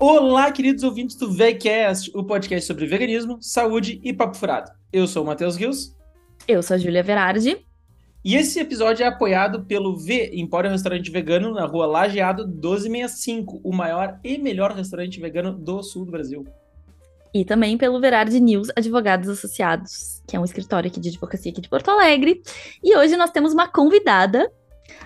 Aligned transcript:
Olá, 0.00 0.52
queridos 0.52 0.84
ouvintes 0.84 1.16
do 1.16 1.28
VECast, 1.28 2.16
o 2.16 2.22
podcast 2.22 2.64
sobre 2.68 2.86
veganismo, 2.86 3.38
saúde 3.40 4.00
e 4.04 4.12
papo 4.12 4.36
furado. 4.36 4.70
Eu 4.92 5.08
sou 5.08 5.24
o 5.24 5.26
Matheus 5.26 5.56
Rios. 5.56 5.92
Eu 6.46 6.62
sou 6.62 6.76
a 6.76 6.78
Júlia 6.78 7.02
Verardi. 7.02 7.66
E 8.24 8.36
esse 8.36 8.60
episódio 8.60 9.02
é 9.02 9.08
apoiado 9.08 9.64
pelo 9.64 9.96
V 9.96 10.30
Empório 10.34 10.70
Restaurante 10.70 11.10
Vegano 11.10 11.52
na 11.52 11.66
rua 11.66 11.84
Lajeado 11.84 12.46
1265, 12.46 13.60
o 13.64 13.74
maior 13.74 14.20
e 14.22 14.38
melhor 14.38 14.70
restaurante 14.70 15.18
vegano 15.18 15.52
do 15.52 15.82
sul 15.82 16.04
do 16.04 16.12
Brasil. 16.12 16.46
E 17.34 17.44
também 17.44 17.76
pelo 17.76 18.00
Verardi 18.00 18.38
News 18.38 18.68
Advogados 18.76 19.28
Associados, 19.28 20.22
que 20.28 20.36
é 20.36 20.40
um 20.40 20.44
escritório 20.44 20.88
aqui 20.88 21.00
de 21.00 21.08
advocacia 21.08 21.50
aqui 21.50 21.60
de 21.60 21.68
Porto 21.68 21.90
Alegre. 21.90 22.40
E 22.84 22.96
hoje 22.96 23.16
nós 23.16 23.30
temos 23.30 23.52
uma 23.52 23.66
convidada, 23.66 24.48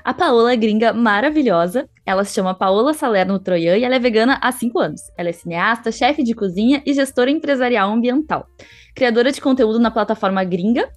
a 0.05 0.13
Paola 0.13 0.55
Gringa 0.55 0.93
maravilhosa. 0.93 1.89
Ela 2.05 2.25
se 2.25 2.35
chama 2.35 2.55
Paola 2.55 2.93
Salerno 2.93 3.39
Troian 3.39 3.77
e 3.77 3.85
ela 3.85 3.95
é 3.95 3.99
vegana 3.99 4.39
há 4.43 4.51
cinco 4.51 4.79
anos. 4.79 5.01
Ela 5.17 5.29
é 5.29 5.33
cineasta, 5.33 5.93
chefe 5.93 6.23
de 6.23 6.35
cozinha 6.35 6.83
e 6.85 6.93
gestora 6.93 7.31
empresarial 7.31 7.91
ambiental. 7.91 8.47
Criadora 8.95 9.31
de 9.31 9.41
conteúdo 9.41 9.79
na 9.79 9.91
plataforma 9.91 10.43
Gringa 10.45 10.89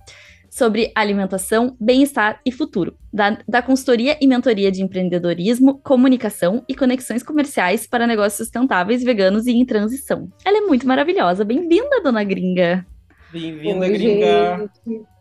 sobre 0.50 0.90
alimentação, 0.96 1.76
bem-estar 1.82 2.40
e 2.46 2.50
futuro, 2.50 2.96
da, 3.12 3.38
da 3.46 3.62
consultoria 3.62 4.18
e 4.22 4.26
mentoria 4.26 4.72
de 4.72 4.82
empreendedorismo, 4.82 5.80
comunicação 5.80 6.64
e 6.66 6.74
conexões 6.74 7.22
comerciais 7.22 7.86
para 7.86 8.08
negócios 8.08 8.38
sustentáveis, 8.38 9.04
veganos 9.04 9.48
e 9.48 9.52
em 9.52 9.66
transição. 9.66 10.30
Ela 10.46 10.60
é 10.60 10.62
muito 10.62 10.88
maravilhosa. 10.88 11.44
Bem-vinda, 11.44 12.02
dona 12.02 12.24
Gringa. 12.24 12.86
Bem-vinda, 13.34 13.90
Gringa. 13.90 14.72
Gente. 14.88 15.15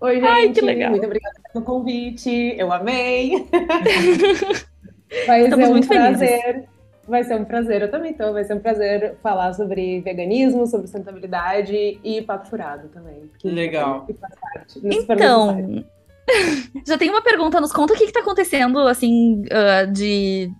Oi, 0.00 0.14
gente. 0.16 0.26
Ai, 0.26 0.52
que 0.52 0.60
legal. 0.60 0.90
Muito 0.90 1.06
obrigada 1.06 1.34
pelo 1.52 1.64
convite. 1.64 2.54
Eu 2.58 2.70
amei. 2.72 3.46
Vai 5.26 5.42
Estamos 5.44 5.64
ser 5.64 5.70
um 5.70 5.72
muito 5.72 5.88
prazer. 5.88 6.42
felizes. 6.42 6.68
Vai 7.08 7.22
ser 7.22 7.36
um 7.36 7.44
prazer, 7.44 7.82
eu 7.82 7.90
também 7.90 8.12
tô. 8.12 8.32
Vai 8.32 8.44
ser 8.44 8.54
um 8.54 8.58
prazer 8.60 9.16
falar 9.22 9.52
sobre 9.54 10.00
veganismo, 10.00 10.66
sobre 10.66 10.88
sustentabilidade 10.88 12.00
e 12.02 12.20
papo 12.22 12.48
furado 12.48 12.88
também. 12.88 13.30
que 13.38 13.48
Legal. 13.48 14.04
que 14.04 14.14
faz 14.14 14.34
parte. 14.40 14.80
Então, 14.82 15.84
já 16.84 16.98
tem 16.98 17.08
uma 17.08 17.22
pergunta, 17.22 17.60
nos 17.60 17.72
conta 17.72 17.94
o 17.94 17.96
que, 17.96 18.06
que 18.06 18.12
tá 18.12 18.20
acontecendo, 18.20 18.80
assim, 18.80 19.44
ah, 19.52 19.84
de 19.84 20.50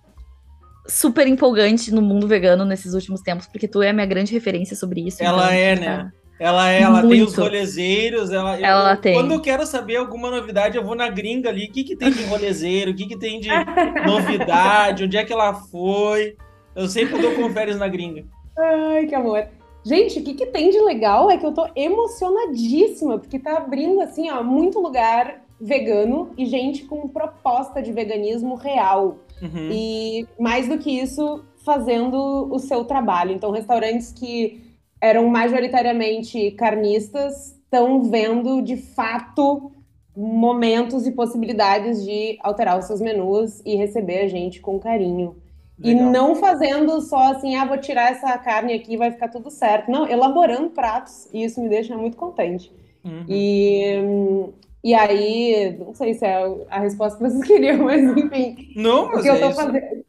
super 0.87 1.27
empolgante 1.27 1.93
no 1.93 2.01
mundo 2.01 2.27
vegano 2.29 2.63
nesses 2.63 2.93
últimos 2.93 3.19
tempos, 3.19 3.45
porque 3.45 3.67
tu 3.67 3.81
é 3.83 3.89
a 3.89 3.93
minha 3.93 4.05
grande 4.05 4.33
referência 4.33 4.75
sobre 4.75 5.01
isso. 5.05 5.21
Ela 5.21 5.53
então, 5.53 5.53
é, 5.53 5.75
tá- 5.75 6.11
Ela, 6.39 6.69
é, 6.71 6.81
ela 6.81 7.01
tem 7.07 7.21
os 7.23 7.35
rolezeiros, 7.35 8.31
ela, 8.31 8.59
Ela 8.59 8.93
eu- 8.93 9.01
tem. 9.01 9.13
Quando 9.15 9.33
eu 9.33 9.41
quero 9.41 9.65
saber 9.65 9.95
alguma 9.95 10.29
novidade, 10.29 10.77
eu 10.77 10.83
vou 10.83 10.95
na 10.95 11.09
gringa 11.09 11.49
ali. 11.49 11.65
O 11.65 11.71
que, 11.71 11.83
que 11.83 11.95
tem 11.95 12.11
de 12.11 12.23
rolezeiro? 12.25 12.91
O 12.91 12.95
que, 12.95 13.07
que 13.07 13.17
tem 13.17 13.39
de 13.39 13.49
novidade? 14.05 15.03
Onde 15.03 15.17
é 15.17 15.25
que 15.25 15.33
ela 15.33 15.53
foi? 15.53 16.35
Eu 16.75 16.87
sempre 16.87 17.19
dou 17.19 17.33
conferes 17.33 17.77
na 17.77 17.87
gringa. 17.87 18.23
Ai, 18.57 19.05
que 19.07 19.15
amor. 19.15 19.47
Gente, 19.83 20.19
o 20.19 20.23
que, 20.23 20.33
que 20.33 20.45
tem 20.45 20.69
de 20.69 20.79
legal 20.79 21.31
é 21.31 21.37
que 21.37 21.45
eu 21.45 21.53
tô 21.53 21.65
emocionadíssima, 21.75 23.17
porque 23.17 23.39
tá 23.39 23.57
abrindo, 23.57 24.01
assim, 24.01 24.29
ó, 24.29 24.43
muito 24.43 24.79
lugar 24.79 25.41
vegano 25.59 26.31
e 26.37 26.45
gente 26.45 26.83
com 26.85 27.07
proposta 27.07 27.81
de 27.81 27.91
veganismo 27.91 28.55
real. 28.55 29.17
Uhum. 29.41 29.69
E 29.71 30.27
mais 30.39 30.67
do 30.67 30.77
que 30.77 30.91
isso, 30.91 31.43
fazendo 31.65 32.47
o 32.51 32.59
seu 32.59 32.83
trabalho. 32.85 33.31
Então, 33.31 33.49
restaurantes 33.51 34.11
que 34.11 34.61
eram 35.01 35.27
majoritariamente 35.27 36.51
carnistas 36.51 37.57
estão 37.63 38.03
vendo 38.03 38.61
de 38.61 38.77
fato 38.77 39.71
momentos 40.15 41.05
e 41.05 41.11
possibilidades 41.11 42.03
de 42.03 42.37
alterar 42.41 42.79
os 42.79 42.85
seus 42.85 42.99
menus 42.99 43.61
e 43.65 43.75
receber 43.75 44.19
a 44.19 44.27
gente 44.27 44.59
com 44.59 44.79
carinho. 44.79 45.35
E 45.83 45.93
Legal. 45.93 46.09
não 46.09 46.35
fazendo 46.35 46.99
só 47.01 47.33
assim, 47.33 47.55
ah, 47.55 47.65
vou 47.65 47.77
tirar 47.77 48.11
essa 48.11 48.35
carne 48.39 48.73
aqui 48.73 48.93
e 48.93 48.97
vai 48.97 49.11
ficar 49.11 49.27
tudo 49.27 49.51
certo. 49.51 49.91
Não, 49.91 50.09
elaborando 50.09 50.71
pratos, 50.71 51.27
e 51.31 51.43
isso 51.43 51.61
me 51.61 51.69
deixa 51.69 51.95
muito 51.95 52.17
contente. 52.17 52.71
Uhum. 53.05 53.25
E, 53.27 54.49
e 54.83 54.93
aí, 54.95 55.77
não 55.77 55.93
sei 55.93 56.15
se 56.15 56.25
é 56.25 56.35
a 56.69 56.79
resposta 56.79 57.17
que 57.19 57.29
vocês 57.29 57.43
queriam, 57.45 57.83
mas 57.85 58.01
enfim, 58.17 58.71
Não, 58.75 59.05
o 59.05 59.11
mas 59.11 59.21
que 59.21 59.29
eu 59.29 59.35
é 59.35 59.39
tô 59.39 59.49
isso. 59.49 59.55
fazendo. 59.55 60.06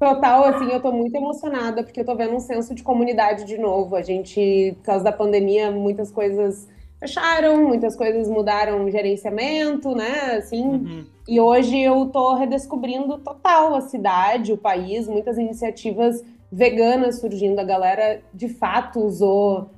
Total, 0.00 0.44
assim, 0.46 0.72
eu 0.72 0.80
tô 0.80 0.90
muito 0.90 1.14
emocionada, 1.14 1.82
porque 1.82 2.00
eu 2.00 2.06
tô 2.06 2.16
vendo 2.16 2.34
um 2.34 2.40
senso 2.40 2.74
de 2.74 2.82
comunidade 2.82 3.44
de 3.44 3.58
novo. 3.58 3.94
A 3.94 4.00
gente, 4.00 4.72
por 4.78 4.84
causa 4.84 5.04
da 5.04 5.12
pandemia, 5.12 5.70
muitas 5.70 6.10
coisas 6.10 6.66
fecharam, 6.98 7.68
muitas 7.68 7.94
coisas 7.94 8.26
mudaram 8.26 8.82
o 8.82 8.90
gerenciamento, 8.90 9.94
né? 9.94 10.36
Assim, 10.38 10.64
Uhum. 10.64 11.04
e 11.28 11.38
hoje 11.38 11.78
eu 11.78 12.06
tô 12.06 12.32
redescobrindo 12.34 13.18
total 13.18 13.74
a 13.74 13.82
cidade, 13.82 14.54
o 14.54 14.56
país, 14.56 15.06
muitas 15.06 15.36
iniciativas 15.36 16.24
veganas 16.50 17.20
surgindo. 17.20 17.58
A 17.58 17.64
galera 17.64 18.22
de 18.32 18.48
fato 18.48 19.00
usou 19.00 19.68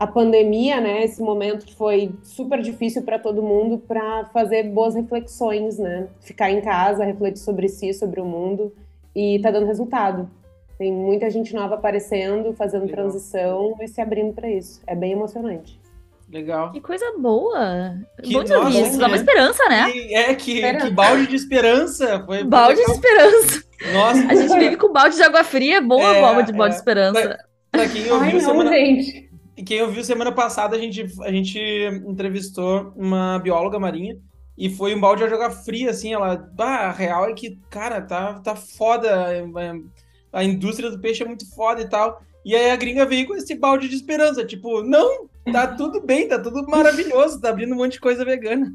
a 0.00 0.06
pandemia, 0.06 0.80
né, 0.80 1.04
esse 1.04 1.22
momento 1.22 1.64
que 1.64 1.76
foi 1.76 2.10
super 2.24 2.60
difícil 2.60 3.02
para 3.02 3.18
todo 3.20 3.40
mundo, 3.40 3.78
para 3.78 4.24
fazer 4.32 4.64
boas 4.64 4.96
reflexões, 4.96 5.78
né? 5.78 6.08
Ficar 6.20 6.50
em 6.50 6.60
casa, 6.60 7.04
refletir 7.04 7.38
sobre 7.38 7.68
si, 7.68 7.94
sobre 7.94 8.20
o 8.20 8.24
mundo 8.24 8.72
e 9.14 9.38
tá 9.40 9.50
dando 9.50 9.66
resultado. 9.66 10.30
Tem 10.78 10.90
muita 10.92 11.28
gente 11.28 11.54
nova 11.54 11.74
aparecendo, 11.74 12.52
fazendo 12.54 12.82
Legal. 12.86 12.96
transição 13.02 13.76
e 13.80 13.86
se 13.88 14.00
abrindo 14.00 14.32
para 14.32 14.48
isso. 14.50 14.80
É 14.86 14.94
bem 14.94 15.12
emocionante. 15.12 15.78
Legal. 16.32 16.70
Que 16.72 16.80
coisa 16.80 17.04
boa. 17.18 17.94
Que- 18.22 18.32
Bom 18.32 18.44
de 18.44 18.52
ouvir 18.54 18.78
nossa, 18.78 18.88
isso. 18.88 18.98
Dá 18.98 19.06
uma 19.06 19.16
né? 19.16 19.22
esperança, 19.22 19.68
né? 19.68 19.90
E 19.94 20.14
é 20.14 20.34
que, 20.34 20.52
Esperança. 20.54 20.86
que 20.86 20.92
balde 20.92 21.26
de 21.26 21.34
esperança. 21.36 22.22
Foi 22.24 22.44
Balde 22.44 22.74
de 22.76 22.80
legal. 22.80 22.94
esperança. 22.94 23.64
Nossa, 23.92 24.26
A 24.28 24.34
gente 24.34 24.58
vive 24.58 24.76
com 24.76 24.92
balde 24.92 25.16
de 25.16 25.22
água 25.22 25.42
fria, 25.42 25.80
boa 25.80 26.14
É, 26.14 26.20
bomba 26.20 26.42
de 26.42 26.52
balde 26.52 26.74
é. 26.74 26.76
de 26.76 26.80
esperança. 26.80 27.38
pra 27.72 27.88
quem 27.88 28.02
Ai, 28.04 28.10
ouviu 28.10 28.32
não, 28.34 28.40
semana 28.40 28.72
gente. 28.72 29.30
E 29.56 29.62
quem 29.64 29.82
ouviu 29.82 30.04
semana 30.04 30.30
passada, 30.32 30.76
a 30.76 30.78
gente, 30.78 31.04
a 31.22 31.32
gente 31.32 31.58
entrevistou 32.06 32.92
uma 32.96 33.38
bióloga 33.40 33.78
marinha 33.78 34.16
e 34.60 34.68
foi 34.68 34.94
um 34.94 35.00
balde 35.00 35.24
a 35.24 35.28
jogar 35.28 35.50
fria, 35.50 35.88
assim, 35.88 36.12
ela, 36.12 36.36
bah, 36.36 36.88
a 36.88 36.92
real 36.92 37.24
é 37.24 37.32
que, 37.32 37.58
cara, 37.70 38.02
tá, 38.02 38.40
tá 38.40 38.54
foda, 38.54 39.08
é, 39.32 39.38
é, 39.38 39.80
a 40.30 40.44
indústria 40.44 40.90
do 40.90 41.00
peixe 41.00 41.22
é 41.22 41.26
muito 41.26 41.50
foda 41.54 41.80
e 41.80 41.88
tal. 41.88 42.22
E 42.44 42.54
aí 42.54 42.70
a 42.70 42.76
gringa 42.76 43.06
veio 43.06 43.26
com 43.26 43.34
esse 43.34 43.54
balde 43.54 43.88
de 43.88 43.96
esperança, 43.96 44.44
tipo, 44.44 44.82
não, 44.82 45.30
tá 45.50 45.66
tudo 45.74 46.02
bem, 46.02 46.28
tá 46.28 46.38
tudo 46.38 46.68
maravilhoso, 46.68 47.40
tá 47.40 47.48
abrindo 47.48 47.72
um 47.72 47.78
monte 47.78 47.92
de 47.92 48.00
coisa 48.00 48.22
vegana. 48.22 48.70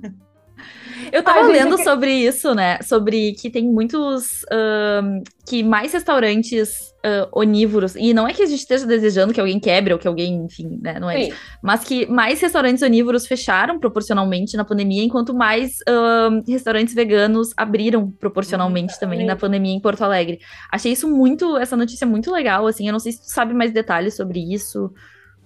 Eu 1.12 1.24
tava 1.24 1.40
Ah, 1.40 1.44
gente, 1.44 1.54
lendo 1.54 1.72
eu 1.74 1.78
que- 1.78 1.84
sobre 1.84 2.12
isso, 2.14 2.54
né? 2.54 2.80
Sobre 2.82 3.34
que 3.34 3.50
tem 3.50 3.64
muitos. 3.66 4.46
ahn, 4.52 5.22
que 5.48 5.62
mais 5.64 5.94
restaurantes 5.94 6.94
ah, 7.04 7.28
onívoros. 7.32 7.96
E 7.96 8.14
não 8.14 8.28
é 8.28 8.34
que 8.34 8.42
a 8.42 8.46
gente 8.48 8.60
esteja 8.60 8.86
desejando 8.88 9.32
que 9.34 9.40
alguém 9.40 9.60
quebre 9.60 9.94
ou 9.94 10.00
que 10.00 10.08
alguém, 10.08 10.44
enfim, 10.46 10.80
né? 10.82 11.00
Não 11.00 11.10
é 11.10 11.16
Sim. 11.16 11.28
isso. 11.30 11.38
Mas 11.62 11.84
que 11.84 12.06
mais 12.08 12.42
restaurantes 12.42 12.82
onívoros 12.82 13.28
fecharam 13.28 13.80
proporcionalmente 13.80 14.58
na 14.58 14.66
pandemia, 14.66 15.04
enquanto 15.04 15.34
mais 15.34 15.74
ahn, 15.88 16.42
restaurantes 16.48 16.96
veganos 16.96 17.50
abriram 17.56 18.10
proporcionalmente 18.12 19.00
também 19.00 19.26
na 19.26 19.36
pandemia 19.36 19.74
em 19.74 19.80
Porto 19.80 20.04
Alegre. 20.04 20.40
Achei 20.72 20.92
isso 20.94 21.08
muito. 21.10 21.58
Essa 21.58 21.78
notícia 21.78 22.08
muito 22.08 22.32
legal, 22.32 22.66
assim. 22.66 22.88
Eu 22.88 22.94
não 22.94 23.00
sei 23.00 23.12
se 23.12 23.20
tu 23.22 23.30
sabe 23.32 23.54
mais 23.54 23.72
detalhes 23.72 24.16
sobre 24.16 24.40
isso. 24.54 24.92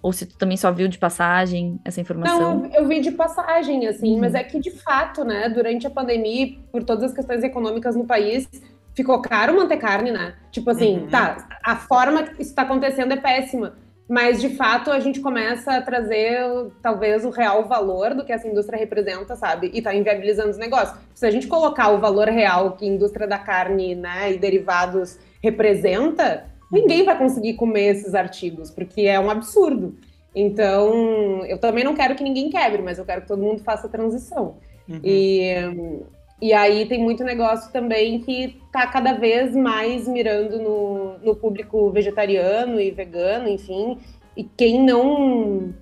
Ou 0.01 0.13
se 0.13 0.25
tu 0.25 0.37
também 0.37 0.55
só 0.57 0.71
viu 0.71 0.87
de 0.87 0.97
passagem 0.97 1.79
essa 1.83 1.99
informação. 1.99 2.59
Não, 2.59 2.65
eu 2.73 2.87
vi 2.87 3.01
de 3.01 3.11
passagem, 3.11 3.85
assim, 3.87 4.13
Uhum. 4.13 4.19
mas 4.21 4.33
é 4.33 4.43
que 4.43 4.59
de 4.59 4.71
fato, 4.71 5.23
né, 5.25 5.49
durante 5.49 5.85
a 5.85 5.89
pandemia, 5.89 6.55
por 6.71 6.83
todas 6.83 7.03
as 7.05 7.13
questões 7.13 7.43
econômicas 7.43 7.95
no 7.95 8.05
país, 8.05 8.47
ficou 8.95 9.21
caro 9.21 9.55
manter 9.57 9.77
carne, 9.77 10.11
né? 10.11 10.35
Tipo 10.51 10.69
assim, 10.71 10.99
Uhum. 10.99 11.07
tá, 11.09 11.47
a 11.63 11.75
forma 11.75 12.23
que 12.23 12.41
isso 12.41 12.55
tá 12.55 12.61
acontecendo 12.61 13.11
é 13.13 13.17
péssima, 13.17 13.73
mas 14.07 14.41
de 14.41 14.49
fato 14.55 14.89
a 14.89 14.99
gente 14.99 15.19
começa 15.19 15.73
a 15.73 15.81
trazer 15.81 16.41
talvez 16.81 17.23
o 17.25 17.29
real 17.29 17.65
valor 17.67 18.15
do 18.15 18.25
que 18.25 18.31
essa 18.31 18.47
indústria 18.47 18.79
representa, 18.79 19.35
sabe? 19.35 19.69
E 19.73 19.81
tá 19.81 19.93
inviabilizando 19.93 20.49
os 20.49 20.57
negócios. 20.57 20.97
Se 21.13 21.25
a 21.25 21.31
gente 21.31 21.45
colocar 21.47 21.89
o 21.89 21.99
valor 21.99 22.27
real 22.29 22.71
que 22.71 22.85
a 22.85 22.87
indústria 22.87 23.27
da 23.27 23.37
carne, 23.37 23.95
né, 23.95 24.31
e 24.33 24.37
derivados 24.37 25.19
representa, 25.43 26.45
ninguém 26.71 27.03
vai 27.03 27.17
conseguir 27.17 27.53
comer 27.55 27.95
esses 27.95 28.13
artigos, 28.13 28.71
porque 28.71 29.01
é 29.01 29.19
um 29.19 29.29
absurdo. 29.29 29.95
Então, 30.35 31.43
eu 31.45 31.57
também 31.57 31.83
não 31.83 31.95
quero 31.95 32.15
que 32.15 32.23
ninguém 32.23 32.49
quebre, 32.49 32.81
mas 32.81 32.97
eu 32.97 33.05
quero 33.05 33.21
que 33.21 33.27
todo 33.27 33.41
mundo 33.41 33.63
faça 33.63 33.87
a 33.87 33.89
transição. 33.89 34.57
Uhum. 34.87 34.99
E, 35.03 35.43
e 36.41 36.53
aí 36.53 36.85
tem 36.85 37.01
muito 37.01 37.23
negócio 37.23 37.71
também 37.71 38.19
que 38.19 38.61
tá 38.71 38.87
cada 38.87 39.13
vez 39.13 39.55
mais 39.55 40.07
mirando 40.07 40.59
no, 40.59 41.17
no 41.19 41.35
público 41.35 41.89
vegetariano 41.91 42.79
e 42.79 42.91
vegano, 42.91 43.49
enfim. 43.49 43.97
E 44.37 44.43
quem 44.43 44.83
não 44.83 45.73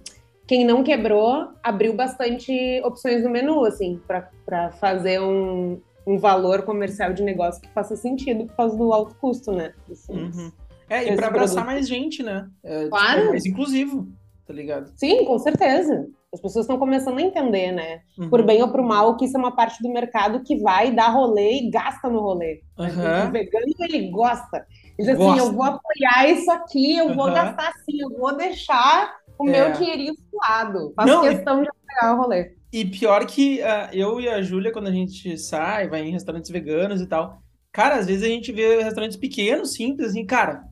quem 0.48 0.66
não 0.66 0.82
quebrou 0.82 1.50
abriu 1.62 1.94
bastante 1.94 2.82
opções 2.86 3.22
no 3.22 3.30
menu, 3.30 3.66
assim, 3.66 4.00
para 4.08 4.72
fazer 4.80 5.20
um, 5.20 5.78
um 6.08 6.18
valor 6.18 6.62
comercial 6.62 7.12
de 7.12 7.22
negócio 7.22 7.62
que 7.62 7.68
faça 7.68 7.98
sentido 7.98 8.46
por 8.46 8.56
causa 8.56 8.78
do 8.78 8.94
alto 8.94 9.14
custo, 9.16 9.52
né? 9.52 9.74
Assim, 9.92 10.14
Uhum. 10.14 10.52
É, 10.90 11.04
e 11.12 11.16
pra 11.16 11.28
abraçar 11.28 11.56
produto. 11.56 11.66
mais 11.66 11.88
gente, 11.88 12.24
né? 12.24 12.48
É, 12.64 12.88
Claro. 12.88 13.20
tipo, 13.20 13.30
mais 13.32 13.46
inclusivo, 13.46 14.08
tá 14.46 14.54
ligado? 14.54 14.92
Sim, 14.96 15.26
com 15.26 15.38
certeza. 15.40 16.08
As 16.34 16.42
pessoas 16.42 16.66
estão 16.66 16.78
começando 16.78 17.18
a 17.18 17.22
entender, 17.22 17.72
né? 17.72 18.02
Uhum. 18.18 18.30
Por 18.30 18.44
bem 18.44 18.62
ou 18.62 18.70
por 18.70 18.82
mal, 18.82 19.16
que 19.16 19.26
isso 19.26 19.38
é 19.38 19.40
uma 19.40 19.56
parte 19.56 19.82
do 19.82 19.90
mercado 19.92 20.44
que 20.44 20.58
vai 20.58 20.92
dar 20.94 21.08
rolê 21.10 21.62
e 21.62 21.70
gasta 21.70 22.10
no 22.10 22.20
rolê. 22.20 22.62
Aham. 22.78 23.30
O 23.30 23.32
vegano, 23.32 23.66
ele 23.80 24.10
gosta. 24.12 24.66
Diz 25.00 25.08
assim, 25.10 25.18
Gosto. 25.18 25.40
eu 25.40 25.52
vou 25.54 25.64
apoiar 25.64 26.28
isso 26.30 26.50
aqui, 26.52 26.98
eu 26.98 27.14
vou 27.16 27.26
Aham. 27.26 27.34
gastar 27.34 27.70
assim, 27.70 28.02
eu 28.02 28.10
vou 28.18 28.36
deixar 28.36 29.16
o 29.40 29.48
É. 29.48 29.52
meu 29.52 29.72
dinheirinho 29.74 30.14
suado. 30.30 30.92
Faço 30.96 31.08
Não, 31.08 31.26
e- 31.26 31.30
questão 31.36 31.62
de 31.62 31.70
pegar 31.88 32.14
o 32.14 32.18
rolê. 32.18 32.56
E 32.74 32.84
pior 32.84 33.26
que 33.26 33.62
ah, 33.64 33.90
eu 33.94 34.20
e 34.20 34.28
a 34.28 34.42
Júlia, 34.42 34.72
quando 34.74 34.88
a 34.88 34.92
gente 34.92 35.38
sai, 35.38 35.88
vai 35.88 36.02
em 36.02 36.12
restaurantes 36.12 36.52
veganos 36.52 37.00
e 37.00 37.08
tal, 37.08 37.42
cara, 37.72 37.96
às 37.96 38.06
vezes 38.08 38.24
a 38.24 38.28
gente 38.28 38.52
vê 38.52 38.82
restaurantes 38.84 39.16
pequenos, 39.18 39.74
simples, 39.74 40.10
assim, 40.10 40.26
cara, 40.26 40.64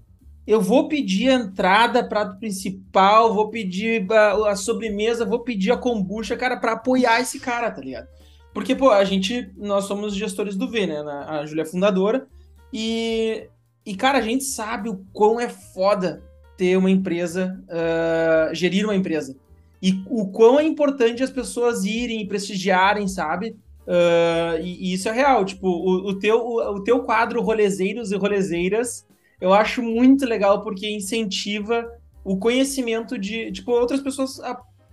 eu 0.48 0.62
vou 0.62 0.88
pedir 0.88 1.30
a 1.30 1.36
entrada, 1.36 2.04
prato 2.04 2.38
principal, 2.40 3.34
vou 3.34 3.50
pedir 3.50 4.06
a, 4.12 4.52
a 4.52 4.56
sobremesa, 4.56 5.26
vou 5.26 5.40
pedir 5.40 5.72
a 5.72 5.78
kombucha, 5.78 6.38
cara, 6.38 6.58
pra 6.58 6.74
apoiar 6.74 7.20
esse 7.20 7.40
cara, 7.40 7.72
tá 7.72 7.82
ligado? 7.82 8.08
Porque, 8.54 8.76
pô, 8.76 8.90
a 8.92 9.04
gente, 9.04 9.52
nós 9.58 9.86
somos 9.86 10.16
gestores 10.16 10.56
do 10.56 10.70
V, 10.70 10.88
né? 10.88 11.00
A 11.28 11.46
Júlia 11.46 11.64
é 11.64 11.66
fundadora, 11.66 12.28
e, 12.72 13.48
e, 13.86 13.96
cara, 13.96 14.20
a 14.20 14.22
gente 14.22 14.44
sabe 14.44 14.90
o 14.90 15.04
quão 15.12 15.40
é 15.40 15.50
foda 15.50 16.24
ter 16.58 16.78
uma 16.78 16.90
empresa, 16.90 17.62
ah, 17.70 18.50
gerir 18.54 18.86
uma 18.86 18.96
empresa. 18.96 19.36
E 19.82 20.02
o 20.08 20.28
quão 20.28 20.60
é 20.60 20.64
importante 20.64 21.22
as 21.22 21.30
pessoas 21.30 21.86
irem 21.86 22.22
e 22.22 22.28
prestigiarem, 22.28 23.08
sabe? 23.08 23.56
Ah, 23.88 24.58
e, 24.62 24.90
e 24.90 24.94
isso 24.94 25.10
é 25.10 25.12
real. 25.12 25.44
Tipo, 25.44 25.68
o, 25.68 26.10
o 26.10 26.20
teu, 26.20 26.38
o, 26.38 26.76
o 26.76 26.84
teu 26.84 27.04
quadro 27.04 27.42
Rolezeiros 27.42 28.12
e 28.12 28.16
Rolezeiras, 28.16 29.06
eu 29.42 29.54
acho 29.54 29.82
muito 29.82 30.26
legal 30.26 30.62
porque 30.64 30.90
incentiva 30.90 31.86
o 32.24 32.38
conhecimento 32.38 33.18
de. 33.18 33.52
Tipo, 33.52 33.72
outras 33.72 34.02
pessoas 34.02 34.40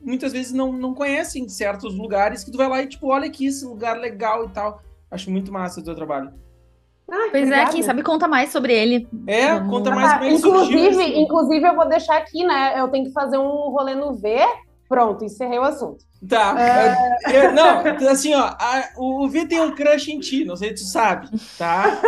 muitas 0.00 0.32
vezes 0.32 0.52
não, 0.52 0.72
não 0.72 0.92
conhecem 0.94 1.48
certos 1.48 1.94
lugares 1.96 2.42
que 2.44 2.50
tu 2.50 2.58
vai 2.58 2.68
lá 2.68 2.82
e, 2.82 2.86
tipo, 2.88 3.06
olha 3.08 3.26
aqui 3.26 3.46
esse 3.46 3.64
lugar 3.64 3.96
legal 3.98 4.44
e 4.46 4.48
tal. 4.50 4.82
Acho 5.10 5.30
muito 5.30 5.52
massa 5.52 5.80
o 5.80 5.84
teu 5.84 5.94
trabalho. 5.94 6.32
Ah, 7.10 7.28
Pois 7.30 7.34
é, 7.34 7.46
obrigada. 7.46 7.70
quem 7.72 7.82
sabe 7.82 8.02
conta 8.02 8.26
mais 8.26 8.50
sobre 8.50 8.72
ele. 8.72 9.06
É, 9.26 9.54
Vamos 9.54 9.68
conta 9.70 9.90
mais 9.90 10.12
Ah, 10.12 10.26
é 10.26 10.36
surgiu 10.38 10.78
inclusive, 10.78 11.02
esse- 11.04 11.18
inclusive, 11.20 11.66
eu 11.68 11.74
vou 11.76 11.88
deixar 11.88 12.16
aqui, 12.16 12.42
né? 12.44 12.80
Eu 12.80 12.88
tenho 12.88 13.04
que 13.04 13.12
fazer 13.12 13.36
um 13.38 13.70
rolê 13.70 13.94
no 13.94 14.14
V. 14.14 14.38
Pronto, 14.92 15.24
encerrei 15.24 15.58
o 15.58 15.62
assunto. 15.62 16.04
Tá. 16.28 16.54
É. 16.60 17.46
Eu- 17.46 17.52
não, 17.52 17.80
assim, 18.10 18.34
ó, 18.34 18.40
a- 18.42 18.90
o, 18.98 19.26
V 19.26 19.46
tem 19.46 19.58
um 19.58 19.74
crush 19.74 20.08
em 20.12 20.20
ti, 20.20 20.44
não 20.44 20.54
sei 20.54 20.68
se 20.76 20.84
tu 20.84 20.90
sabe, 20.90 21.28
tá? 21.58 21.98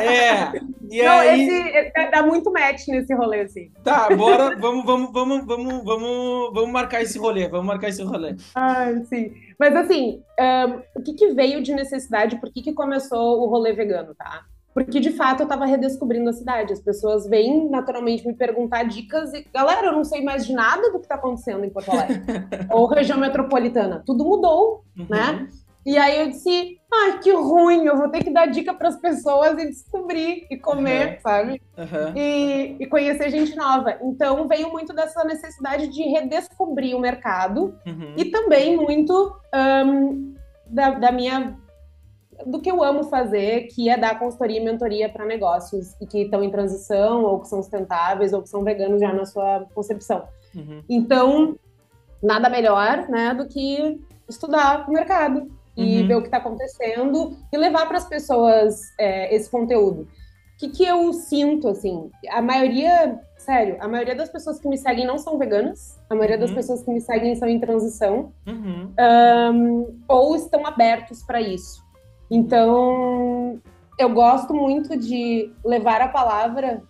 É. 0.00 0.52
E 0.88 1.02
Não, 1.02 1.18
aí, 1.18 1.48
esse 1.48 2.10
dá 2.12 2.22
muito 2.22 2.52
match 2.52 2.86
nesse 2.86 3.12
rolê, 3.12 3.40
assim. 3.40 3.72
tá, 3.82 4.08
bora, 4.14 4.56
vamos, 4.56 4.84
vamos, 4.86 5.10
vamos, 5.12 5.44
vamos, 5.44 5.84
vamos, 5.84 6.54
vamos 6.54 6.70
marcar 6.70 7.02
esse 7.02 7.18
rolê, 7.18 7.48
vamos 7.48 7.66
marcar 7.66 7.88
esse 7.88 8.04
rolê. 8.04 8.36
Ai, 8.54 9.02
sim. 9.06 9.32
Mas 9.58 9.74
assim, 9.74 10.22
ahn, 10.38 10.80
o 10.94 11.02
que, 11.02 11.12
que 11.14 11.34
veio 11.34 11.60
de 11.60 11.74
necessidade? 11.74 12.36
Por 12.40 12.52
que, 12.52 12.62
que 12.62 12.72
começou 12.72 13.40
o 13.42 13.46
rolê 13.48 13.72
vegano, 13.72 14.14
tá? 14.14 14.42
Porque 14.76 15.00
de 15.00 15.10
fato 15.10 15.42
eu 15.42 15.48
tava 15.48 15.64
redescobrindo 15.64 16.28
a 16.28 16.34
cidade. 16.34 16.70
As 16.74 16.80
pessoas 16.82 17.26
vêm 17.26 17.66
naturalmente 17.70 18.26
me 18.26 18.34
perguntar 18.34 18.82
dicas 18.82 19.32
e, 19.32 19.42
galera, 19.50 19.86
eu 19.86 19.92
não 19.92 20.04
sei 20.04 20.22
mais 20.22 20.46
de 20.46 20.52
nada 20.52 20.92
do 20.92 21.00
que 21.00 21.08
tá 21.08 21.14
acontecendo 21.14 21.64
em 21.64 21.70
Porto 21.70 21.90
Alegre. 21.92 22.22
Ou 22.70 22.86
região 22.86 23.16
metropolitana. 23.18 24.02
Tudo 24.04 24.22
mudou. 24.22 24.84
Uhum. 24.98 25.06
Né? 25.08 25.48
E 25.86 25.96
aí 25.96 26.20
eu 26.20 26.28
disse, 26.28 26.78
ai, 26.92 27.20
que 27.20 27.32
ruim, 27.32 27.86
eu 27.86 27.96
vou 27.96 28.10
ter 28.10 28.22
que 28.22 28.30
dar 28.30 28.44
dica 28.46 28.74
para 28.74 28.88
as 28.88 28.96
pessoas 29.00 29.52
e 29.62 29.66
descobrir 29.66 30.46
e 30.50 30.58
comer, 30.58 31.12
Uhum. 31.14 31.20
sabe? 31.22 31.62
Aham. 31.78 32.12
e, 32.14 32.76
e 32.78 32.86
conhecer 32.86 33.30
gente 33.30 33.56
nova. 33.56 33.96
Então 34.02 34.46
veio 34.46 34.70
muito 34.70 34.92
dessa 34.92 35.24
necessidade 35.24 35.88
de 35.88 36.02
redescobrir 36.02 36.94
o 36.94 37.00
mercado 37.00 37.74
Uhum. 37.86 38.12
e 38.14 38.26
também 38.26 38.76
muito 38.76 39.34
ahn, 39.54 40.34
da, 40.66 40.90
da 40.90 41.12
minha 41.12 41.56
do 42.44 42.60
que 42.60 42.70
eu 42.70 42.82
amo 42.82 43.04
fazer, 43.04 43.68
que 43.68 43.88
é 43.88 43.96
dar 43.96 44.18
consultoria 44.18 44.60
e 44.60 44.64
mentoria 44.64 45.08
para 45.08 45.24
negócios 45.24 45.94
e 46.00 46.06
que 46.06 46.22
estão 46.22 46.42
em 46.42 46.50
transição 46.50 47.24
ou 47.24 47.40
que 47.40 47.48
são 47.48 47.62
sustentáveis 47.62 48.32
ou 48.32 48.42
que 48.42 48.48
são 48.48 48.62
veganos 48.64 49.00
já 49.00 49.12
na 49.12 49.24
sua 49.24 49.64
concepção. 49.74 50.24
Uhum. 50.54 50.82
Então, 50.88 51.56
nada 52.22 52.48
melhor, 52.48 53.08
né, 53.08 53.32
do 53.34 53.46
que 53.46 54.00
estudar 54.28 54.88
o 54.88 54.92
mercado 54.92 55.50
e 55.76 56.00
Uhum. 56.02 56.08
ver 56.08 56.14
o 56.16 56.20
que 56.22 56.28
está 56.28 56.38
acontecendo 56.38 57.36
e 57.52 57.56
levar 57.56 57.86
para 57.86 57.98
as 57.98 58.08
pessoas 58.08 58.80
é, 58.98 59.34
esse 59.34 59.48
conteúdo. 59.50 60.02
O 60.02 60.58
que, 60.58 60.68
que 60.70 60.84
eu 60.84 61.12
sinto, 61.12 61.68
assim? 61.68 62.10
A 62.30 62.40
maioria, 62.40 63.20
sério, 63.36 63.76
a 63.78 63.86
maioria 63.86 64.14
das 64.14 64.30
pessoas 64.30 64.58
que 64.58 64.66
me 64.66 64.78
seguem 64.78 65.06
não 65.06 65.18
são 65.18 65.36
veganas, 65.36 66.00
a 66.08 66.14
maioria 66.14 66.38
das 66.38 66.48
Uhum. 66.48 66.56
pessoas 66.56 66.82
que 66.82 66.90
me 66.90 67.00
seguem 67.02 67.34
são 67.34 67.46
em 67.46 67.60
transição 67.60 68.32
Uhum. 68.46 69.98
ou 70.08 70.34
estão 70.34 70.66
abertos 70.66 71.22
para 71.22 71.42
isso. 71.42 71.84
Então, 72.30 73.60
eu 73.98 74.10
gosto 74.10 74.52
muito 74.52 74.96
de 74.96 75.52
levar 75.64 76.00
a 76.00 76.08
palavra 76.08 76.82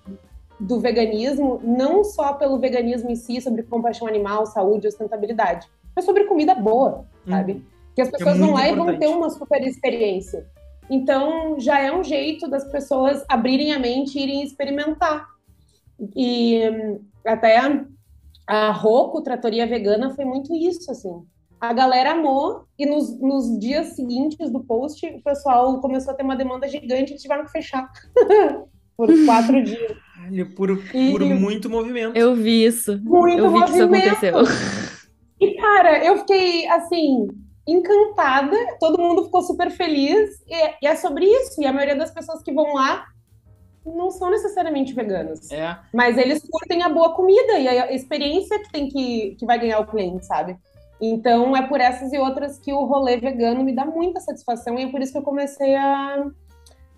do 0.58 0.80
veganismo, 0.80 1.60
não 1.62 2.02
só 2.02 2.32
pelo 2.32 2.58
veganismo 2.58 3.10
em 3.10 3.16
si, 3.16 3.40
sobre 3.40 3.62
compaixão 3.62 4.06
animal, 4.06 4.46
saúde 4.46 4.86
e 4.86 4.90
sustentabilidade, 4.90 5.68
mas 5.94 6.04
sobre 6.04 6.24
comida 6.24 6.54
boa, 6.54 7.04
sabe? 7.28 7.64
Que 7.94 8.02
as 8.02 8.10
pessoas 8.10 8.38
vão 8.38 8.48
muito 8.48 8.60
lá 8.60 8.68
e 8.68 8.74
vão 8.74 8.98
ter 8.98 9.08
uma 9.08 9.30
super 9.30 9.62
experiência. 9.62 10.46
Então, 10.88 11.58
já 11.58 11.80
é 11.80 11.92
um 11.92 12.02
jeito 12.02 12.48
das 12.48 12.64
pessoas 12.70 13.24
abrirem 13.28 13.72
a 13.72 13.78
mente 13.78 14.18
e 14.18 14.22
irem 14.22 14.42
experimentar. 14.42 15.28
E 16.14 16.60
hum, 16.68 17.00
até 17.24 17.58
a, 18.46 18.70
Rocco, 18.70 19.22
Tratoria 19.22 19.66
Vegana, 19.66 20.14
foi 20.14 20.24
muito 20.24 20.54
isso, 20.54 20.90
assim. 20.90 21.24
A 21.60 21.72
galera 21.72 22.12
amou 22.12 22.66
e 22.78 22.84
nos, 22.86 23.18
nos 23.20 23.58
dias 23.58 23.88
seguintes 23.96 24.50
do 24.50 24.60
post, 24.62 25.06
o 25.06 25.22
pessoal 25.22 25.80
começou 25.80 26.12
a 26.12 26.16
ter 26.16 26.22
uma 26.22 26.36
demanda 26.36 26.68
gigante 26.68 27.14
e 27.14 27.16
tiveram 27.16 27.44
que 27.44 27.50
fechar 27.50 27.90
por 28.96 29.08
quatro 29.24 29.62
dias. 29.62 29.92
Por, 30.56 30.70
E- 30.94 31.12
por 31.12 31.24
muito 31.24 31.70
movimento. 31.70 32.16
Eu 32.16 32.34
vi 32.34 32.64
isso. 32.64 32.98
Muito 33.02 33.38
Eu 33.38 33.50
vi 33.52 33.58
que 33.64 33.70
isso 33.70 33.78
movimento. 33.88 34.08
aconteceu. 34.26 34.34
E, 35.38 35.54
cara, 35.56 36.02
eu 36.02 36.16
fiquei, 36.20 36.66
assim, 36.66 37.28
encantada. 37.68 38.56
Todo 38.80 38.98
mundo 38.98 39.24
ficou 39.24 39.42
super 39.42 39.70
feliz. 39.70 40.40
E, 40.48 40.54
e 40.82 40.86
é 40.86 40.96
sobre 40.96 41.26
isso. 41.26 41.60
E 41.60 41.66
a 41.66 41.72
maioria 41.74 41.94
das 41.94 42.10
pessoas 42.10 42.42
que 42.42 42.50
vão 42.50 42.72
lá 42.72 43.04
não 43.84 44.10
são 44.10 44.30
necessariamente 44.30 44.94
veganos. 44.94 45.50
É. 45.52 45.76
Mas 45.92 46.16
eles 46.16 46.42
curtem 46.50 46.82
a 46.82 46.88
boa 46.88 47.14
comida 47.14 47.58
e 47.58 47.68
a 47.68 47.92
experiência 47.92 48.58
que 48.60 48.72
tem 48.72 48.88
que, 48.88 49.36
que 49.38 49.44
vai 49.44 49.58
ganhar 49.58 49.78
o 49.78 49.86
cliente, 49.86 50.24
sabe? 50.24 50.56
Então, 51.00 51.56
é 51.56 51.62
por 51.62 51.80
essas 51.80 52.12
e 52.12 52.18
outras 52.18 52.58
que 52.58 52.72
o 52.72 52.84
rolê 52.84 53.16
vegano 53.18 53.62
me 53.62 53.74
dá 53.74 53.84
muita 53.84 54.20
satisfação. 54.20 54.78
E 54.78 54.84
é 54.84 54.90
por 54.90 55.00
isso 55.00 55.12
que 55.12 55.18
eu 55.18 55.22
comecei 55.22 55.74
a, 55.76 56.26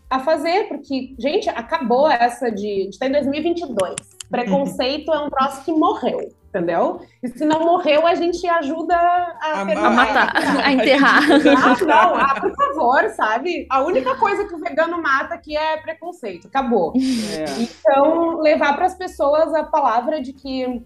a 0.08 0.20
fazer. 0.20 0.68
Porque, 0.68 1.14
gente, 1.18 1.48
acabou 1.48 2.08
essa 2.10 2.50
de... 2.50 2.84
de 2.84 2.88
estar 2.90 3.06
em 3.08 3.12
2022. 3.12 3.94
Preconceito 4.30 5.12
é 5.12 5.18
um 5.18 5.30
troço 5.30 5.64
que 5.64 5.72
morreu. 5.72 6.28
Entendeu? 6.48 7.00
E 7.22 7.28
se 7.28 7.44
não 7.44 7.60
morreu, 7.60 8.06
a 8.06 8.14
gente 8.14 8.46
ajuda 8.48 8.94
a, 8.96 9.38
A- 9.40 9.60
A 9.60 9.90
matar, 9.90 10.32
a 10.64 10.72
enterrar. 10.72 11.22
Ah, 11.58 11.76
não, 11.84 12.14
ah, 12.16 12.40
por 12.40 12.54
favor, 12.54 13.10
sabe? 13.10 13.66
A 13.68 13.80
única 13.82 14.14
coisa 14.16 14.46
que 14.46 14.54
o 14.54 14.58
vegano 14.58 15.00
mata 15.02 15.34
aqui 15.34 15.54
é 15.56 15.76
preconceito. 15.76 16.46
Acabou. 16.46 16.94
É. 16.96 17.44
Então, 17.60 18.38
levar 18.40 18.74
para 18.76 18.86
as 18.86 18.94
pessoas 18.94 19.52
a 19.54 19.62
palavra 19.64 20.22
de 20.22 20.32
que 20.32 20.82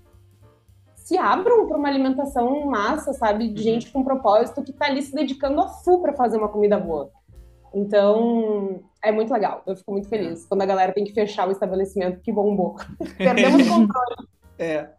se 1.04 1.18
abram 1.18 1.66
para 1.66 1.76
uma 1.76 1.88
alimentação 1.88 2.64
massa, 2.66 3.12
sabe? 3.12 3.49
De 3.49 3.59
Uhum. 3.59 3.64
gente 3.64 3.90
com 3.90 4.04
propósito 4.04 4.62
que 4.62 4.71
está 4.71 4.87
ali 4.87 5.02
se 5.02 5.12
dedicando 5.12 5.61
a 5.61 5.68
full 5.68 6.00
para 6.00 6.12
fazer 6.12 6.37
uma 6.37 6.49
comida 6.49 6.78
boa. 6.78 7.11
Então, 7.75 8.80
é 9.02 9.11
muito 9.11 9.32
legal. 9.32 9.62
Eu 9.66 9.75
fico 9.75 9.92
muito 9.92 10.09
feliz 10.09 10.47
quando 10.47 10.62
a 10.62 10.66
galera 10.66 10.92
tem 10.92 11.04
que 11.04 11.12
fechar 11.12 11.49
o 11.49 11.50
estabelecimento 11.50 12.21
que 12.21 12.30
bombou. 12.32 12.76
Perdemos 13.18 13.66
o 13.66 13.71
controle. 13.71 14.28
É. 14.59 14.90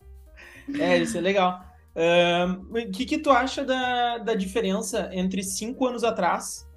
É, 0.79 0.97
isso 0.97 1.17
é 1.17 1.21
legal. 1.21 1.61
O 2.69 2.91
que, 2.91 3.05
que 3.05 3.17
tu 3.19 3.29
acha 3.29 3.63
da, 3.63 4.17
da 4.17 4.33
diferença 4.33 5.09
entre 5.13 5.43
cinco 5.43 5.85
anos 5.85 6.03
atrás? 6.03 6.67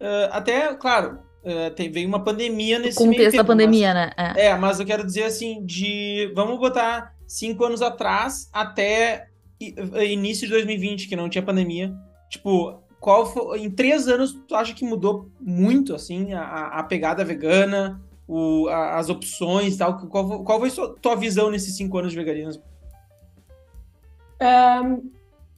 ah, 0.00 0.28
até, 0.32 0.74
claro, 0.74 1.18
ah, 1.44 1.70
tem, 1.70 1.90
veio 1.90 2.08
uma 2.08 2.22
pandemia 2.24 2.78
nesse 2.78 3.00
meio 3.00 3.12
Contexto 3.12 3.36
da 3.36 3.42
tempo, 3.42 3.48
pandemia, 3.48 3.94
né? 3.94 4.10
É. 4.16 4.22
Mas, 4.28 4.36
é, 4.38 4.56
mas 4.56 4.80
eu 4.80 4.86
quero 4.86 5.04
dizer 5.04 5.24
assim, 5.24 5.64
de. 5.64 6.32
Vamos 6.34 6.58
botar 6.58 7.15
cinco 7.26 7.64
anos 7.64 7.82
atrás 7.82 8.48
até 8.52 9.28
i- 9.60 9.74
início 10.12 10.46
de 10.46 10.52
2020, 10.52 11.08
que 11.08 11.16
não 11.16 11.28
tinha 11.28 11.42
pandemia. 11.44 11.94
Tipo, 12.28 12.80
qual 13.00 13.26
foi, 13.26 13.60
em 13.60 13.70
três 13.70 14.08
anos, 14.08 14.32
tu 14.46 14.54
acha 14.54 14.74
que 14.74 14.84
mudou 14.84 15.30
muito, 15.40 15.94
assim, 15.94 16.32
a, 16.32 16.68
a 16.78 16.82
pegada 16.82 17.24
vegana, 17.24 18.00
o, 18.26 18.68
a- 18.68 18.98
as 18.98 19.08
opções 19.08 19.74
e 19.74 19.78
tal? 19.78 19.98
Qual, 20.08 20.44
qual 20.44 20.58
foi 20.60 20.70
sua, 20.70 20.94
tua 21.00 21.14
visão 21.16 21.50
nesses 21.50 21.76
cinco 21.76 21.98
anos 21.98 22.12
de 22.12 22.18
veganismo? 22.18 22.62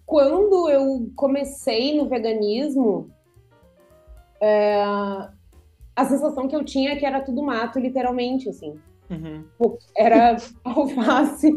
Quando 0.06 0.70
eu 0.70 1.10
comecei 1.14 1.96
no 1.96 2.08
veganismo, 2.08 3.10
é, 4.40 4.82
a 5.94 6.04
sensação 6.06 6.48
que 6.48 6.56
eu 6.56 6.64
tinha 6.64 6.92
é 6.92 6.96
que 6.96 7.04
era 7.04 7.20
tudo 7.20 7.42
mato, 7.42 7.78
literalmente, 7.78 8.48
assim. 8.48 8.80
Uhum. 9.10 9.44
Era 9.96 10.36
alface. 10.64 11.50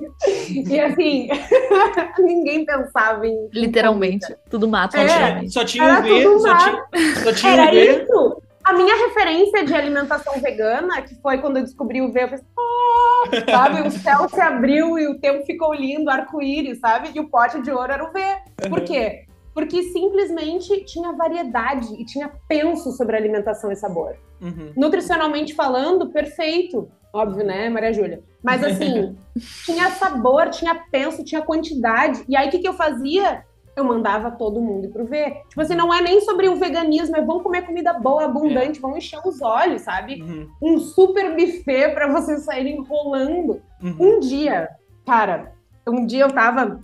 E 0.47 0.79
assim, 0.79 1.27
ninguém 2.19 2.65
pensava 2.65 3.27
em. 3.27 3.49
Literalmente. 3.53 4.33
Tudo 4.49 4.67
mato, 4.67 4.97
É. 4.97 5.47
Só 5.49 5.65
tinha, 5.65 5.99
o 5.99 6.01
V, 6.01 6.23
tudo 6.23 6.39
só 6.39 6.57
tinha, 6.57 7.13
só 7.23 7.33
tinha 7.33 7.53
Era 7.53 7.71
o 7.71 7.73
V. 7.73 8.03
isso! 8.03 8.41
a 8.63 8.73
minha 8.73 8.95
referência 9.07 9.65
de 9.65 9.73
alimentação 9.73 10.39
vegana, 10.39 11.01
que 11.01 11.15
foi 11.15 11.39
quando 11.39 11.57
eu 11.57 11.63
descobri 11.63 12.01
o 12.01 12.11
V, 12.11 12.23
eu 12.23 12.27
falei, 12.29 12.43
oh! 12.57 13.27
sabe? 13.51 13.87
O 13.87 13.91
céu 13.91 14.29
se 14.29 14.39
abriu 14.39 14.97
e 14.99 15.07
o 15.07 15.19
tempo 15.19 15.43
ficou 15.45 15.73
lindo, 15.73 16.09
arco-íris, 16.09 16.79
sabe? 16.79 17.09
E 17.13 17.19
o 17.19 17.27
pote 17.27 17.61
de 17.61 17.71
ouro 17.71 17.91
era 17.91 18.03
o 18.03 18.11
V. 18.11 18.21
Por 18.69 18.81
quê? 18.81 19.25
Porque 19.53 19.83
simplesmente 19.83 20.85
tinha 20.85 21.11
variedade 21.11 21.93
e 21.99 22.05
tinha 22.05 22.31
penso 22.47 22.91
sobre 22.91 23.17
alimentação 23.17 23.71
e 23.71 23.75
sabor. 23.75 24.15
Uhum. 24.39 24.71
Nutricionalmente 24.77 25.53
falando, 25.53 26.09
perfeito. 26.09 26.89
Óbvio, 27.13 27.45
né, 27.45 27.69
Maria 27.69 27.93
Júlia? 27.93 28.23
Mas 28.41 28.63
assim, 28.63 29.15
tinha 29.65 29.89
sabor, 29.91 30.49
tinha 30.49 30.75
penso, 30.91 31.23
tinha 31.23 31.41
quantidade. 31.41 32.23
E 32.27 32.35
aí, 32.35 32.47
o 32.47 32.51
que, 32.51 32.59
que 32.59 32.67
eu 32.67 32.73
fazia? 32.73 33.43
Eu 33.75 33.85
mandava 33.85 34.31
todo 34.31 34.61
mundo 34.61 34.89
pro 34.89 35.05
ver. 35.05 35.43
Tipo 35.49 35.61
assim, 35.61 35.75
não 35.75 35.93
é 35.93 36.01
nem 36.01 36.19
sobre 36.21 36.49
o 36.49 36.55
veganismo, 36.55 37.15
é 37.15 37.21
vamos 37.21 37.43
comer 37.43 37.65
comida 37.65 37.93
boa, 37.93 38.25
abundante, 38.25 38.79
é. 38.79 38.81
vamos 38.81 38.97
encher 38.97 39.19
os 39.25 39.41
olhos, 39.41 39.83
sabe? 39.83 40.21
Uhum. 40.21 40.49
Um 40.61 40.77
super 40.77 41.35
buffet 41.35 41.93
para 41.93 42.11
vocês 42.11 42.43
saírem 42.43 42.83
rolando. 42.83 43.61
Uhum. 43.81 43.95
Um 43.99 44.19
dia, 44.19 44.69
cara, 45.05 45.53
um 45.87 46.05
dia 46.05 46.23
eu 46.23 46.31
tava 46.31 46.81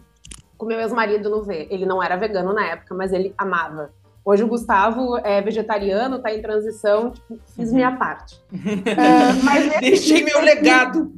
com 0.58 0.66
meu 0.66 0.80
ex-marido 0.80 1.30
no 1.30 1.44
V. 1.44 1.68
Ele 1.70 1.86
não 1.86 2.02
era 2.02 2.16
vegano 2.16 2.54
na 2.54 2.66
época, 2.66 2.96
mas 2.96 3.14
ele 3.14 3.34
amava. 3.38 3.94
Hoje 4.28 4.44
o 4.44 4.48
Gustavo 4.50 5.16
é 5.20 5.42
vegetariano, 5.42 6.22
tá 6.22 6.36
em 6.36 6.42
transição, 6.42 7.12
tipo, 7.12 7.40
fiz 7.56 7.72
minha 7.72 7.96
parte. 7.96 8.36
uh, 8.52 9.40
mas 9.42 9.80
Deixei 9.80 10.22
meu 10.22 10.42
legado. 10.42 11.10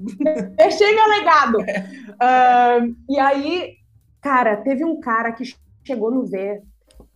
Deixei 0.55 0.93
meu 0.93 1.09
legado. 1.09 1.57
Uh, 1.57 2.95
e 3.09 3.17
aí, 3.17 3.77
cara, 4.21 4.57
teve 4.57 4.85
um 4.85 4.99
cara 4.99 5.31
que 5.31 5.43
chegou 5.83 6.11
no 6.11 6.27
V 6.27 6.61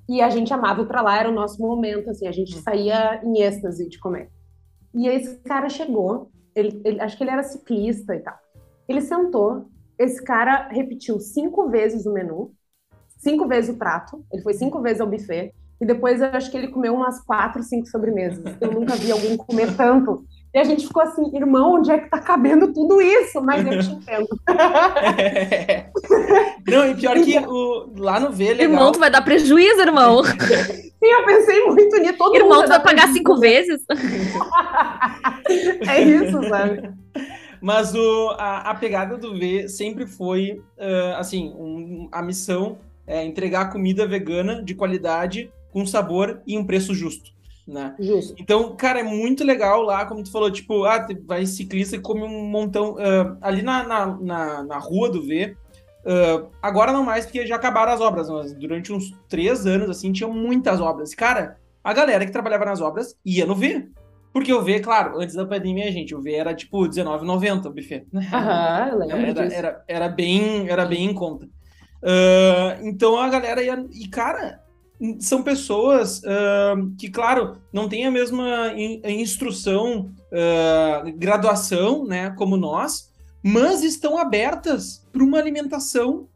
e 0.10 0.20
a 0.20 0.32
gente 0.32 0.52
amava 0.52 0.82
ir 0.82 0.88
pra 0.88 1.04
lá, 1.04 1.20
era 1.20 1.30
o 1.30 1.32
nosso 1.34 1.62
momento, 1.62 2.10
assim, 2.10 2.28
a 2.28 2.32
gente 2.32 2.58
saía 2.58 3.22
em 3.24 3.44
êxtase 3.44 3.88
de 3.88 4.00
comer. 4.00 4.32
E 4.96 5.08
esse 5.08 5.38
cara 5.44 5.70
chegou, 5.70 6.32
ele, 6.56 6.82
ele, 6.84 7.02
acho 7.02 7.16
que 7.16 7.24
ele 7.24 7.30
era 7.30 7.44
ciclista 7.44 8.16
e 8.16 8.20
tal. 8.20 8.40
Ele 8.90 9.00
sentou, 9.00 9.68
esse 10.00 10.24
cara 10.24 10.70
repetiu 10.70 11.20
cinco 11.20 11.70
vezes 11.70 12.08
o 12.08 12.12
menu, 12.12 12.52
cinco 13.20 13.48
vezes 13.48 13.76
o 13.76 13.78
prato, 13.78 14.26
ele 14.34 14.42
foi 14.42 14.56
cinco 14.56 14.82
vezes 14.82 15.00
ao 15.00 15.08
buffet, 15.08 15.54
e 15.84 15.86
depois 15.86 16.22
eu 16.22 16.30
acho 16.30 16.50
que 16.50 16.56
ele 16.56 16.70
comeu 16.70 16.96
umas 16.96 17.20
quatro, 17.20 17.62
cinco 17.62 17.86
sobremesas. 17.88 18.56
Eu 18.62 18.72
nunca 18.72 18.96
vi 18.96 19.12
alguém 19.12 19.36
comer 19.36 19.76
tanto. 19.76 20.24
E 20.54 20.58
a 20.58 20.64
gente 20.64 20.88
ficou 20.88 21.04
assim, 21.04 21.30
irmão, 21.36 21.74
onde 21.74 21.92
é 21.92 21.98
que 21.98 22.10
tá 22.10 22.20
cabendo 22.20 22.72
tudo 22.72 23.02
isso? 23.02 23.42
Mas 23.42 23.66
eu 23.66 23.82
te 23.82 23.92
entendo. 23.92 24.28
É. 24.48 25.88
Não, 26.72 26.90
e 26.90 26.96
pior 26.96 27.20
que 27.20 27.38
o, 27.38 27.92
lá 27.98 28.18
no 28.18 28.32
V, 28.32 28.46
é 28.46 28.54
legal. 28.54 28.72
Irmão, 28.72 28.94
tu 28.94 29.00
vai 29.00 29.12
dar 29.12 29.24
prejuízo, 29.24 29.82
irmão. 29.82 30.24
Sim, 30.24 30.92
eu 31.02 31.26
pensei 31.26 31.66
muito 31.66 31.98
nisso. 31.98 32.18
Todo 32.18 32.34
irmão, 32.34 32.60
mundo 32.60 32.64
tu 32.64 32.70
vai 32.70 32.82
pagar 32.82 33.12
prejuízo. 33.12 33.18
cinco 33.18 33.38
vezes? 33.42 33.82
é 35.90 36.02
isso, 36.02 36.48
sabe? 36.48 36.92
Mas 37.60 37.94
o, 37.94 38.30
a, 38.38 38.70
a, 38.70 38.76
pegada 38.76 39.18
do 39.18 39.38
V 39.38 39.68
sempre 39.68 40.08
foi, 40.08 40.62
uh, 40.78 41.18
assim, 41.18 41.54
um, 41.58 42.08
a 42.10 42.22
missão 42.22 42.78
é 43.06 43.26
entregar 43.26 43.70
comida 43.70 44.08
vegana 44.08 44.64
de 44.64 44.74
qualidade, 44.74 45.52
com 45.74 45.86
sabor 45.86 46.42
e 46.46 46.58
um 46.58 46.64
preço 46.64 46.94
justo, 46.94 47.32
né? 47.68 47.96
Justo. 48.00 48.36
Então, 48.38 48.76
cara, 48.76 49.00
é 49.00 49.04
muito 49.04 49.44
legal 49.44 49.82
lá, 49.82 50.06
como 50.06 50.24
tu 50.24 50.32
falou, 50.32 50.52
tipo, 50.52 50.86
ah, 50.86 51.06
vai 51.26 51.46
ciclista 51.48 51.96
e 51.96 52.00
come 52.00 52.22
um 52.22 52.46
montão. 52.46 52.94
Uh, 52.94 53.36
ali 53.42 53.64
na, 53.64 53.84
na, 53.84 54.06
na, 54.06 54.64
na, 54.64 54.78
rua 54.78 55.10
do 55.10 55.24
V, 55.24 55.58
uh, 56.06 56.48
agora 56.62 56.94
não 56.94 57.04
mais, 57.04 57.26
porque 57.26 57.48
já 57.48 57.56
acabaram 57.56 57.92
as 57.92 58.00
obras, 58.00 58.30
mas 58.30 58.54
durante 58.54 58.94
uns 58.94 59.12
três 59.28 59.66
anos, 59.66 59.90
assim, 59.90 60.12
tinham 60.12 60.32
muitas 60.32 60.80
obras. 60.80 61.16
Cara, 61.16 61.58
a 61.84 61.92
galera 61.92 62.26
que 62.26 62.32
trabalhava 62.32 62.66
nas 62.66 62.80
obras 62.80 63.18
ia 63.26 63.46
no 63.46 63.56
V. 63.56 63.90
Porque 64.32 64.52
o 64.52 64.64
V, 64.64 64.80
claro, 64.80 65.20
antes 65.20 65.36
da 65.36 65.46
pandemia, 65.46 65.92
gente, 65.92 66.16
o 66.16 66.22
V 66.22 66.34
era 66.34 66.56
tipo 66.56 66.82
R$19,90 66.84 67.66
o 67.66 67.70
buffet. 67.70 68.08
Aham, 68.16 69.04
era. 69.12 69.54
Era, 69.54 69.84
era, 69.88 70.10
bem, 70.10 70.68
era 70.70 70.86
bem 70.86 71.06
em 71.06 71.14
conta. 71.14 71.46
Uh, 71.46 72.82
então 72.82 73.18
a 73.18 73.30
galera 73.30 73.62
ia. 73.62 73.86
E, 73.92 74.08
cara, 74.08 74.63
são 75.20 75.44
pessoas 75.44 76.20
uh, 76.20 76.96
que, 76.98 77.10
claro, 77.10 77.58
não 77.72 77.90
têm 77.90 78.06
a 78.06 78.12
mesma 78.12 78.74
in, 78.76 79.02
instrução, 79.06 80.12
uh, 80.32 81.12
graduação, 81.18 82.06
né, 82.06 82.32
como 82.32 82.56
nós, 82.58 83.12
mas 83.44 83.84
estão 83.84 84.18
abertas 84.18 85.06
para 85.12 85.24
uma 85.24 85.38
alimentação 85.38 86.28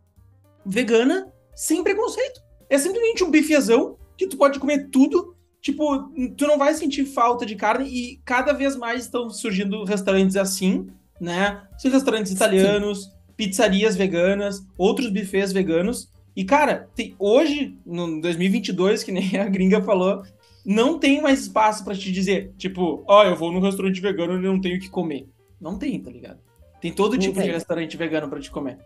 vegana 0.65 1.31
sem 1.55 1.83
preconceito. 1.83 2.41
É 2.69 2.77
simplesmente 2.77 3.23
um 3.23 3.31
bifezão 3.31 3.97
que 4.17 4.27
tu 4.27 4.37
pode 4.37 4.59
comer 4.59 4.89
tudo 4.89 5.37
tipo, 5.61 6.09
tu 6.37 6.47
não 6.47 6.57
vai 6.57 6.73
sentir 6.73 7.05
falta 7.05 7.45
de 7.45 7.55
carne 7.55 7.89
e 7.89 8.21
cada 8.23 8.53
vez 8.53 8.75
mais 8.75 9.03
estão 9.03 9.29
surgindo 9.29 9.83
restaurantes 9.83 10.37
assim, 10.37 10.87
né? 11.19 11.61
São 11.77 11.91
restaurantes 11.91 12.31
italianos, 12.31 13.03
Sim. 13.03 13.11
pizzarias 13.35 13.95
veganas, 13.95 14.65
outros 14.77 15.09
buffets 15.09 15.51
veganos. 15.51 16.09
E, 16.37 16.45
cara, 16.45 16.87
tem, 16.95 17.15
hoje, 17.17 17.75
no 17.83 18.21
2022, 18.21 19.03
que 19.03 19.11
nem 19.11 19.37
a 19.41 19.45
gringa 19.45 19.81
falou, 19.81 20.21
não 20.63 20.99
tem 20.99 21.19
mais 21.19 21.41
espaço 21.41 21.83
para 21.83 21.95
te 21.95 22.11
dizer, 22.11 22.53
tipo, 22.59 23.03
ó, 23.07 23.21
oh, 23.21 23.23
eu 23.23 23.35
vou 23.35 23.51
num 23.51 23.59
restaurante 23.59 23.99
vegano 23.99 24.35
e 24.35 24.43
não 24.43 24.61
tenho 24.61 24.77
o 24.77 24.79
que 24.79 24.87
comer. 24.87 25.27
Não 25.59 25.79
tem, 25.79 25.99
tá 25.99 26.11
ligado? 26.11 26.37
Tem 26.79 26.93
todo 26.93 27.13
não 27.13 27.19
tipo 27.19 27.37
tem. 27.37 27.45
de 27.45 27.51
restaurante 27.53 27.97
vegano 27.97 28.29
para 28.29 28.39
te 28.39 28.51
comer. 28.51 28.77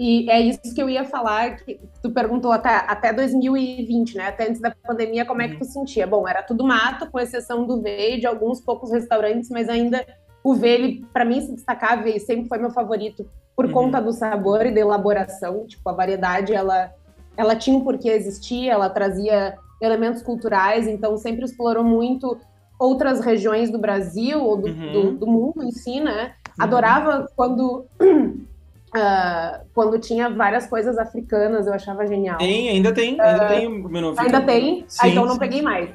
E 0.00 0.30
é 0.30 0.40
isso 0.40 0.74
que 0.74 0.80
eu 0.80 0.88
ia 0.88 1.04
falar, 1.04 1.56
que 1.56 1.78
tu 2.02 2.10
perguntou 2.10 2.52
até, 2.52 2.70
até 2.70 3.12
2020, 3.12 4.16
né? 4.16 4.28
Até 4.28 4.48
antes 4.48 4.62
da 4.62 4.70
pandemia, 4.70 5.26
como 5.26 5.42
é 5.42 5.48
que 5.48 5.58
tu 5.58 5.66
sentia? 5.66 6.06
Bom, 6.06 6.26
era 6.26 6.42
tudo 6.42 6.64
mato, 6.64 7.10
com 7.10 7.20
exceção 7.20 7.66
do 7.66 7.82
V 7.82 8.14
e 8.14 8.20
de 8.20 8.26
alguns 8.26 8.62
poucos 8.62 8.92
restaurantes, 8.92 9.50
mas 9.50 9.68
ainda 9.68 10.06
o 10.50 10.54
V, 10.54 10.68
ele, 10.68 11.06
para 11.12 11.24
mim, 11.24 11.40
se 11.40 11.52
destacava 11.52 12.08
e 12.08 12.18
sempre 12.18 12.48
foi 12.48 12.58
meu 12.58 12.70
favorito 12.70 13.28
por 13.54 13.66
uhum. 13.66 13.72
conta 13.72 14.00
do 14.00 14.12
sabor 14.12 14.64
e 14.64 14.70
da 14.70 14.80
elaboração. 14.80 15.66
Tipo, 15.66 15.90
a 15.90 15.92
variedade, 15.92 16.54
ela, 16.54 16.90
ela 17.36 17.54
tinha 17.54 17.76
um 17.76 17.82
porquê 17.82 18.08
existir, 18.10 18.68
ela 18.68 18.88
trazia 18.88 19.58
elementos 19.80 20.22
culturais, 20.22 20.86
então 20.86 21.16
sempre 21.16 21.44
explorou 21.44 21.84
muito 21.84 22.38
outras 22.78 23.20
regiões 23.20 23.70
do 23.70 23.78
Brasil 23.78 24.42
ou 24.42 24.56
do, 24.56 24.68
uhum. 24.68 24.92
do, 24.92 25.12
do 25.18 25.26
mundo 25.26 25.62
em 25.62 25.70
si, 25.70 26.00
né? 26.00 26.32
Uhum. 26.58 26.64
Adorava 26.64 27.28
quando 27.36 27.84
Uh, 28.00 29.66
quando 29.74 29.98
tinha 29.98 30.30
várias 30.30 30.66
coisas 30.66 30.96
africanas, 30.96 31.66
eu 31.66 31.74
achava 31.74 32.06
genial. 32.06 32.38
Tem, 32.38 32.70
ainda 32.70 32.94
tem, 32.94 33.20
ainda 33.20 33.44
uh, 33.44 33.48
tem 33.48 33.66
o 33.66 33.88
menu 33.88 34.14
Ainda 34.16 34.40
tem, 34.40 34.84
sim, 34.88 34.98
ah, 35.02 35.08
então 35.08 35.26
não 35.26 35.36
peguei 35.36 35.60
mais. 35.60 35.90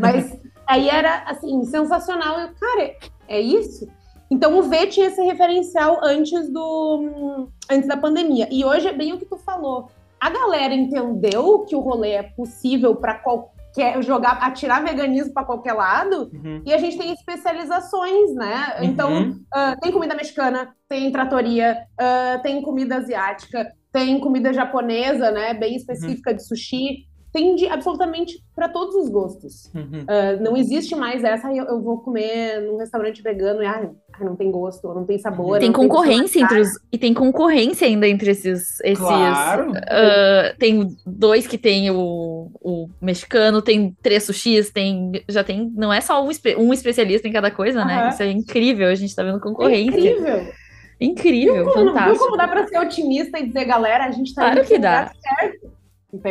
Mas 0.00 0.38
aí 0.64 0.88
era, 0.88 1.24
assim, 1.26 1.64
sensacional. 1.64 2.38
Eu, 2.38 2.50
cara, 2.60 2.94
é 3.26 3.40
isso? 3.40 3.88
Então 4.30 4.58
o 4.58 4.62
V 4.62 4.86
tinha 4.88 5.06
esse 5.06 5.22
referencial 5.22 6.00
antes 6.02 6.50
do 6.50 7.48
antes 7.70 7.88
da 7.88 7.96
pandemia. 7.96 8.48
E 8.50 8.64
hoje 8.64 8.88
é 8.88 8.92
bem 8.92 9.12
o 9.12 9.18
que 9.18 9.26
tu 9.26 9.36
falou. 9.36 9.88
A 10.20 10.30
galera 10.30 10.74
entendeu 10.74 11.60
que 11.60 11.76
o 11.76 11.80
rolê 11.80 12.12
é 12.12 12.22
possível 12.22 12.96
para 12.96 13.14
qualquer 13.14 13.56
quer 13.76 14.02
jogar, 14.02 14.38
atirar 14.40 14.82
veganismo 14.82 15.34
para 15.34 15.44
qualquer 15.44 15.74
lado, 15.74 16.30
uhum. 16.32 16.62
e 16.64 16.72
a 16.72 16.78
gente 16.78 16.96
tem 16.96 17.12
especializações, 17.12 18.34
né? 18.34 18.78
Então, 18.80 19.12
uhum. 19.12 19.30
uh, 19.54 19.78
tem 19.82 19.92
comida 19.92 20.14
mexicana, 20.14 20.74
tem 20.88 21.12
tratoria, 21.12 21.84
uh, 22.00 22.42
tem 22.42 22.62
comida 22.62 22.96
asiática, 22.96 23.70
tem 23.92 24.18
comida 24.18 24.50
japonesa, 24.50 25.30
né? 25.30 25.52
Bem 25.52 25.76
específica 25.76 26.30
uhum. 26.30 26.36
de 26.36 26.46
sushi 26.46 27.06
tem 27.36 27.54
de 27.54 27.68
absolutamente 27.68 28.42
para 28.54 28.66
todos 28.66 28.94
os 28.94 29.10
gostos. 29.10 29.70
Uhum. 29.74 30.04
Uh, 30.04 30.42
não 30.42 30.56
existe 30.56 30.96
mais 30.96 31.22
essa, 31.22 31.52
eu, 31.52 31.66
eu, 31.66 31.82
vou 31.82 31.98
comer 31.98 32.62
num 32.62 32.78
restaurante 32.78 33.20
vegano 33.20 33.62
e 33.62 33.66
ah, 33.66 33.90
não 34.24 34.36
tem 34.36 34.50
gosto, 34.50 34.92
não 34.94 35.04
tem 35.04 35.18
sabor. 35.18 35.58
Tem 35.58 35.72
concorrência 35.72 36.40
entre 36.40 36.60
os. 36.60 36.68
E 36.92 36.98
tem 36.98 37.12
concorrência 37.12 37.86
ainda 37.86 38.08
entre 38.08 38.30
esses. 38.30 38.80
esses 38.80 38.98
claro. 38.98 39.72
Uh, 39.72 40.56
tem 40.58 40.96
dois 41.06 41.46
que 41.46 41.58
tem 41.58 41.90
o, 41.90 42.50
o 42.60 42.88
mexicano, 43.00 43.62
tem 43.62 43.96
três 44.02 44.24
sushis, 44.24 44.70
tem. 44.70 45.12
Já 45.28 45.44
tem. 45.44 45.72
Não 45.74 45.92
é 45.92 46.00
só 46.00 46.24
um, 46.24 46.30
um 46.58 46.72
especialista 46.72 47.28
em 47.28 47.32
cada 47.32 47.50
coisa, 47.50 47.80
uhum. 47.80 47.86
né? 47.86 48.08
Isso 48.10 48.22
é 48.22 48.30
incrível, 48.30 48.88
a 48.88 48.94
gente 48.94 49.14
tá 49.14 49.22
vendo 49.22 49.40
concorrência. 49.40 49.96
É 49.96 50.12
incrível. 50.12 50.52
Incrível, 50.98 51.54
viu 51.54 51.64
como, 51.64 51.86
fantástico. 51.86 52.14
Viu 52.14 52.24
como 52.24 52.36
dá 52.36 52.48
pra 52.48 52.66
ser 52.66 52.78
otimista 52.78 53.38
e 53.38 53.46
dizer, 53.46 53.64
galera, 53.66 54.04
a 54.06 54.10
gente 54.10 54.34
tá 54.34 54.52
claro 54.52 54.66
que 54.66 54.78
dá. 54.78 55.10
certo. 55.38 55.76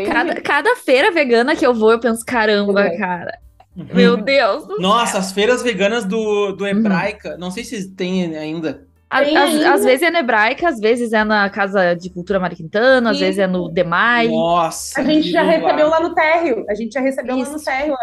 Cada, 0.07 0.41
cada 0.41 0.75
feira 0.77 1.11
vegana 1.11 1.55
que 1.55 1.65
eu 1.65 1.73
vou, 1.73 1.91
eu 1.91 1.99
penso, 1.99 2.25
caramba, 2.25 2.89
cara. 2.97 3.37
Uhum. 3.75 3.87
Meu 3.93 4.17
Deus. 4.17 4.65
Do 4.65 4.79
Nossa, 4.79 5.13
céu. 5.13 5.19
as 5.19 5.31
feiras 5.31 5.61
veganas 5.61 6.05
do, 6.05 6.53
do 6.53 6.65
Hebraica, 6.65 7.33
uhum. 7.33 7.37
não 7.37 7.51
sei 7.51 7.63
se 7.63 7.89
tem 7.89 8.35
ainda. 8.35 8.85
Às, 9.09 9.85
vezes 9.85 10.01
é 10.01 10.09
na 10.09 10.19
Hebraica, 10.19 10.67
às 10.67 10.79
vezes 10.79 11.13
é 11.13 11.23
na 11.23 11.49
Casa 11.49 11.93
de 11.93 12.09
Cultura 12.09 12.39
Mariquintana, 12.39 13.11
às 13.11 13.19
vezes 13.19 13.39
é 13.39 13.47
no 13.47 13.69
Demai. 13.69 14.27
Nossa. 14.27 14.99
A 14.99 15.03
gente 15.03 15.29
já 15.29 15.43
recebeu 15.43 15.89
lá. 15.89 15.99
no 16.01 16.13
térreo. 16.13 16.65
A 16.67 16.73
gente 16.73 16.93
já 16.93 16.99
recebeu 16.99 17.37
Isso. 17.37 17.51
lá 17.51 17.57
no 17.57 17.63
térreo. 17.63 17.95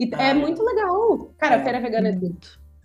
E 0.00 0.04
é 0.04 0.16
Ai. 0.16 0.30
é 0.30 0.34
muito 0.34 0.62
legal. 0.62 1.30
Cara, 1.38 1.56
a 1.56 1.62
feira 1.62 1.80
vegana 1.80 2.08
é 2.08 2.12
tudo. 2.12 2.36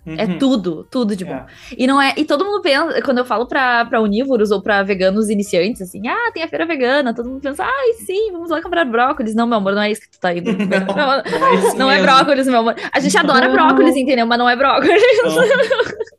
É 0.06 0.38
tudo, 0.38 0.88
tudo 0.90 1.16
de 1.16 1.24
bom. 1.24 1.34
É. 1.34 1.46
E 1.78 1.86
não 1.86 2.02
é. 2.02 2.14
E 2.18 2.26
todo 2.26 2.44
mundo 2.46 2.62
pensa, 2.62 3.02
quando 3.02 3.20
eu 3.20 3.26
falo 3.26 3.46
pra, 3.46 3.86
pra 3.86 4.02
onívoros 4.02 4.50
ou 4.50 4.62
pra 4.62 4.82
veganos 4.82 5.30
iniciantes, 5.30 5.82
assim, 5.82 6.08
ah, 6.08 6.32
tem 6.34 6.42
a 6.42 6.48
feira 6.48 6.66
vegana, 6.66 7.14
todo 7.14 7.30
mundo 7.30 7.42
pensa, 7.42 7.64
ai, 7.64 7.94
sim, 7.94 8.32
vamos 8.32 8.50
lá 8.50 8.62
comprar 8.62 8.86
brócolis. 8.86 9.36
Não, 9.36 9.46
meu 9.46 9.58
amor, 9.58 9.74
não 9.76 9.82
é 9.82 9.92
isso 9.92 10.02
que 10.02 10.10
tu 10.10 10.20
tá 10.20 10.34
indo. 10.34 10.50
Não, 10.60 11.14
é 11.14 11.56
isso 11.56 11.78
não 11.78 11.92
é 11.92 12.02
brócolis, 12.02 12.48
meu 12.48 12.60
amor. 12.60 12.76
A 12.92 13.00
gente 13.00 13.16
adora 13.18 13.50
brócolis, 13.50 13.96
entendeu? 13.96 14.26
Mas 14.26 14.40
não 14.40 14.50
é 14.50 14.56
brócolis. 14.56 15.02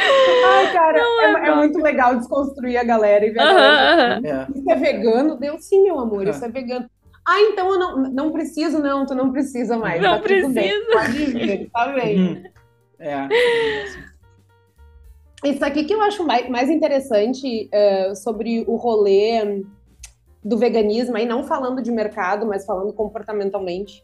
Ai, 0.00 0.72
cara, 0.72 0.98
é, 0.98 1.48
é 1.48 1.54
muito 1.56 1.78
legal 1.82 2.16
desconstruir 2.16 2.76
a 2.76 2.84
galera 2.84 3.26
e 3.26 3.30
ver 3.30 3.40
a 3.40 3.44
galera. 3.44 4.16
Aham. 4.18 4.26
É. 4.26 4.58
Isso 4.58 4.70
é 4.70 4.76
vegano? 4.76 5.36
Deu 5.36 5.58
sim, 5.58 5.82
meu 5.82 5.98
amor, 5.98 6.26
É. 6.26 6.30
isso 6.30 6.44
é 6.44 6.48
vegano. 6.48 6.88
Ah, 7.30 7.40
então 7.42 7.70
eu 7.72 7.78
não, 7.78 7.96
não 8.10 8.32
preciso, 8.32 8.78
não, 8.78 9.04
tu 9.04 9.14
não 9.14 9.30
precisa 9.30 9.76
mais. 9.76 10.00
Não 10.00 10.18
tá 10.20 10.26
bem, 10.26 10.50
precisa. 10.52 10.90
Pode 10.92 11.12
vir, 11.12 11.70
tá 11.70 11.88
bem. 11.92 12.18
Uhum. 12.20 12.42
É. 12.98 13.28
Isso 15.44 15.64
aqui 15.64 15.84
que 15.84 15.92
eu 15.94 16.00
acho 16.00 16.24
mais, 16.26 16.48
mais 16.48 16.70
interessante 16.70 17.68
eh, 17.70 18.14
sobre 18.14 18.64
o 18.66 18.76
rolê 18.76 19.62
do 20.42 20.56
veganismo, 20.56 21.16
aí 21.16 21.26
não 21.26 21.44
falando 21.44 21.82
de 21.82 21.92
mercado, 21.92 22.46
mas 22.46 22.64
falando 22.64 22.92
comportamentalmente. 22.92 24.02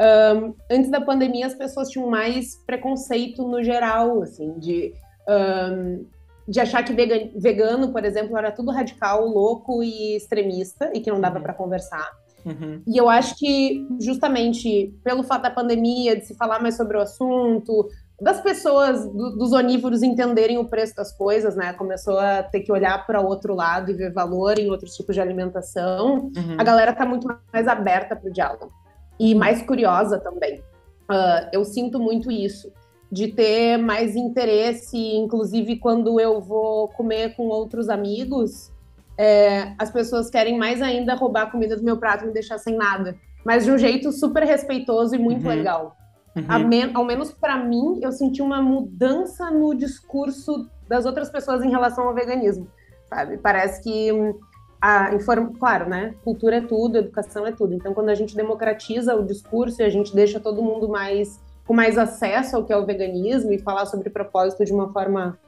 Ahn, 0.00 0.52
antes 0.70 0.90
da 0.90 1.00
pandemia, 1.00 1.46
as 1.46 1.54
pessoas 1.54 1.88
tinham 1.90 2.08
mais 2.08 2.56
preconceito 2.66 3.46
no 3.46 3.62
geral, 3.62 4.22
assim, 4.22 4.58
de, 4.58 4.92
ahn, 5.28 6.02
de 6.48 6.58
achar 6.60 6.82
que 6.82 6.92
vegan- 6.92 7.30
vegano, 7.36 7.92
por 7.92 8.04
exemplo, 8.04 8.36
era 8.36 8.50
tudo 8.50 8.72
radical, 8.72 9.24
louco 9.26 9.82
e 9.82 10.16
extremista, 10.16 10.90
e 10.94 11.00
que 11.00 11.10
não 11.10 11.20
dava 11.20 11.36
Uhum. 11.36 11.42
para 11.44 11.54
conversar. 11.54 12.10
Uhum. 12.44 12.82
E 12.86 12.96
eu 12.96 13.08
acho 13.08 13.36
que, 13.36 13.86
justamente 14.00 14.94
pelo 15.02 15.22
fato 15.22 15.42
da 15.42 15.50
pandemia, 15.50 16.16
de 16.16 16.26
se 16.26 16.34
falar 16.34 16.60
mais 16.60 16.76
sobre 16.76 16.96
o 16.96 17.00
assunto, 17.00 17.88
das 18.20 18.40
pessoas, 18.40 19.04
do- 19.06 19.36
dos 19.36 19.52
onívoros 19.52 20.02
entenderem 20.02 20.58
o 20.58 20.66
preço 20.66 20.94
das 20.94 21.12
coisas, 21.16 21.56
né? 21.56 21.72
Começou 21.72 22.18
a 22.18 22.42
ter 22.42 22.60
que 22.60 22.70
olhar 22.70 23.06
para 23.06 23.20
o 23.20 23.26
outro 23.26 23.54
lado 23.54 23.90
e 23.90 23.94
ver 23.94 24.12
valor 24.12 24.58
em 24.58 24.70
outros 24.70 24.94
tipos 24.94 25.14
de 25.14 25.20
alimentação. 25.20 26.30
Uhum. 26.36 26.56
A 26.58 26.62
galera 26.62 26.92
tá 26.92 27.04
muito 27.04 27.26
mais 27.52 27.66
aberta 27.66 28.14
para 28.14 28.28
o 28.28 28.32
diálogo 28.32 28.72
e 29.18 29.34
mais 29.34 29.62
curiosa 29.62 30.18
também. 30.18 30.62
Ah, 31.08 31.48
eu 31.52 31.64
sinto 31.64 31.98
muito 31.98 32.30
isso, 32.30 32.72
de 33.10 33.28
ter 33.28 33.76
mais 33.76 34.16
interesse, 34.16 34.96
inclusive 34.96 35.76
quando 35.76 36.18
eu 36.18 36.40
vou 36.40 36.88
comer 36.88 37.36
com 37.36 37.48
outros 37.48 37.88
amigos, 37.88 38.72
é, 39.16 39.72
as 39.78 39.90
pessoas 39.90 40.28
querem 40.30 40.58
mais 40.58 40.82
ainda 40.82 41.14
roubar 41.14 41.42
a 41.44 41.50
comida 41.50 41.76
do 41.76 41.82
meu 41.84 41.96
prato 41.96 42.24
e 42.24 42.26
me 42.28 42.32
deixar 42.32 42.58
sem 42.58 42.76
nada. 42.76 43.16
Mas 43.44 43.64
de 43.64 43.70
um 43.70 43.78
jeito 43.78 44.10
super 44.12 44.42
respeitoso 44.42 45.14
e 45.14 45.18
muito 45.18 45.42
Uhum. 45.42 45.48
legal. 45.48 45.96
Uhum. 46.36 46.68
Men- 46.68 46.90
ao 46.94 47.04
menos 47.04 47.30
para 47.30 47.56
mim, 47.56 48.00
eu 48.02 48.10
senti 48.10 48.42
uma 48.42 48.60
mudança 48.60 49.50
no 49.50 49.74
discurso 49.74 50.68
das 50.88 51.06
outras 51.06 51.30
pessoas 51.30 51.62
em 51.62 51.70
relação 51.70 52.08
ao 52.08 52.14
veganismo, 52.14 52.66
sabe? 53.08 53.36
Parece 53.38 53.82
que 53.82 54.12
hum, 54.12 54.34
a 54.80 55.14
inform... 55.14 55.52
claro, 55.58 55.88
né? 55.88 56.14
Cultura 56.24 56.56
é 56.56 56.60
tudo, 56.60 56.98
educação 56.98 57.46
é 57.46 57.52
tudo. 57.52 57.72
Então, 57.74 57.94
quando 57.94 58.08
a 58.08 58.14
gente 58.14 58.34
democratiza 58.34 59.14
o 59.14 59.24
discurso 59.24 59.80
e 59.80 59.84
a 59.84 59.88
gente 59.88 60.14
deixa 60.14 60.40
todo 60.40 60.62
mundo 60.62 60.88
mais 60.88 61.40
com 61.66 61.72
mais 61.72 61.96
acesso 61.96 62.56
ao 62.56 62.64
que 62.64 62.72
é 62.72 62.76
o 62.76 62.84
veganismo 62.84 63.50
e 63.52 63.58
falar 63.58 63.86
sobre 63.86 64.10
propósito 64.10 64.64
de 64.66 64.72
uma 64.72 64.92
forma, 64.92 65.38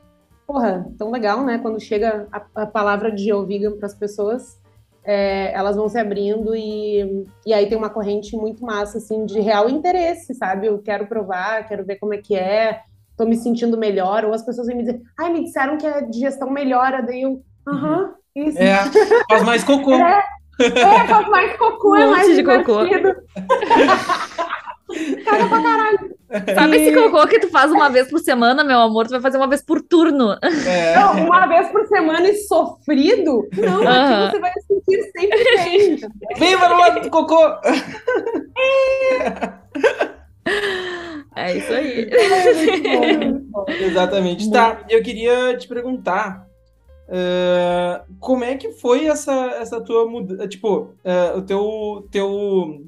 porra, 0.47 0.87
tão 0.99 1.11
legal, 1.11 1.45
né? 1.45 1.59
Quando 1.59 1.81
chega 1.81 2.29
a, 2.33 2.63
a 2.63 2.67
palavra 2.67 3.11
de 3.11 3.33
vegan 3.47 3.77
para 3.77 3.87
as 3.87 3.95
pessoas, 3.95 4.61
é, 5.05 5.53
elas 5.53 5.77
vão 5.77 5.89
se 5.89 5.99
abrindo 5.99 6.55
e, 6.55 7.25
e 7.45 7.55
aí 7.55 7.69
tem 7.69 7.79
uma 7.79 7.91
corrente 7.91 8.37
muito 8.37 8.65
massa, 8.65 8.99
assim, 8.99 9.25
de 9.25 9.41
real 9.41 9.69
interesse, 9.69 10.35
sabe? 10.35 10.67
Eu 10.67 10.79
quero 10.79 11.07
provar, 11.07 11.67
quero 11.67 11.85
ver 11.85 11.97
como 11.97 12.15
é 12.15 12.19
que 12.19 12.35
é, 12.35 12.83
tô 13.17 13.25
me 13.25 13.37
sentindo 13.37 13.79
melhor, 13.79 14.25
ou 14.25 14.35
as 14.35 14.45
pessoas 14.45 14.67
vêm 14.67 14.77
me 14.77 14.83
dizer, 14.83 15.01
ai, 15.19 15.33
me 15.33 15.45
disseram 15.45 15.79
que 15.79 15.87
a 15.87 16.01
digestão 16.01 16.51
melhora, 16.51 17.03
daí 17.03 17.23
eu, 17.23 17.43
aham, 17.67 18.15
isso. 18.35 18.59
É, 18.59 18.77
faz 19.29 19.43
mais 19.45 19.65
cocô. 19.65 19.93
É, 20.59 20.65
é, 20.65 21.07
faz 21.07 21.29
mais 21.29 21.55
cocô, 21.59 21.91
Um 21.91 21.97
é 21.97 22.07
mais 22.07 22.29
monte 22.29 22.37
de 22.37 22.43
cocô. 22.43 22.79
Caga 25.25 25.49
pra 25.49 25.63
caralho. 25.63 26.17
Sabe 26.55 26.77
esse 26.77 26.95
cocô 26.95 27.27
que 27.27 27.41
tu 27.41 27.49
faz 27.51 27.71
uma 27.71 27.89
vez 27.89 28.09
por 28.09 28.21
semana, 28.21 28.63
meu 28.65 28.79
amor? 28.79 29.07
Tu 29.07 29.11
vai 29.11 29.21
fazer 29.21 29.37
uma 29.37 29.49
vez 29.49 29.63
por 29.63 29.81
turno. 29.81 30.37
É. 30.67 30.97
Não, 30.97 31.27
uma 31.27 31.47
vez 31.47 31.69
por 31.69 31.87
semana 31.87 32.29
e 32.29 32.35
sofrido, 32.35 33.49
não, 33.57 33.87
aqui 33.87 34.31
você 34.31 34.39
vai 34.41 34.53
se 34.53 34.67
sentir 34.67 35.03
sempre 35.17 35.57
bem. 35.57 35.97
Vem 36.37 36.59
para 36.59 36.75
o 36.75 36.79
lado 36.79 37.01
do 37.01 37.11
cocô. 37.11 37.41
É 41.35 41.57
isso 41.57 41.73
aí. 41.73 42.09
Exatamente. 43.83 44.51
Tá, 44.51 44.85
eu 44.89 45.03
queria 45.03 45.57
te 45.57 45.69
perguntar 45.69 46.47
eh, 47.09 48.03
como 48.19 48.45
é 48.45 48.57
que 48.57 48.73
foi 48.73 49.07
essa, 49.07 49.33
essa 49.61 49.81
tua 49.81 50.07
mudança? 50.09 50.49
Tipo, 50.49 50.95
eh, 51.05 51.33
o 51.37 51.43
teu, 51.43 52.09
teu 52.11 52.87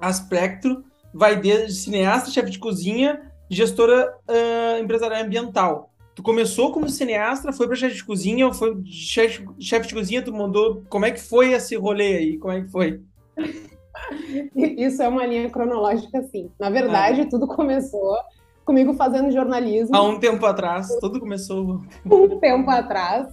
aspecto 0.00 0.84
vai 1.14 1.40
desde 1.40 1.74
cineasta, 1.74 2.30
chefe 2.30 2.50
de 2.50 2.58
cozinha, 2.58 3.22
gestora 3.48 4.12
eh, 4.28 4.80
empresarial 4.80 5.22
ambiental. 5.22 5.90
Tu 6.14 6.22
começou 6.22 6.72
como 6.72 6.88
cineasta, 6.88 7.52
foi 7.52 7.66
para 7.66 7.76
chefe 7.76 7.96
de 7.96 8.04
cozinha, 8.04 8.52
foi 8.52 8.82
chefe, 8.84 9.46
chefe 9.60 9.88
de 9.88 9.94
cozinha, 9.94 10.22
tu 10.22 10.32
mandou. 10.32 10.82
Como 10.88 11.06
é 11.06 11.10
que 11.10 11.20
foi 11.20 11.52
esse 11.52 11.76
rolê 11.76 12.16
aí? 12.16 12.38
Como 12.38 12.52
é 12.52 12.62
que 12.62 12.70
foi? 12.70 13.00
Isso 14.54 15.02
é 15.02 15.08
uma 15.08 15.24
linha 15.24 15.48
cronológica, 15.50 16.22
sim. 16.24 16.50
Na 16.58 16.68
verdade, 16.68 17.28
tudo 17.28 17.46
começou 17.46 18.16
comigo 18.64 18.94
fazendo 18.94 19.30
jornalismo 19.30 19.94
Há 19.94 20.02
um 20.02 20.18
tempo 20.18 20.44
atrás, 20.46 20.88
tudo 21.00 21.20
começou. 21.20 21.82
um 22.10 22.38
tempo 22.38 22.70
atrás. 22.70 23.28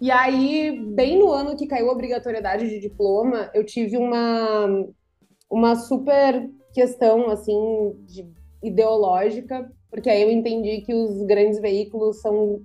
E 0.00 0.10
aí, 0.10 0.78
bem 0.94 1.18
no 1.18 1.32
ano 1.32 1.56
que 1.56 1.66
caiu 1.66 1.88
a 1.88 1.92
obrigatoriedade 1.92 2.68
de 2.68 2.78
diploma, 2.80 3.50
eu 3.54 3.64
tive 3.64 3.96
uma, 3.96 4.86
uma 5.50 5.74
super 5.74 6.48
questão, 6.86 7.30
assim, 7.30 7.94
de- 8.06 8.28
ideológica, 8.62 9.66
porque 9.90 10.10
aí 10.10 10.20
eu 10.22 10.30
entendi 10.30 10.82
que 10.82 10.92
os 10.92 11.22
grandes 11.24 11.58
veículos 11.58 12.20
são 12.20 12.60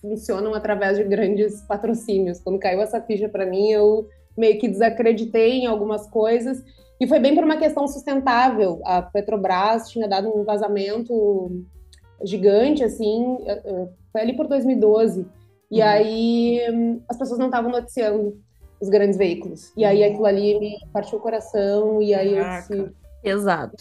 funcionam 0.00 0.54
através 0.54 0.96
de 0.96 1.04
grandes 1.04 1.60
patrocínios. 1.62 2.40
Quando 2.40 2.58
caiu 2.58 2.80
essa 2.80 3.00
ficha 3.00 3.28
para 3.28 3.44
mim, 3.46 3.68
eu 3.70 4.08
meio 4.36 4.58
que 4.58 4.68
desacreditei 4.68 5.52
em 5.60 5.66
algumas 5.66 6.06
coisas. 6.08 6.62
E 7.00 7.06
foi 7.06 7.18
bem 7.18 7.34
por 7.34 7.42
uma 7.44 7.56
questão 7.56 7.86
sustentável. 7.88 8.80
A 8.84 9.02
Petrobras 9.02 9.88
tinha 9.90 10.06
dado 10.08 10.28
um 10.28 10.44
vazamento 10.44 11.64
gigante, 12.22 12.82
assim, 12.84 13.38
eh, 13.44 13.62
eh, 13.64 13.88
foi 14.12 14.20
ali 14.20 14.36
por 14.36 14.46
2012. 14.46 15.26
E 15.70 15.80
Uhum. 15.80 15.86
aí 15.88 16.60
hum, 16.72 17.00
as 17.08 17.16
pessoas 17.18 17.38
não 17.38 17.46
estavam 17.46 17.70
noticiando 17.70 18.36
os 18.80 18.88
grandes 18.88 19.16
veículos. 19.18 19.72
E 19.76 19.84
aí 19.84 20.04
aquilo 20.04 20.26
ali 20.26 20.58
me 20.60 20.76
partiu 20.92 21.18
o 21.18 21.22
coração, 21.22 22.00
e 22.00 22.14
aí 22.14 22.34
eu 22.34 22.44
Caraca. 22.44 22.60
disse, 22.76 22.92
Exato. 23.22 23.76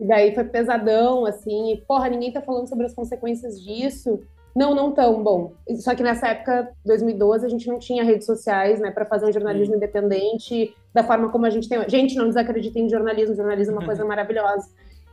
e 0.00 0.06
daí 0.06 0.34
foi 0.34 0.44
pesadão, 0.44 1.24
assim, 1.24 1.72
e, 1.72 1.76
porra, 1.82 2.08
ninguém 2.08 2.32
tá 2.32 2.40
falando 2.40 2.68
sobre 2.68 2.86
as 2.86 2.94
consequências 2.94 3.60
disso. 3.60 4.20
Não, 4.54 4.74
não 4.74 4.92
tão 4.92 5.22
bom. 5.22 5.52
Só 5.76 5.94
que 5.94 6.02
nessa 6.02 6.28
época, 6.28 6.70
2012, 6.84 7.46
a 7.46 7.48
gente 7.48 7.66
não 7.68 7.78
tinha 7.78 8.04
redes 8.04 8.26
sociais, 8.26 8.80
né, 8.80 8.90
para 8.90 9.06
fazer 9.06 9.26
um 9.26 9.32
jornalismo 9.32 9.74
independente 9.74 10.74
da 10.92 11.02
forma 11.02 11.30
como 11.30 11.46
a 11.46 11.50
gente 11.50 11.68
tem. 11.68 11.88
Gente, 11.88 12.16
não 12.16 12.28
desacreditem 12.28 12.84
em 12.84 12.88
jornalismo, 12.88 13.34
jornalismo 13.34 13.74
é 13.74 13.78
uma 13.78 13.86
coisa 13.86 14.04
maravilhosa. 14.04 14.68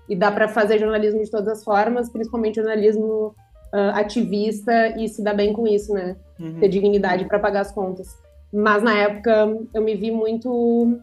E 0.10 0.16
dá 0.16 0.32
para 0.32 0.48
fazer 0.48 0.80
jornalismo 0.80 1.24
de 1.24 1.32
todas 1.32 1.48
as 1.48 1.64
formas, 1.64 2.10
principalmente 2.10 2.56
jornalismo 2.56 3.34
ah, 3.72 4.00
ativista 4.00 5.00
e 5.00 5.08
se 5.08 5.24
dar 5.24 5.34
bem 5.34 5.54
com 5.54 5.68
isso, 5.68 5.94
né? 5.94 6.16
Uhum. 6.40 6.60
ter 6.60 6.70
dignidade 6.70 7.26
para 7.26 7.38
pagar 7.38 7.62
as 7.62 7.72
contas. 7.72 8.18
Mas 8.52 8.82
na 8.82 8.98
época 8.98 9.56
eu 9.74 9.82
me 9.82 9.96
vi 9.96 10.10
muito 10.10 10.98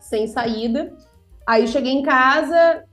sem 0.00 0.26
saída. 0.26 0.92
Aí 1.46 1.66
cheguei 1.68 1.92
em 1.92 2.02
casa, 2.02 2.84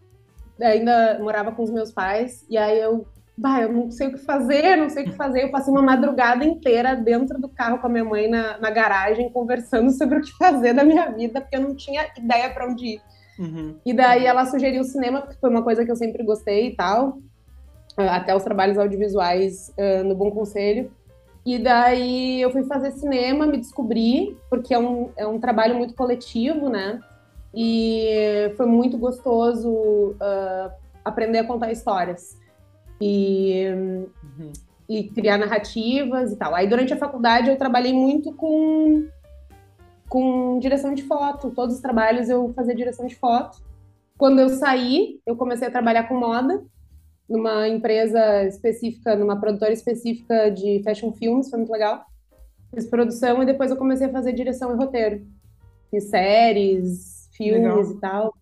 ainda 0.61 1.19
morava 1.19 1.51
com 1.51 1.63
os 1.63 1.71
meus 1.71 1.91
pais, 1.91 2.45
e 2.49 2.57
aí 2.57 2.79
eu, 2.79 3.05
bah, 3.37 3.61
eu 3.61 3.71
não 3.71 3.89
sei 3.89 4.07
o 4.07 4.11
que 4.11 4.19
fazer, 4.19 4.75
não 4.75 4.89
sei 4.89 5.03
o 5.03 5.09
que 5.09 5.15
fazer. 5.15 5.43
Eu 5.43 5.51
passei 5.51 5.71
uma 5.71 5.81
madrugada 5.81 6.43
inteira 6.43 6.95
dentro 6.95 7.39
do 7.39 7.47
carro 7.49 7.79
com 7.79 7.87
a 7.87 7.89
minha 7.89 8.05
mãe 8.05 8.29
na, 8.29 8.57
na 8.57 8.69
garagem, 8.69 9.31
conversando 9.31 9.91
sobre 9.91 10.17
o 10.17 10.21
que 10.21 10.31
fazer 10.37 10.73
da 10.73 10.83
minha 10.83 11.09
vida, 11.11 11.41
porque 11.41 11.55
eu 11.55 11.61
não 11.61 11.75
tinha 11.75 12.07
ideia 12.17 12.49
para 12.53 12.67
onde 12.67 12.95
ir. 12.95 13.01
Uhum. 13.39 13.75
E 13.85 13.93
daí 13.93 14.25
ela 14.25 14.45
sugeriu 14.45 14.81
o 14.81 14.85
cinema, 14.85 15.21
porque 15.21 15.39
foi 15.39 15.49
uma 15.49 15.63
coisa 15.63 15.83
que 15.83 15.91
eu 15.91 15.95
sempre 15.95 16.23
gostei 16.23 16.67
e 16.67 16.75
tal. 16.75 17.17
Ah, 17.97 18.17
Até 18.17 18.35
os 18.35 18.43
trabalhos 18.43 18.77
audiovisuais 18.77 19.73
ah, 19.79 20.03
no 20.03 20.15
Bom 20.15 20.29
Conselho. 20.31 20.91
E 21.45 21.57
daí 21.57 22.39
eu 22.39 22.51
fui 22.51 22.63
fazer 22.63 22.91
cinema, 22.91 23.47
me 23.47 23.57
descobri, 23.57 24.37
porque 24.49 24.73
é 24.73 24.79
um, 24.79 25.09
é 25.17 25.25
um 25.25 25.39
trabalho 25.39 25.75
muito 25.75 25.95
coletivo, 25.95 26.69
né? 26.69 26.99
E 27.53 28.51
foi 28.55 28.65
muito 28.65 28.97
gostoso 28.97 30.15
ah, 30.19 30.71
aprender 31.03 31.39
a 31.39 31.43
contar 31.43 31.71
histórias. 31.71 32.37
E 33.01 33.65
Uhum. 34.37 34.51
e 34.87 35.03
criar 35.09 35.37
narrativas 35.37 36.33
e 36.33 36.35
tal. 36.35 36.53
Aí 36.53 36.67
durante 36.67 36.93
a 36.93 36.97
faculdade 36.97 37.49
eu 37.49 37.57
trabalhei 37.57 37.93
muito 37.93 38.33
com 38.33 39.07
com 40.09 40.59
direção 40.59 40.93
de 40.93 41.03
foto. 41.03 41.51
Todos 41.51 41.75
os 41.75 41.81
trabalhos 41.81 42.29
eu 42.29 42.51
fazia 42.53 42.75
direção 42.75 43.07
de 43.07 43.15
foto. 43.15 43.57
Quando 44.17 44.39
eu 44.39 44.49
saí, 44.49 45.19
eu 45.25 45.35
comecei 45.37 45.67
a 45.67 45.71
trabalhar 45.71 46.03
com 46.03 46.15
moda 46.19 46.61
numa 47.29 47.67
empresa 47.69 48.43
específica, 48.43 49.15
numa 49.15 49.39
produtora 49.39 49.71
específica 49.71 50.51
de 50.51 50.81
fashion 50.83 51.13
films, 51.13 51.49
foi 51.49 51.59
muito 51.59 51.71
legal. 51.71 52.05
Fiz 52.75 52.85
produção 52.85 53.41
e 53.41 53.45
depois 53.45 53.71
eu 53.71 53.77
comecei 53.77 54.07
a 54.07 54.11
fazer 54.11 54.33
direção 54.33 54.73
e 54.73 54.77
roteiro. 54.77 55.25
Fiz 55.89 56.09
séries, 56.09 57.20
filmes 57.41 57.89
legal. 57.89 57.91
e 57.91 57.99
tal. 57.99 58.33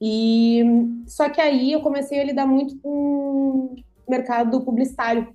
E 0.00 0.62
só 1.06 1.28
que 1.28 1.40
aí 1.40 1.72
eu 1.72 1.80
comecei 1.80 2.20
a 2.20 2.24
lidar 2.24 2.46
muito 2.46 2.76
com 2.78 2.88
o 2.88 3.76
mercado 4.08 4.60
publicitário. 4.62 5.28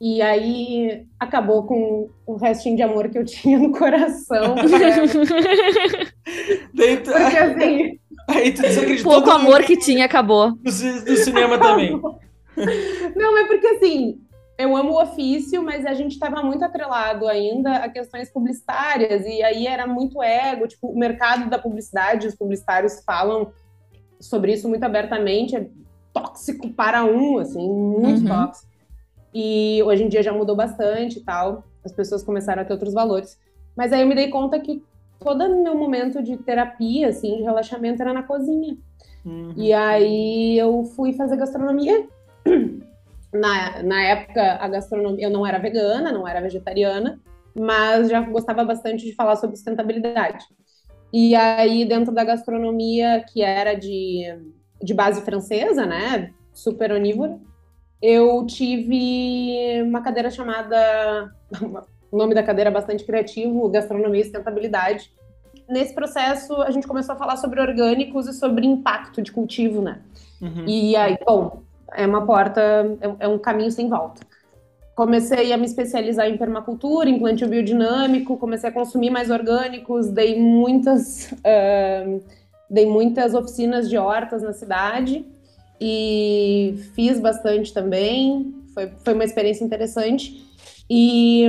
E 0.00 0.20
aí 0.20 1.06
acabou 1.18 1.64
com 1.64 2.10
o 2.26 2.36
restinho 2.36 2.76
de 2.76 2.82
amor 2.82 3.08
que 3.08 3.18
eu 3.18 3.24
tinha 3.26 3.58
no 3.58 3.72
coração. 3.72 4.54
Porque 4.60 4.84
assim, 7.36 7.98
Aí 8.28 8.52
tu 8.52 8.62
desacreditou. 8.62 9.12
Pouco 9.12 9.30
amor 9.30 9.62
que 9.64 9.76
tinha 9.76 10.04
acabou. 10.06 10.52
Do, 10.52 10.64
do 11.04 11.16
cinema 11.16 11.58
também. 11.58 12.00
Não, 13.16 13.38
é 13.38 13.46
porque 13.46 13.66
assim, 13.66 14.20
eu 14.56 14.76
amo 14.76 14.92
o 14.92 15.02
ofício, 15.02 15.62
mas 15.62 15.84
a 15.84 15.94
gente 15.94 16.12
estava 16.12 16.42
muito 16.42 16.64
atrelado 16.64 17.26
ainda 17.26 17.76
a 17.76 17.88
questões 17.88 18.30
publicitárias, 18.30 19.26
e 19.26 19.42
aí 19.42 19.66
era 19.66 19.86
muito 19.86 20.22
ego, 20.22 20.68
tipo, 20.68 20.88
o 20.88 20.98
mercado 20.98 21.50
da 21.50 21.58
publicidade, 21.58 22.28
os 22.28 22.36
publicitários 22.36 23.02
falam 23.04 23.52
sobre 24.20 24.52
isso 24.52 24.68
muito 24.68 24.84
abertamente, 24.84 25.56
é 25.56 25.68
tóxico 26.12 26.70
para 26.70 27.04
um, 27.04 27.38
assim, 27.38 27.68
muito 27.68 28.22
uhum. 28.22 28.28
tóxico. 28.28 28.72
E 29.34 29.82
hoje 29.82 30.04
em 30.04 30.08
dia 30.08 30.22
já 30.22 30.32
mudou 30.32 30.54
bastante 30.54 31.18
e 31.18 31.24
tal, 31.24 31.64
as 31.84 31.92
pessoas 31.92 32.22
começaram 32.22 32.62
a 32.62 32.64
ter 32.64 32.72
outros 32.72 32.94
valores. 32.94 33.38
Mas 33.76 33.92
aí 33.92 34.02
eu 34.02 34.06
me 34.06 34.14
dei 34.14 34.28
conta 34.28 34.60
que 34.60 34.80
todo 35.18 35.62
meu 35.62 35.76
momento 35.76 36.22
de 36.22 36.36
terapia, 36.36 37.08
assim, 37.08 37.38
de 37.38 37.42
relaxamento 37.42 38.00
era 38.00 38.12
na 38.12 38.22
cozinha. 38.22 38.76
Uhum. 39.24 39.52
E 39.56 39.72
aí 39.72 40.56
eu 40.56 40.84
fui 40.84 41.12
fazer 41.12 41.36
gastronomia. 41.36 42.06
Na, 43.34 43.82
na 43.82 44.02
época, 44.02 44.58
a 44.60 44.68
gastronomia, 44.68 45.26
eu 45.26 45.30
não 45.30 45.46
era 45.46 45.58
vegana, 45.58 46.12
não 46.12 46.26
era 46.26 46.40
vegetariana, 46.40 47.20
mas 47.54 48.08
já 48.08 48.20
gostava 48.20 48.64
bastante 48.64 49.04
de 49.04 49.14
falar 49.14 49.36
sobre 49.36 49.56
sustentabilidade. 49.56 50.44
E 51.12 51.34
aí, 51.34 51.84
dentro 51.84 52.12
da 52.12 52.24
gastronomia, 52.24 53.24
que 53.32 53.42
era 53.42 53.74
de, 53.74 54.24
de 54.82 54.94
base 54.94 55.20
francesa, 55.22 55.84
né, 55.84 56.32
super 56.52 56.92
onívora, 56.92 57.38
eu 58.00 58.46
tive 58.46 59.82
uma 59.82 60.02
cadeira 60.02 60.30
chamada 60.30 61.32
o 62.10 62.16
nome 62.16 62.34
da 62.34 62.42
cadeira 62.44 62.70
é 62.70 62.72
bastante 62.72 63.04
criativo, 63.04 63.68
Gastronomia 63.68 64.20
e 64.20 64.24
Sustentabilidade. 64.24 65.12
Nesse 65.68 65.92
processo, 65.92 66.54
a 66.62 66.70
gente 66.70 66.86
começou 66.86 67.14
a 67.14 67.18
falar 67.18 67.36
sobre 67.36 67.60
orgânicos 67.60 68.28
e 68.28 68.32
sobre 68.32 68.66
impacto 68.66 69.20
de 69.20 69.32
cultivo, 69.32 69.82
né? 69.82 70.00
Uhum. 70.40 70.64
E 70.64 70.94
aí, 70.94 71.16
bom, 71.26 71.62
é 71.94 72.06
uma 72.06 72.24
porta, 72.24 72.60
é, 73.00 73.24
é 73.24 73.28
um 73.28 73.38
caminho 73.38 73.70
sem 73.70 73.88
volta. 73.88 74.22
Comecei 74.94 75.52
a 75.52 75.56
me 75.56 75.66
especializar 75.66 76.28
em 76.28 76.36
permacultura, 76.36 77.08
em 77.08 77.18
plantio 77.18 77.48
biodinâmico, 77.48 78.36
comecei 78.36 78.70
a 78.70 78.72
consumir 78.72 79.10
mais 79.10 79.28
orgânicos, 79.28 80.08
dei 80.08 80.40
muitas, 80.40 81.32
uh, 81.42 82.22
dei 82.70 82.86
muitas 82.86 83.34
oficinas 83.34 83.88
de 83.88 83.98
hortas 83.98 84.42
na 84.42 84.52
cidade 84.52 85.24
e 85.80 86.76
fiz 86.94 87.18
bastante 87.18 87.72
também. 87.72 88.54
Foi, 88.72 88.90
foi 89.04 89.14
uma 89.14 89.24
experiência 89.24 89.64
interessante. 89.64 90.44
E, 90.88 91.44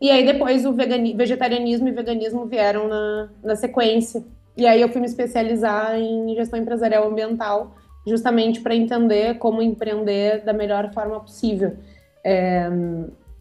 e 0.00 0.10
aí 0.10 0.24
depois 0.24 0.64
o 0.64 0.72
vegetarianismo 0.72 1.88
e 1.88 1.92
veganismo 1.92 2.46
vieram 2.46 2.88
na, 2.88 3.28
na 3.42 3.56
sequência. 3.56 4.24
E 4.56 4.66
aí 4.66 4.80
eu 4.80 4.88
fui 4.88 5.00
me 5.00 5.06
especializar 5.06 5.98
em 5.98 6.34
gestão 6.34 6.58
empresarial 6.58 7.06
ambiental, 7.06 7.74
justamente 8.06 8.60
para 8.60 8.74
entender 8.74 9.38
como 9.38 9.62
empreender 9.62 10.42
da 10.44 10.52
melhor 10.52 10.92
forma 10.92 11.20
possível. 11.20 11.76
É, 12.24 12.68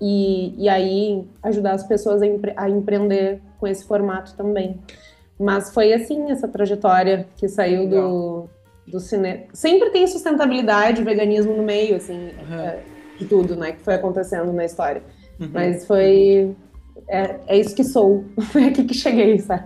e, 0.02 0.64
e 0.64 0.70
aí 0.70 1.28
ajudar 1.44 1.74
as 1.74 1.84
pessoas 1.84 2.22
a, 2.22 2.28
empre 2.28 2.54
a 2.56 2.70
empreender 2.70 3.42
com 3.60 3.68
esse 3.68 3.86
formato 3.86 4.34
também. 4.36 4.80
Mas 5.40 5.74
foi 5.74 5.94
assim 5.94 6.32
essa 6.32 6.48
trajetória 6.48 7.28
que 7.38 7.48
saiu 7.48 7.88
do, 7.88 8.50
do 8.88 9.00
cinema. 9.00 9.44
Sempre 9.54 9.90
tem 9.90 10.06
sustentabilidade, 10.08 11.04
veganismo 11.04 11.56
no 11.56 11.64
meio, 11.64 11.96
assim. 11.96 12.30
Uhum. 12.50 12.60
É, 12.60 12.80
de 13.18 13.26
tudo, 13.26 13.56
né, 13.56 13.74
que 13.74 13.82
foi 13.82 13.96
acontecendo 13.96 14.52
na 14.54 14.66
história. 14.66 15.04
Uhum. 15.40 15.50
Mas 15.54 15.86
foi. 15.86 16.56
É, 17.08 17.36
é 17.48 17.58
isso 17.58 17.76
que 17.76 17.84
sou. 17.84 18.26
Foi 18.52 18.66
aqui 18.66 18.84
que 18.84 18.94
cheguei, 18.94 19.40
sabe? 19.40 19.64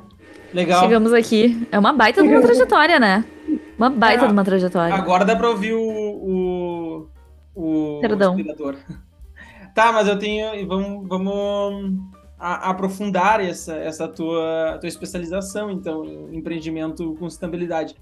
Legal. 0.53 0.81
Chegamos 0.81 1.11
aqui. 1.11 1.67
É 1.71 1.79
uma 1.79 1.91
baita 1.91 2.21
de 2.21 2.29
uma 2.29 2.41
trajetória, 2.45 2.99
né? 2.99 3.25
Uma 3.83 3.89
baita 3.89 4.23
é, 4.23 4.27
de 4.27 4.33
uma 4.33 4.45
trajetória. 4.45 4.95
Agora 4.95 5.25
dá 5.25 5.35
pra 5.35 5.49
ouvir 5.49 5.73
o. 5.73 5.81
o, 5.83 7.09
o 7.53 7.99
Perdão. 7.99 8.35
Tá, 9.75 9.91
mas 9.91 10.07
eu 10.07 10.19
tenho. 10.19 10.67
Vamos, 10.67 11.07
vamos 11.09 11.99
a, 12.37 12.69
aprofundar 12.69 13.41
essa, 13.43 13.73
essa 13.73 14.07
tua, 14.07 14.77
tua 14.79 14.87
especialização, 14.87 15.71
então, 15.71 16.05
em 16.05 16.37
empreendimento 16.37 17.15
com 17.15 17.27
sustentabilidade. 17.27 17.95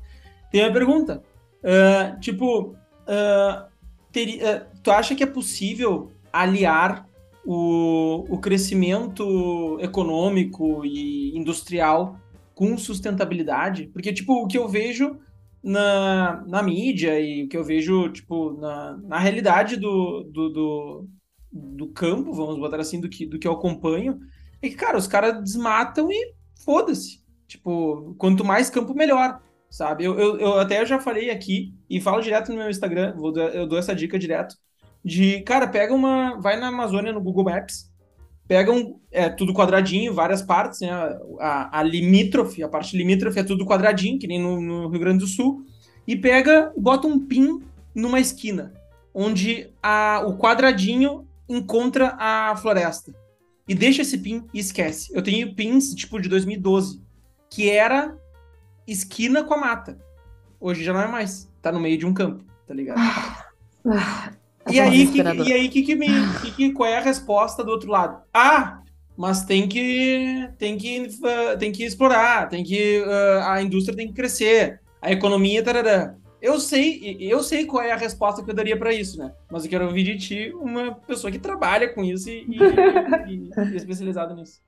Tem 0.51 0.63
uma 0.65 0.73
pergunta. 0.73 1.23
Uh, 1.63 2.19
tipo, 2.19 2.75
uh, 3.07 3.65
teria, 4.11 4.45
eh, 4.45 4.65
tu 4.83 4.91
acha 4.91 5.15
que 5.15 5.23
é 5.23 5.27
possível 5.27 6.11
aliar 6.33 7.07
o, 7.45 8.25
o 8.29 8.37
crescimento 8.37 9.77
econômico 9.79 10.85
e 10.85 11.37
industrial 11.37 12.17
com 12.53 12.77
sustentabilidade? 12.77 13.89
Porque, 13.93 14.11
tipo, 14.11 14.43
o 14.43 14.47
que 14.47 14.57
eu 14.57 14.67
vejo 14.67 15.17
na, 15.63 16.43
na 16.47 16.63
mídia 16.63 17.19
e 17.19 17.43
o 17.43 17.47
que 17.47 17.57
eu 17.57 17.63
vejo, 17.63 18.09
tipo, 18.09 18.53
na, 18.53 18.97
na 18.97 19.19
realidade 19.19 19.77
do, 19.77 20.23
do, 20.23 20.49
do, 20.49 21.09
do 21.51 21.87
campo, 21.89 22.33
vamos 22.33 22.57
botar 22.57 22.79
assim, 22.79 22.99
do 22.99 23.09
que, 23.09 23.25
do 23.25 23.39
que 23.39 23.47
eu 23.47 23.53
acompanho, 23.53 24.19
é 24.61 24.69
que, 24.69 24.75
cara, 24.75 24.97
os 24.97 25.07
caras 25.07 25.41
desmatam 25.43 26.11
e 26.11 26.33
foda-se. 26.63 27.21
Tipo, 27.47 28.15
quanto 28.17 28.45
mais 28.45 28.69
campo, 28.69 28.93
melhor 28.93 29.41
sabe? 29.71 30.03
Eu, 30.03 30.19
eu, 30.19 30.37
eu 30.37 30.59
até 30.59 30.85
já 30.85 30.99
falei 30.99 31.31
aqui 31.31 31.73
e 31.89 32.01
falo 32.01 32.21
direto 32.21 32.51
no 32.51 32.57
meu 32.57 32.69
Instagram, 32.69 33.15
vou, 33.15 33.33
eu 33.35 33.65
dou 33.65 33.79
essa 33.79 33.95
dica 33.95 34.19
direto, 34.19 34.55
de, 35.03 35.41
cara, 35.41 35.67
pega 35.67 35.93
uma, 35.93 36.37
vai 36.39 36.59
na 36.59 36.67
Amazônia 36.67 37.13
no 37.13 37.21
Google 37.21 37.45
Maps, 37.45 37.90
pega 38.51 38.69
um, 38.69 38.99
é 39.09 39.29
tudo 39.29 39.53
quadradinho, 39.53 40.13
várias 40.13 40.41
partes, 40.41 40.81
né? 40.81 40.91
A, 41.39 41.79
a 41.79 41.83
limítrofe, 41.83 42.61
a 42.61 42.67
parte 42.67 42.97
limítrofe 42.97 43.39
é 43.39 43.43
tudo 43.45 43.65
quadradinho, 43.65 44.19
que 44.19 44.27
nem 44.27 44.41
no, 44.41 44.59
no 44.59 44.89
Rio 44.89 44.99
Grande 44.99 45.19
do 45.19 45.27
Sul, 45.27 45.65
e 46.05 46.17
pega, 46.17 46.69
bota 46.77 47.07
um 47.07 47.17
pin 47.17 47.61
numa 47.95 48.19
esquina, 48.19 48.73
onde 49.13 49.69
a, 49.81 50.25
o 50.27 50.37
quadradinho 50.37 51.25
encontra 51.47 52.13
a 52.19 52.53
floresta. 52.57 53.15
E 53.69 53.73
deixa 53.73 54.01
esse 54.01 54.17
pin 54.17 54.43
e 54.53 54.59
esquece. 54.59 55.15
Eu 55.15 55.21
tenho 55.21 55.55
pins, 55.55 55.95
tipo, 55.95 56.19
de 56.19 56.27
2012, 56.27 57.01
que 57.49 57.69
era 57.69 58.17
esquina 58.85 59.45
com 59.45 59.53
a 59.53 59.57
mata. 59.57 59.97
Hoje 60.59 60.83
já 60.83 60.91
não 60.91 60.99
é 60.99 61.07
mais. 61.07 61.49
Tá 61.61 61.71
no 61.71 61.79
meio 61.79 61.97
de 61.97 62.05
um 62.05 62.13
campo, 62.13 62.43
tá 62.67 62.73
ligado? 62.73 62.99
Ah, 64.65 64.71
e, 64.71 64.79
aí, 64.79 65.07
que, 65.07 65.21
e 65.21 65.53
aí, 65.53 65.69
que, 65.69 65.81
que 65.81 65.95
me, 65.95 66.07
que, 66.41 66.51
que, 66.51 66.73
qual 66.73 66.87
é 66.87 66.97
a 66.97 67.01
resposta 67.01 67.63
do 67.63 67.71
outro 67.71 67.89
lado? 67.89 68.21
Ah, 68.33 68.81
mas 69.17 69.43
tem 69.43 69.67
que, 69.67 70.49
tem 70.57 70.77
que, 70.77 71.01
uh, 71.01 71.57
tem 71.57 71.71
que 71.71 71.83
explorar, 71.83 72.47
tem 72.47 72.63
que, 72.63 73.01
uh, 73.01 73.43
a 73.43 73.61
indústria 73.61 73.95
tem 73.95 74.07
que 74.07 74.13
crescer, 74.13 74.79
a 75.01 75.11
economia, 75.11 75.63
tarará. 75.63 76.15
Eu 76.41 76.59
sei, 76.59 77.17
eu 77.19 77.43
sei 77.43 77.65
qual 77.65 77.83
é 77.83 77.91
a 77.91 77.95
resposta 77.95 78.43
que 78.43 78.49
eu 78.49 78.55
daria 78.55 78.75
para 78.75 78.91
isso, 78.91 79.19
né? 79.19 79.31
Mas 79.51 79.63
eu 79.63 79.69
quero 79.69 79.85
ouvir 79.85 80.03
de 80.03 80.17
ti 80.17 80.53
uma 80.55 80.95
pessoa 80.95 81.31
que 81.31 81.37
trabalha 81.37 81.93
com 81.93 82.03
isso 82.03 82.29
e, 82.29 82.47
e, 83.27 83.51
e, 83.73 83.75
especializada 83.75 84.33
nisso. 84.33 84.59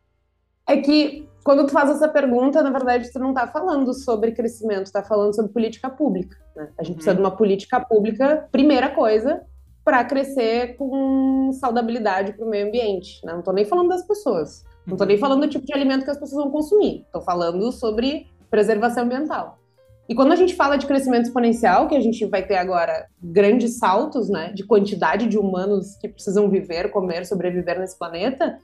É 0.68 0.78
que 0.78 1.28
quando 1.44 1.66
tu 1.66 1.72
faz 1.74 1.90
essa 1.90 2.08
pergunta, 2.08 2.62
na 2.62 2.70
verdade, 2.70 3.12
tu 3.12 3.18
não 3.18 3.30
está 3.30 3.48
falando 3.48 3.92
sobre 3.92 4.34
crescimento, 4.34 4.86
está 4.86 5.02
falando 5.02 5.36
sobre 5.36 5.52
política 5.52 5.90
pública. 5.90 6.38
Né? 6.56 6.70
A 6.78 6.84
gente 6.84 6.92
uhum. 6.92 6.96
precisa 6.96 7.16
de 7.16 7.22
uma 7.22 7.36
política 7.36 7.80
pública, 7.80 8.48
primeira 8.52 8.90
coisa, 8.90 9.42
para 9.84 10.04
crescer 10.04 10.76
com 10.78 11.52
saudabilidade 11.54 12.34
para 12.34 12.46
o 12.46 12.50
meio 12.50 12.68
ambiente. 12.68 13.24
Né? 13.26 13.34
Não 13.34 13.40
estou 13.40 13.54
nem 13.54 13.66
falando 13.66 13.90
das 13.90 14.06
pessoas, 14.06 14.64
não 14.86 14.94
estou 14.94 15.08
nem 15.08 15.16
uhum. 15.16 15.22
falando 15.22 15.42
do 15.42 15.50
tipo 15.50 15.66
de 15.66 15.74
alimento 15.74 16.04
que 16.04 16.12
as 16.12 16.18
pessoas 16.18 16.44
vão 16.44 16.52
consumir. 16.52 17.02
Estou 17.02 17.22
falando 17.22 17.72
sobre 17.72 18.28
preservação 18.50 19.04
ambiental. 19.04 19.60
E 20.08 20.14
quando 20.14 20.34
a 20.34 20.36
gente 20.36 20.54
fala 20.54 20.78
de 20.78 20.86
crescimento 20.86 21.26
exponencial, 21.26 21.88
que 21.88 21.96
a 21.96 22.02
gente 22.02 22.26
vai 22.26 22.46
ter 22.46 22.58
agora 22.58 23.08
grandes 23.22 23.78
saltos, 23.78 24.30
né, 24.30 24.52
de 24.52 24.66
quantidade 24.66 25.28
de 25.28 25.38
humanos 25.38 25.96
que 25.96 26.10
precisam 26.10 26.50
viver, 26.50 26.92
comer, 26.92 27.26
sobreviver 27.26 27.80
nesse 27.80 27.98
planeta, 27.98 28.60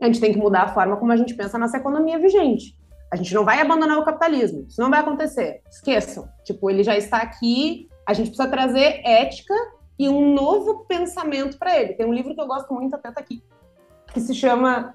a 0.00 0.06
gente 0.06 0.20
tem 0.20 0.32
que 0.32 0.38
mudar 0.38 0.62
a 0.62 0.68
forma 0.68 0.96
como 0.96 1.10
a 1.10 1.16
gente 1.16 1.34
pensa 1.34 1.56
a 1.56 1.60
nossa 1.60 1.76
economia 1.76 2.18
vigente. 2.18 2.76
A 3.12 3.16
gente 3.16 3.34
não 3.34 3.44
vai 3.44 3.60
abandonar 3.60 3.98
o 3.98 4.04
capitalismo. 4.04 4.66
Isso 4.68 4.80
não 4.80 4.90
vai 4.90 5.00
acontecer. 5.00 5.62
Esqueçam. 5.70 6.28
Tipo, 6.44 6.70
ele 6.70 6.82
já 6.82 6.96
está 6.96 7.18
aqui. 7.18 7.88
A 8.06 8.12
gente 8.12 8.28
precisa 8.28 8.48
trazer 8.48 9.00
ética 9.04 9.54
e 9.98 10.08
um 10.08 10.34
novo 10.34 10.84
pensamento 10.86 11.58
para 11.58 11.78
ele. 11.78 11.94
Tem 11.94 12.06
um 12.06 12.12
livro 12.12 12.34
que 12.34 12.40
eu 12.40 12.46
gosto 12.46 12.72
muito, 12.72 12.94
até 12.94 13.10
tá 13.10 13.20
aqui, 13.20 13.42
que 14.12 14.20
se 14.20 14.34
chama 14.34 14.94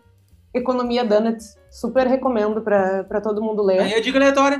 Economia 0.53 1.03
Donuts. 1.05 1.57
Super 1.69 2.07
recomendo 2.07 2.61
para 2.61 3.21
todo 3.21 3.41
mundo 3.41 3.61
ler. 3.61 3.79
Aí 3.81 3.93
é 3.93 4.01
dica 4.01 4.17
aleatória. 4.17 4.59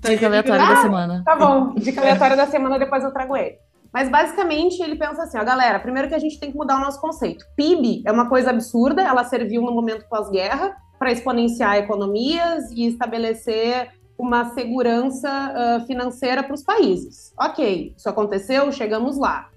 Dica 0.00 0.26
aleatória 0.26 0.62
ah, 0.62 0.74
da 0.74 0.82
semana. 0.82 1.22
Tá 1.24 1.36
bom. 1.36 1.74
Dica 1.74 2.00
aleatória 2.00 2.36
da 2.36 2.46
semana, 2.46 2.78
depois 2.78 3.04
eu 3.04 3.12
trago 3.12 3.36
ele. 3.36 3.58
Mas 3.92 4.08
basicamente 4.08 4.80
ele 4.82 4.96
pensa 4.96 5.24
assim, 5.24 5.36
ó, 5.36 5.44
galera, 5.44 5.80
primeiro 5.80 6.08
que 6.08 6.14
a 6.14 6.18
gente 6.18 6.38
tem 6.38 6.50
que 6.50 6.56
mudar 6.56 6.76
o 6.76 6.80
nosso 6.80 7.00
conceito. 7.00 7.44
PIB 7.56 8.02
é 8.06 8.12
uma 8.12 8.28
coisa 8.28 8.50
absurda, 8.50 9.02
ela 9.02 9.24
serviu 9.24 9.62
no 9.62 9.72
momento 9.72 10.08
pós-guerra 10.08 10.76
para 10.98 11.10
exponenciar 11.10 11.76
economias 11.76 12.70
e 12.70 12.86
estabelecer 12.86 13.90
uma 14.16 14.50
segurança 14.50 15.28
uh, 15.28 15.86
financeira 15.86 16.42
para 16.42 16.54
os 16.54 16.62
países. 16.62 17.32
Ok, 17.38 17.94
isso 17.96 18.08
aconteceu, 18.08 18.70
chegamos 18.70 19.18
lá. 19.18 19.48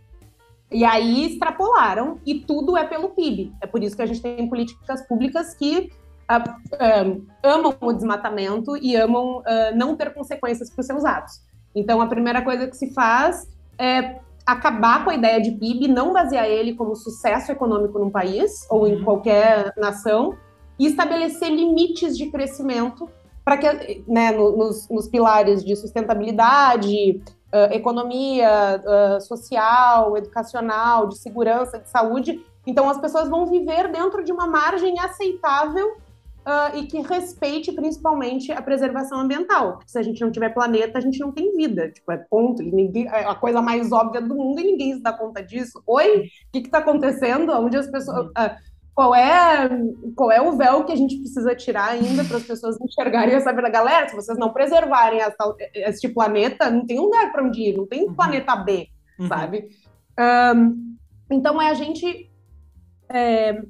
E 0.73 0.83
aí 0.83 1.27
extrapolaram, 1.27 2.19
e 2.25 2.39
tudo 2.39 2.75
é 2.75 2.85
pelo 2.85 3.09
PIB. 3.09 3.53
É 3.61 3.67
por 3.67 3.83
isso 3.83 3.95
que 3.95 4.01
a 4.01 4.05
gente 4.05 4.21
tem 4.21 4.49
políticas 4.49 5.07
públicas 5.07 5.53
que 5.53 5.91
uh, 6.29 6.49
uh, 6.75 7.25
amam 7.43 7.75
o 7.79 7.93
desmatamento 7.93 8.75
e 8.77 8.95
amam 8.95 9.43
não 9.75 9.95
ter 9.95 10.13
consequências 10.13 10.69
para 10.69 10.81
os 10.81 10.87
seus 10.87 11.05
atos. 11.05 11.41
Então, 11.75 12.01
a 12.01 12.07
primeira 12.07 12.41
coisa 12.41 12.67
que 12.67 12.75
se 12.75 12.93
faz 12.93 13.47
é 13.77 14.19
acabar 14.45 15.03
com 15.03 15.09
a 15.09 15.15
ideia 15.15 15.41
de 15.41 15.51
PIB, 15.51 15.87
não 15.87 16.13
basear 16.13 16.45
ele 16.45 16.75
como 16.75 16.95
sucesso 16.95 17.51
econômico 17.51 17.97
num 17.97 18.09
país 18.09 18.67
ou 18.69 18.87
em 18.87 18.95
uhum. 18.95 19.03
qualquer 19.03 19.73
nação, 19.77 20.35
e 20.77 20.87
estabelecer 20.87 21.49
limites 21.49 22.17
de 22.17 22.29
crescimento 22.29 23.09
para 23.45 23.57
que, 23.57 24.03
né, 24.07 24.31
nos, 24.31 24.87
nos, 24.89 25.07
pilares 25.07 25.63
de 25.63 25.75
sustentabilidade, 25.75 27.21
uh, 27.53 27.71
economia 27.71 28.81
uh, 28.81 29.21
social, 29.21 30.17
educacional, 30.17 31.07
de 31.07 31.17
segurança, 31.19 31.79
de 31.79 31.89
saúde. 31.89 32.43
Então, 32.65 32.89
as 32.89 32.97
pessoas 32.97 33.29
vão 33.29 33.45
viver 33.45 33.91
dentro 33.91 34.23
de 34.23 34.31
uma 34.31 34.47
margem 34.47 34.99
aceitável 34.99 35.87
uh, 35.87 36.77
e 36.77 36.85
que 36.87 37.01
respeite 37.01 37.71
principalmente 37.71 38.51
a 38.51 38.61
preservação 38.61 39.19
ambiental. 39.19 39.79
se 39.85 39.99
a 39.99 40.01
gente 40.01 40.21
não 40.21 40.31
tiver 40.31 40.49
planeta, 40.49 40.97
a 40.97 41.01
gente 41.01 41.19
não 41.19 41.31
tem 41.31 41.55
vida. 41.55 41.89
Tipo, 41.91 42.11
é 42.11 42.17
ponto. 42.17 42.63
Ninguém, 42.63 43.07
é 43.07 43.25
a 43.25 43.35
coisa 43.35 43.61
mais 43.61 43.91
óbvia 43.91 44.21
do 44.21 44.35
mundo 44.35 44.59
e 44.59 44.63
ninguém 44.63 44.95
se 44.95 45.03
dá 45.03 45.13
conta 45.13 45.43
disso. 45.43 45.81
Oi? 45.85 46.29
O 46.47 46.51
que 46.51 46.59
está 46.59 46.79
acontecendo? 46.79 47.51
Onde 47.51 47.77
as 47.77 47.87
pessoas. 47.87 48.27
Uh, 48.27 48.72
qual 48.95 49.15
é, 49.15 49.69
qual 50.15 50.31
é 50.31 50.39
o 50.39 50.55
véu 50.55 50.83
que 50.83 50.91
a 50.91 50.95
gente 50.95 51.17
precisa 51.17 51.55
tirar 51.55 51.89
ainda 51.89 52.23
para 52.23 52.37
as 52.37 52.43
pessoas 52.43 52.79
enxergarem 52.79 53.33
essa 53.33 53.51
vida? 53.51 53.69
Galera, 53.69 54.07
se 54.07 54.15
vocês 54.15 54.37
não 54.37 54.53
preservarem 54.53 55.19
essa, 55.19 55.55
este 55.73 56.09
planeta, 56.09 56.69
não 56.69 56.85
tem 56.85 56.99
lugar 56.99 57.31
para 57.31 57.43
onde 57.43 57.61
ir, 57.61 57.77
não 57.77 57.87
tem 57.87 58.05
uhum. 58.05 58.13
planeta 58.13 58.55
B, 58.55 58.87
uhum. 59.19 59.27
sabe? 59.27 59.69
Um, 60.55 60.95
então 61.31 61.59
é 61.59 61.71
a 61.71 61.73
gente 61.73 62.29
é, 63.09 63.63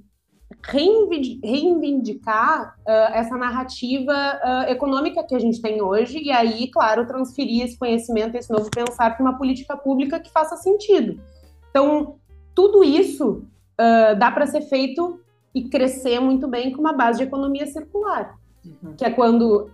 reivindicar 1.42 2.76
uh, 2.80 3.14
essa 3.14 3.38
narrativa 3.38 4.14
uh, 4.14 4.72
econômica 4.72 5.24
que 5.24 5.36
a 5.36 5.40
gente 5.40 5.62
tem 5.62 5.82
hoje 5.82 6.20
e 6.22 6.32
aí, 6.32 6.70
claro, 6.70 7.08
transferir 7.08 7.64
esse 7.64 7.78
conhecimento, 7.78 8.36
esse 8.36 8.52
novo 8.52 8.70
pensar 8.70 9.16
para 9.16 9.24
uma 9.24 9.38
política 9.38 9.78
pública 9.78 10.20
que 10.20 10.32
faça 10.32 10.58
sentido. 10.58 11.22
Então, 11.70 12.18
tudo 12.54 12.84
isso 12.84 13.46
uh, 13.80 14.18
dá 14.18 14.32
para 14.32 14.48
ser 14.48 14.62
feito 14.62 15.20
e 15.54 15.70
crescer 15.70 16.20
muito 16.20 16.48
bem 16.48 16.72
com 16.72 16.80
uma 16.80 16.94
base 16.94 17.20
de 17.20 17.26
economia 17.26 17.68
circular, 17.68 18.36
uhum. 18.66 18.96
que 18.96 19.06
é 19.06 19.10
quando 19.10 19.70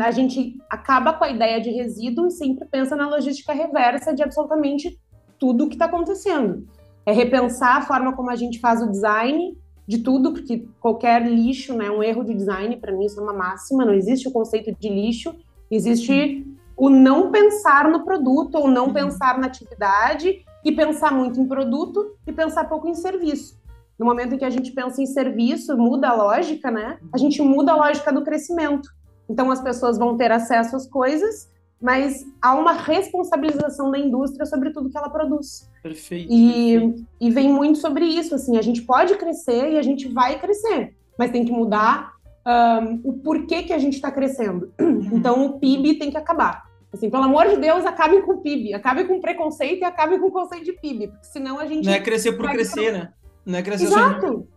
a 0.00 0.10
gente 0.10 0.56
acaba 0.68 1.14
com 1.14 1.24
a 1.24 1.30
ideia 1.30 1.60
de 1.60 1.70
resíduo 1.70 2.26
e 2.26 2.30
sempre 2.30 2.66
pensa 2.66 2.94
na 2.94 3.08
logística 3.08 3.52
reversa 3.52 4.14
de 4.14 4.22
absolutamente 4.22 4.98
tudo 5.38 5.64
o 5.64 5.68
que 5.68 5.74
está 5.74 5.86
acontecendo. 5.86 6.66
É 7.06 7.12
repensar 7.12 7.78
a 7.78 7.82
forma 7.82 8.14
como 8.14 8.30
a 8.30 8.36
gente 8.36 8.60
faz 8.60 8.82
o 8.82 8.90
design, 8.90 9.56
de 9.88 9.98
tudo, 9.98 10.34
porque 10.34 10.68
qualquer 10.78 11.26
lixo 11.26 11.72
né, 11.72 11.86
é 11.86 11.90
um 11.90 12.02
erro 12.02 12.22
de 12.22 12.34
design, 12.34 12.76
para 12.76 12.92
mim 12.92 13.06
isso 13.06 13.18
é 13.18 13.22
uma 13.22 13.32
máxima, 13.32 13.86
não 13.86 13.94
existe 13.94 14.28
o 14.28 14.30
conceito 14.30 14.70
de 14.78 14.88
lixo, 14.90 15.34
existe 15.70 16.46
o 16.76 16.90
não 16.90 17.30
pensar 17.30 17.88
no 17.88 18.04
produto 18.04 18.56
ou 18.56 18.68
não 18.68 18.88
uhum. 18.88 18.92
pensar 18.92 19.38
na 19.38 19.46
atividade 19.46 20.44
e 20.64 20.72
pensar 20.72 21.12
muito 21.12 21.40
em 21.40 21.46
produto 21.46 22.16
e 22.26 22.32
pensar 22.32 22.64
pouco 22.68 22.88
em 22.88 22.94
serviço. 22.94 23.58
No 23.98 24.06
momento 24.06 24.34
em 24.34 24.38
que 24.38 24.44
a 24.44 24.50
gente 24.50 24.72
pensa 24.72 25.02
em 25.02 25.06
serviço, 25.06 25.76
muda 25.76 26.08
a 26.08 26.14
lógica, 26.14 26.70
né? 26.70 26.98
A 27.12 27.18
gente 27.18 27.42
muda 27.42 27.72
a 27.72 27.76
lógica 27.76 28.12
do 28.12 28.22
crescimento. 28.22 28.88
Então 29.28 29.50
as 29.50 29.60
pessoas 29.60 29.98
vão 29.98 30.16
ter 30.16 30.30
acesso 30.30 30.76
às 30.76 30.88
coisas 30.88 31.48
mas 31.80 32.26
há 32.42 32.54
uma 32.54 32.72
responsabilização 32.72 33.90
da 33.90 33.98
indústria 33.98 34.44
sobre 34.44 34.70
tudo 34.70 34.90
que 34.90 34.98
ela 34.98 35.08
produz. 35.08 35.70
Perfeito. 35.82 36.32
E, 36.32 36.72
perfeito. 36.72 37.06
e 37.20 37.30
vem 37.30 37.52
muito 37.52 37.78
sobre 37.78 38.04
isso, 38.04 38.34
assim, 38.34 38.58
a 38.58 38.62
gente 38.62 38.82
pode 38.82 39.16
crescer 39.16 39.72
e 39.72 39.78
a 39.78 39.82
gente 39.82 40.08
vai 40.08 40.40
crescer, 40.40 40.96
mas 41.16 41.30
tem 41.30 41.44
que 41.44 41.52
mudar 41.52 42.12
um, 42.46 43.00
o 43.04 43.12
porquê 43.14 43.62
que 43.62 43.72
a 43.72 43.78
gente 43.78 43.94
está 43.94 44.10
crescendo. 44.10 44.72
Uhum. 44.80 45.10
Então 45.12 45.46
o 45.46 45.58
PIB 45.60 45.94
tem 45.94 46.10
que 46.10 46.16
acabar. 46.16 46.67
Assim, 46.92 47.10
pelo 47.10 47.24
amor 47.24 47.48
de 47.48 47.56
Deus, 47.56 47.84
acabem 47.84 48.22
com 48.22 48.32
o 48.32 48.40
PIB, 48.40 48.72
acabem 48.74 49.06
com 49.06 49.16
o 49.16 49.20
preconceito 49.20 49.80
e 49.80 49.84
acabem 49.84 50.18
com 50.18 50.28
o 50.28 50.32
conceito 50.32 50.64
de 50.64 50.72
PIB, 50.72 51.08
porque 51.08 51.26
senão 51.26 51.58
a 51.58 51.66
gente... 51.66 51.84
Não 51.84 51.92
é 51.92 52.00
crescer 52.00 52.32
por 52.32 52.50
crescer, 52.50 52.92
né? 52.92 53.12
Não 53.44 53.58
é 53.58 53.62
crescer 53.62 53.84
Exato. 53.84 54.48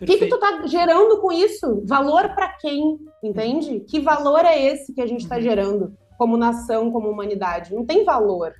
O 0.00 0.04
que, 0.04 0.18
que 0.18 0.26
tu 0.26 0.38
tá 0.38 0.66
gerando 0.66 1.20
com 1.20 1.32
isso? 1.32 1.82
Valor 1.86 2.34
para 2.34 2.48
quem, 2.60 2.98
entende? 3.22 3.80
Que 3.80 4.00
valor 4.00 4.44
é 4.44 4.60
esse 4.60 4.92
que 4.92 5.00
a 5.00 5.06
gente 5.06 5.22
está 5.22 5.36
uhum. 5.36 5.42
gerando? 5.42 5.96
como 6.16 6.36
nação, 6.36 6.90
como 6.90 7.08
humanidade. 7.08 7.74
Não 7.74 7.84
tem 7.84 8.04
valor. 8.04 8.54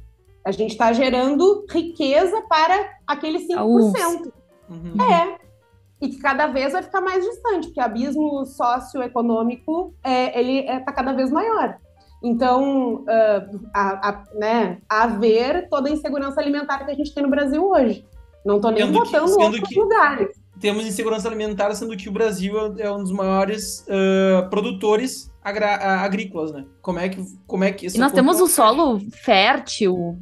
A 0.45 0.51
gente 0.51 0.73
está 0.73 0.93
gerando 0.93 1.67
riqueza 1.71 2.41
para 2.43 2.91
aquele 3.07 3.47
5%. 3.47 4.33
Uhum. 4.69 5.03
É. 5.03 5.39
E 6.01 6.09
que 6.09 6.19
cada 6.19 6.47
vez 6.47 6.73
vai 6.73 6.83
ficar 6.83 7.01
mais 7.01 7.25
distante, 7.25 7.69
porque 7.69 7.81
o 7.81 7.85
abismo 7.85 8.45
socioeconômico 8.45 9.95
é, 10.05 10.39
ele 10.39 10.61
está 10.61 10.73
é, 10.73 10.81
tá 10.81 10.93
cada 10.93 11.13
vez 11.13 11.31
maior. 11.31 11.79
Então, 12.27 13.05
uh, 13.05 13.69
a, 13.73 14.09
a, 14.09 14.25
né, 14.35 14.79
a 14.89 15.07
ver 15.07 15.69
toda 15.69 15.89
a 15.89 15.93
insegurança 15.93 16.41
alimentar 16.41 16.85
que 16.85 16.91
a 16.91 16.95
gente 16.95 17.15
tem 17.15 17.23
no 17.23 17.31
Brasil 17.31 17.65
hoje. 17.65 18.05
Não 18.45 18.57
estou 18.57 18.73
nem 18.73 18.85
sendo 18.85 18.99
botando 18.99 19.33
que, 19.33 19.43
outros 19.43 19.69
que 19.69 19.79
lugares. 19.79 20.29
Temos 20.61 20.85
insegurança 20.85 21.29
alimentar, 21.29 21.73
sendo 21.75 21.97
que 21.97 22.09
o 22.09 22.13
Brasil 22.13 22.75
é 22.79 22.91
um 22.91 22.99
dos 22.99 23.13
maiores 23.13 23.87
uh, 23.87 24.51
produtores 24.51 25.31
agrícolas, 25.45 26.51
né? 26.51 26.65
Como 26.83 26.99
é 26.99 27.09
que, 27.09 27.25
como 27.47 27.63
é 27.63 27.71
que 27.71 27.87
isso 27.87 27.97
E 27.97 28.01
nós 28.01 28.11
temos 28.11 28.41
o 28.41 28.49
solo 28.49 28.99
fértil. 29.13 30.19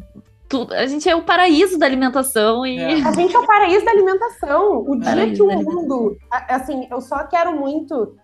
Tudo. 0.47 0.75
A 0.75 0.87
gente 0.87 1.09
é 1.09 1.17
o 1.17 1.23
paraíso 1.23 1.79
da 1.79 1.87
alimentação 1.87 2.67
e 2.67 2.79
é. 2.79 2.93
a 3.03 3.13
gente 3.13 3.35
é 3.35 3.39
o 3.39 3.47
paraíso 3.47 3.83
da 3.83 3.91
alimentação. 3.91 4.85
O 4.87 5.01
dia 5.01 5.33
que 5.33 5.41
o 5.41 5.47
mundo, 5.47 6.19
assim, 6.31 6.87
eu 6.91 7.01
só 7.01 7.25
quero 7.25 7.59
muito 7.59 8.15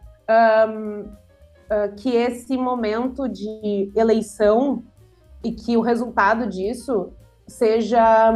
um, 0.68 1.19
uh, 1.70 1.94
que 1.96 2.14
esse 2.14 2.56
momento 2.56 3.28
de 3.28 3.90
eleição 3.94 4.82
e 5.42 5.52
que 5.52 5.76
o 5.76 5.80
resultado 5.80 6.46
disso 6.46 7.12
seja 7.46 8.32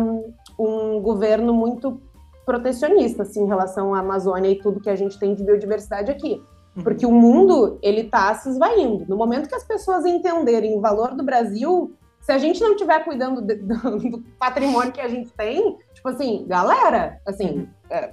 um 0.58 1.00
governo 1.00 1.52
muito 1.52 2.00
protecionista 2.46 3.22
assim, 3.22 3.42
em 3.42 3.46
relação 3.46 3.94
à 3.94 4.00
Amazônia 4.00 4.50
e 4.50 4.58
tudo 4.58 4.80
que 4.80 4.90
a 4.90 4.96
gente 4.96 5.18
tem 5.18 5.34
de 5.34 5.42
biodiversidade 5.42 6.10
aqui. 6.10 6.42
Uhum. 6.76 6.82
Porque 6.82 7.06
o 7.06 7.10
mundo, 7.10 7.78
ele 7.82 8.02
está 8.02 8.34
se 8.34 8.48
esvaindo. 8.48 9.04
No 9.08 9.16
momento 9.16 9.48
que 9.48 9.54
as 9.54 9.64
pessoas 9.64 10.04
entenderem 10.04 10.76
o 10.76 10.80
valor 10.80 11.14
do 11.14 11.24
Brasil, 11.24 11.94
se 12.20 12.32
a 12.32 12.38
gente 12.38 12.60
não 12.60 12.72
estiver 12.72 13.04
cuidando 13.04 13.40
de, 13.40 13.54
do, 13.56 13.98
do, 13.98 14.24
patrimônio 14.38 14.92
que 14.92 15.00
a 15.00 15.08
gente 15.08 15.32
tem, 15.32 15.76
tipo 15.94 16.08
assim, 16.08 16.44
galera, 16.46 17.20
assim, 17.26 17.58
uhum. 17.58 17.68
é, 17.90 18.12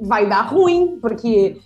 vai 0.00 0.28
dar 0.28 0.42
ruim, 0.42 0.98
porque 1.00 1.60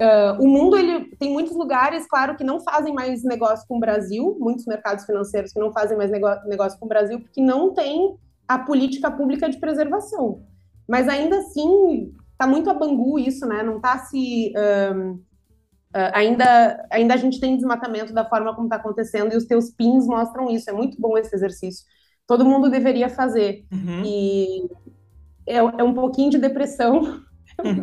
uh, 0.00 0.42
o 0.42 0.48
mundo, 0.48 0.76
ele 0.76 1.16
tem 1.16 1.32
muitos 1.32 1.56
lugares, 1.56 2.06
claro, 2.06 2.36
que 2.36 2.44
não 2.44 2.60
fazem 2.60 2.92
mais 2.94 3.22
negócio 3.22 3.66
com 3.68 3.76
o 3.76 3.80
Brasil, 3.80 4.36
muitos 4.38 4.66
mercados 4.66 5.04
financeiros 5.04 5.52
que 5.52 5.60
não 5.60 5.72
fazem 5.72 5.96
mais 5.96 6.10
negócio, 6.10 6.78
com 6.78 6.86
o 6.86 6.88
Brasil, 6.88 7.20
porque 7.20 7.40
não 7.40 7.72
tem 7.72 8.16
a 8.48 8.58
política 8.58 9.10
pública 9.10 9.48
de 9.48 9.58
preservação. 9.58 10.42
Mas 10.88 11.08
ainda 11.08 11.38
assim, 11.38 12.14
tá 12.38 12.46
muito 12.46 12.70
a 12.70 12.74
bangu 12.74 13.18
isso, 13.18 13.46
né? 13.46 13.62
Não 13.62 13.80
tá 13.80 13.98
se... 13.98 14.52
Um, 14.94 15.20
Uh, 15.96 16.12
ainda, 16.12 16.86
ainda 16.90 17.14
a 17.14 17.16
gente 17.16 17.40
tem 17.40 17.56
desmatamento 17.56 18.12
da 18.12 18.22
forma 18.22 18.54
como 18.54 18.66
está 18.66 18.76
acontecendo 18.76 19.32
e 19.32 19.36
os 19.36 19.46
teus 19.46 19.70
pins 19.70 20.06
mostram 20.06 20.50
isso. 20.50 20.68
É 20.68 20.72
muito 20.72 21.00
bom 21.00 21.16
esse 21.16 21.34
exercício. 21.34 21.86
Todo 22.26 22.44
mundo 22.44 22.68
deveria 22.68 23.08
fazer. 23.08 23.64
Uhum. 23.72 24.02
E 24.04 24.68
é, 25.46 25.56
é, 25.56 25.84
um 25.84 25.94
pouquinho 25.94 26.30
de 26.30 26.36
depressão. 26.36 27.22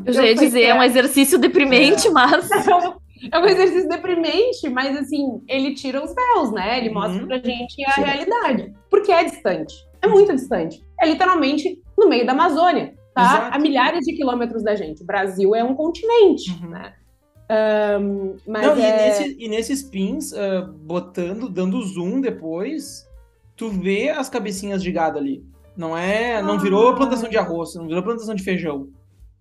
Eu 0.05 0.13
já 0.13 0.25
ia 0.25 0.35
dizer, 0.35 0.63
é 0.63 0.73
um 0.73 0.83
exercício 0.83 1.37
deprimente, 1.39 2.07
é. 2.07 2.11
mas. 2.11 2.49
É 3.31 3.39
um 3.39 3.45
exercício 3.45 3.87
deprimente, 3.87 4.67
mas 4.69 4.97
assim, 4.97 5.41
ele 5.47 5.73
tira 5.73 6.03
os 6.03 6.13
véus, 6.13 6.51
né? 6.51 6.77
Ele 6.77 6.89
uhum. 6.89 6.95
mostra 6.95 7.25
pra 7.25 7.37
gente 7.37 7.81
a 7.85 7.91
Sim. 7.91 8.01
realidade. 8.01 8.73
Porque 8.89 9.13
é 9.13 9.23
distante. 9.23 9.73
É 10.01 10.07
muito 10.07 10.35
distante. 10.35 10.83
É 10.99 11.07
literalmente 11.07 11.81
no 11.97 12.09
meio 12.09 12.25
da 12.25 12.33
Amazônia, 12.33 12.93
tá? 13.15 13.21
Exato. 13.21 13.55
A 13.55 13.59
milhares 13.59 14.05
de 14.05 14.13
quilômetros 14.13 14.61
da 14.61 14.75
gente. 14.75 15.03
O 15.03 15.05
Brasil 15.05 15.55
é 15.55 15.63
um 15.63 15.73
continente, 15.73 16.51
uhum. 16.51 16.69
né? 16.69 16.93
Um, 18.01 18.35
mas 18.47 18.65
Não, 18.65 18.73
é... 18.73 18.77
e, 18.77 18.91
nesse, 18.91 19.37
e 19.39 19.47
nesses 19.47 19.83
pins, 19.83 20.31
uh, 20.31 20.67
botando, 20.81 21.47
dando 21.47 21.81
zoom 21.83 22.19
depois, 22.19 23.07
tu 23.55 23.69
vê 23.69 24.09
as 24.09 24.29
cabecinhas 24.29 24.81
de 24.81 24.91
gado 24.91 25.17
ali. 25.17 25.43
Não 25.75 25.97
é. 25.97 26.41
Não 26.41 26.59
virou 26.59 26.89
ah. 26.89 26.95
plantação 26.95 27.29
de 27.29 27.37
arroz, 27.37 27.75
não 27.75 27.87
virou 27.87 28.03
plantação 28.03 28.35
de 28.35 28.43
feijão. 28.43 28.87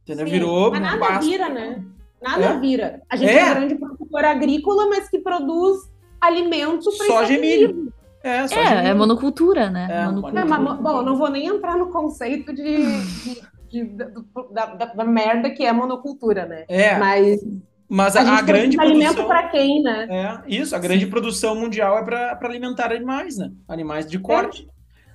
Entendeu? 0.05 0.27
Sim, 0.27 0.33
virou. 0.33 0.71
Mas 0.71 0.81
nada 0.81 0.99
pasto. 0.99 1.29
vira, 1.31 1.49
né? 1.49 1.83
Nada 2.21 2.45
é? 2.45 2.59
vira. 2.61 3.03
A 3.11 3.17
gente 3.17 3.31
é. 3.31 3.39
é 3.39 3.51
um 3.51 3.55
grande 3.55 3.75
produtor 3.77 4.25
agrícola, 4.25 4.89
mas 4.89 5.09
que 5.09 5.19
produz 5.19 5.79
alimentos 6.21 6.97
para 6.97 7.07
Soja 7.07 7.33
e 7.33 7.41
milho. 7.41 7.93
É, 8.23 8.47
só 8.47 8.55
É, 8.61 8.89
é 8.89 8.95
monocultura, 8.95 9.69
né? 9.71 9.89
É, 9.91 10.05
monocultura. 10.07 10.41
É, 10.41 10.45
mas, 10.45 10.79
bom, 10.81 10.97
eu 10.99 11.03
não 11.03 11.17
vou 11.17 11.29
nem 11.31 11.47
entrar 11.47 11.77
no 11.77 11.91
conceito 11.91 12.53
de, 12.55 12.77
de- 13.25 13.43
de- 13.69 13.97
da, 14.53 14.67
da- 14.67 14.85
da 14.95 15.05
merda 15.05 15.51
que 15.51 15.65
é 15.65 15.73
monocultura, 15.73 16.47
né? 16.47 16.65
É, 16.69 16.97
Mas 16.99 17.41
mas 17.89 18.17
a, 18.17 18.23
a, 18.23 18.39
a 18.39 18.43
grande 18.43 18.77
produz 18.77 18.91
alimento 18.95 19.15
produção. 19.17 19.29
para 19.29 19.49
quem, 19.49 19.83
né? 19.83 20.07
É, 20.09 20.41
isso, 20.47 20.75
a 20.75 20.79
grande 20.79 21.07
produção 21.07 21.55
mundial 21.55 21.99
é 21.99 22.03
para 22.05 22.39
alimentar 22.49 22.91
animais, 22.91 23.37
né? 23.37 23.51
Animais 23.69 24.07
de 24.07 24.19
corte. 24.19 24.67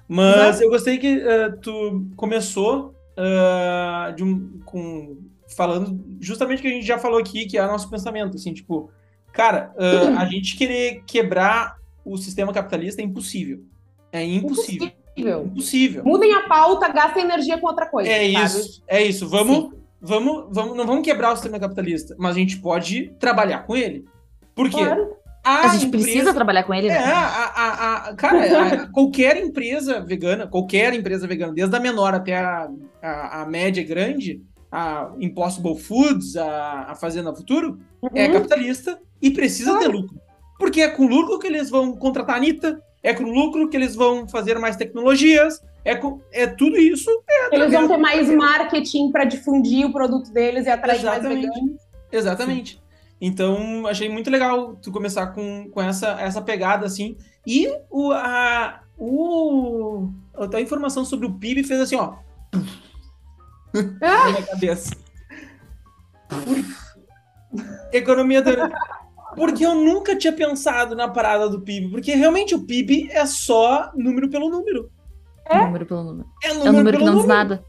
Mas 0.08 0.36
Exato. 0.50 0.64
eu 0.64 0.70
gostei 0.70 0.98
que 1.00 1.20
eh, 1.22 1.50
tu 1.62 2.06
começou 2.16 2.94
ah, 3.18 4.14
de 4.16 4.24
um, 4.24 4.60
com, 4.64 5.18
falando 5.56 6.00
justamente 6.20 6.60
o 6.60 6.62
que 6.62 6.68
a 6.68 6.72
gente 6.72 6.86
já 6.86 7.00
falou 7.00 7.20
aqui, 7.20 7.46
que 7.46 7.58
é 7.58 7.64
o 7.64 7.68
nosso 7.68 7.90
pensamento, 7.90 8.36
assim, 8.36 8.54
tipo, 8.54 8.92
cara, 9.34 9.74
ah, 9.78 10.22
a 10.22 10.26
gente 10.26 10.56
querer 10.56 11.04
quebrar 11.06 11.78
o 12.06 12.18
sistema 12.18 12.54
capitalista 12.54 13.02
é 13.02 13.06
impossível. 13.06 13.64
É 14.12 14.24
impossível. 14.24 14.88
Impossível. 15.18 15.46
Impossível. 15.46 16.04
Mudem 16.06 16.34
a 16.34 16.48
pauta, 16.48 16.88
gastem 16.90 17.24
energia 17.24 17.58
com 17.58 17.68
outra 17.68 17.88
coisa. 17.88 18.10
É 18.10 18.32
sabe? 18.32 18.46
isso, 18.46 18.84
é 18.88 19.04
isso. 19.04 19.28
Vamos, 19.28 19.74
vamos, 20.00 20.46
vamos, 20.52 20.78
não 20.78 20.86
vamos 20.86 21.04
quebrar 21.04 21.32
o 21.32 21.36
sistema 21.36 21.60
capitalista, 21.60 22.16
mas 22.20 22.36
a 22.36 22.40
gente 22.40 22.60
pode 22.60 23.10
trabalhar 23.20 23.66
com 23.66 23.76
ele. 23.76 24.06
Por 24.54 24.70
quê? 24.70 24.78
Claro. 24.78 25.18
A 25.48 25.68
gente 25.70 25.90
precisa 25.90 26.34
trabalhar 26.34 26.64
com 26.64 26.74
ele, 26.74 26.88
É, 26.90 27.00
né? 27.00 27.06
a, 27.06 27.22
a, 27.56 27.96
a- 28.10 28.14
cara, 28.16 28.62
a- 28.84 28.88
qualquer 28.92 29.38
empresa 29.38 30.00
vegana, 30.02 30.48
qualquer 30.48 30.94
empresa 30.94 31.26
vegana, 31.28 31.54
desde 31.54 31.76
a 31.76 31.80
menor 31.80 32.14
até 32.14 32.38
a, 32.38 32.70
a, 33.02 33.42
a 33.42 33.46
média 33.46 33.82
e 33.82 33.84
grande, 33.86 34.42
a 34.72 35.10
Impossible 35.20 35.78
Foods, 35.78 36.36
a, 36.36 36.88
a 36.90 36.96
Fazenda 36.96 37.34
Futuro, 37.34 37.80
é 38.14 38.28
Uhum. 38.28 38.34
capitalista 38.34 39.00
e 39.22 39.32
precisa 39.32 39.78
ter 39.80 39.88
lucro. 39.88 40.20
Porque 40.60 40.82
é 40.82 40.90
com 40.90 41.06
lucro 41.08 41.40
que 41.40 41.48
eles 41.48 41.70
vão 41.70 41.94
contratar 41.96 42.36
a 42.36 42.38
Anitta, 42.40 42.82
é 43.04 43.14
com 43.14 43.24
lucro 43.24 43.70
que 43.70 43.78
eles 43.78 43.96
vão 43.96 44.28
fazer 44.28 44.60
mais 44.60 44.76
tecnologias, 44.76 45.62
é, 45.86 45.96
com, 45.96 46.20
é 46.34 46.46
tudo 46.48 46.76
isso. 46.78 47.10
É 47.30 47.56
Eles 47.56 47.72
vão 47.72 47.88
ter 47.88 47.98
mais 47.98 48.28
marketing 48.30 49.12
para 49.12 49.24
difundir 49.24 49.86
o 49.86 49.94
produto 49.94 50.32
deles 50.34 50.66
e 50.66 50.70
atrair 50.70 51.02
mais 51.04 51.20
Exatamente. 51.24 51.48
veganos. 51.48 51.82
Exatamente. 52.12 52.82
Então, 53.20 53.88
achei 53.88 54.08
muito 54.10 54.30
legal 54.30 54.76
tu 54.76 54.92
começar 54.92 55.28
com, 55.28 55.70
com 55.72 55.82
essa, 55.82 56.10
essa 56.22 56.42
pegada, 56.42 56.86
assim. 56.86 57.18
E 57.46 57.68
o, 57.90 58.12
a, 58.12 58.82
o, 58.98 60.10
a 60.54 60.62
informação 60.62 61.04
sobre 61.04 61.26
o 61.26 61.34
PIB 61.34 61.64
fez 61.64 61.80
assim, 61.82 61.96
ó. 61.96 62.16
Na 63.74 64.26
minha 64.26 64.46
cabeça. 64.46 64.96
Economia 67.92 68.42
da... 68.42 68.70
Porque 69.36 69.66
eu 69.66 69.76
nunca 69.76 70.16
tinha 70.16 70.34
pensado 70.34 70.96
na 70.96 71.08
parada 71.08 71.48
do 71.50 71.62
PIB. 71.62 71.90
Porque 71.92 72.14
realmente 72.16 72.56
o 72.56 72.66
PIB 72.66 73.10
é 73.12 73.26
só 73.26 73.92
número 73.96 74.30
pelo 74.30 74.50
número. 74.50 74.92
É? 75.46 75.64
Número 75.66 75.86
pelo 75.86 76.04
número. 76.04 76.28
É 76.44 76.48
É 76.50 76.54
número, 76.54 76.70
um 76.70 76.78
número 76.78 76.98
que 76.98 77.04
pelo 77.04 77.12
não 77.12 77.20
diz 77.20 77.28
número. 77.28 77.50
nada. 77.50 77.66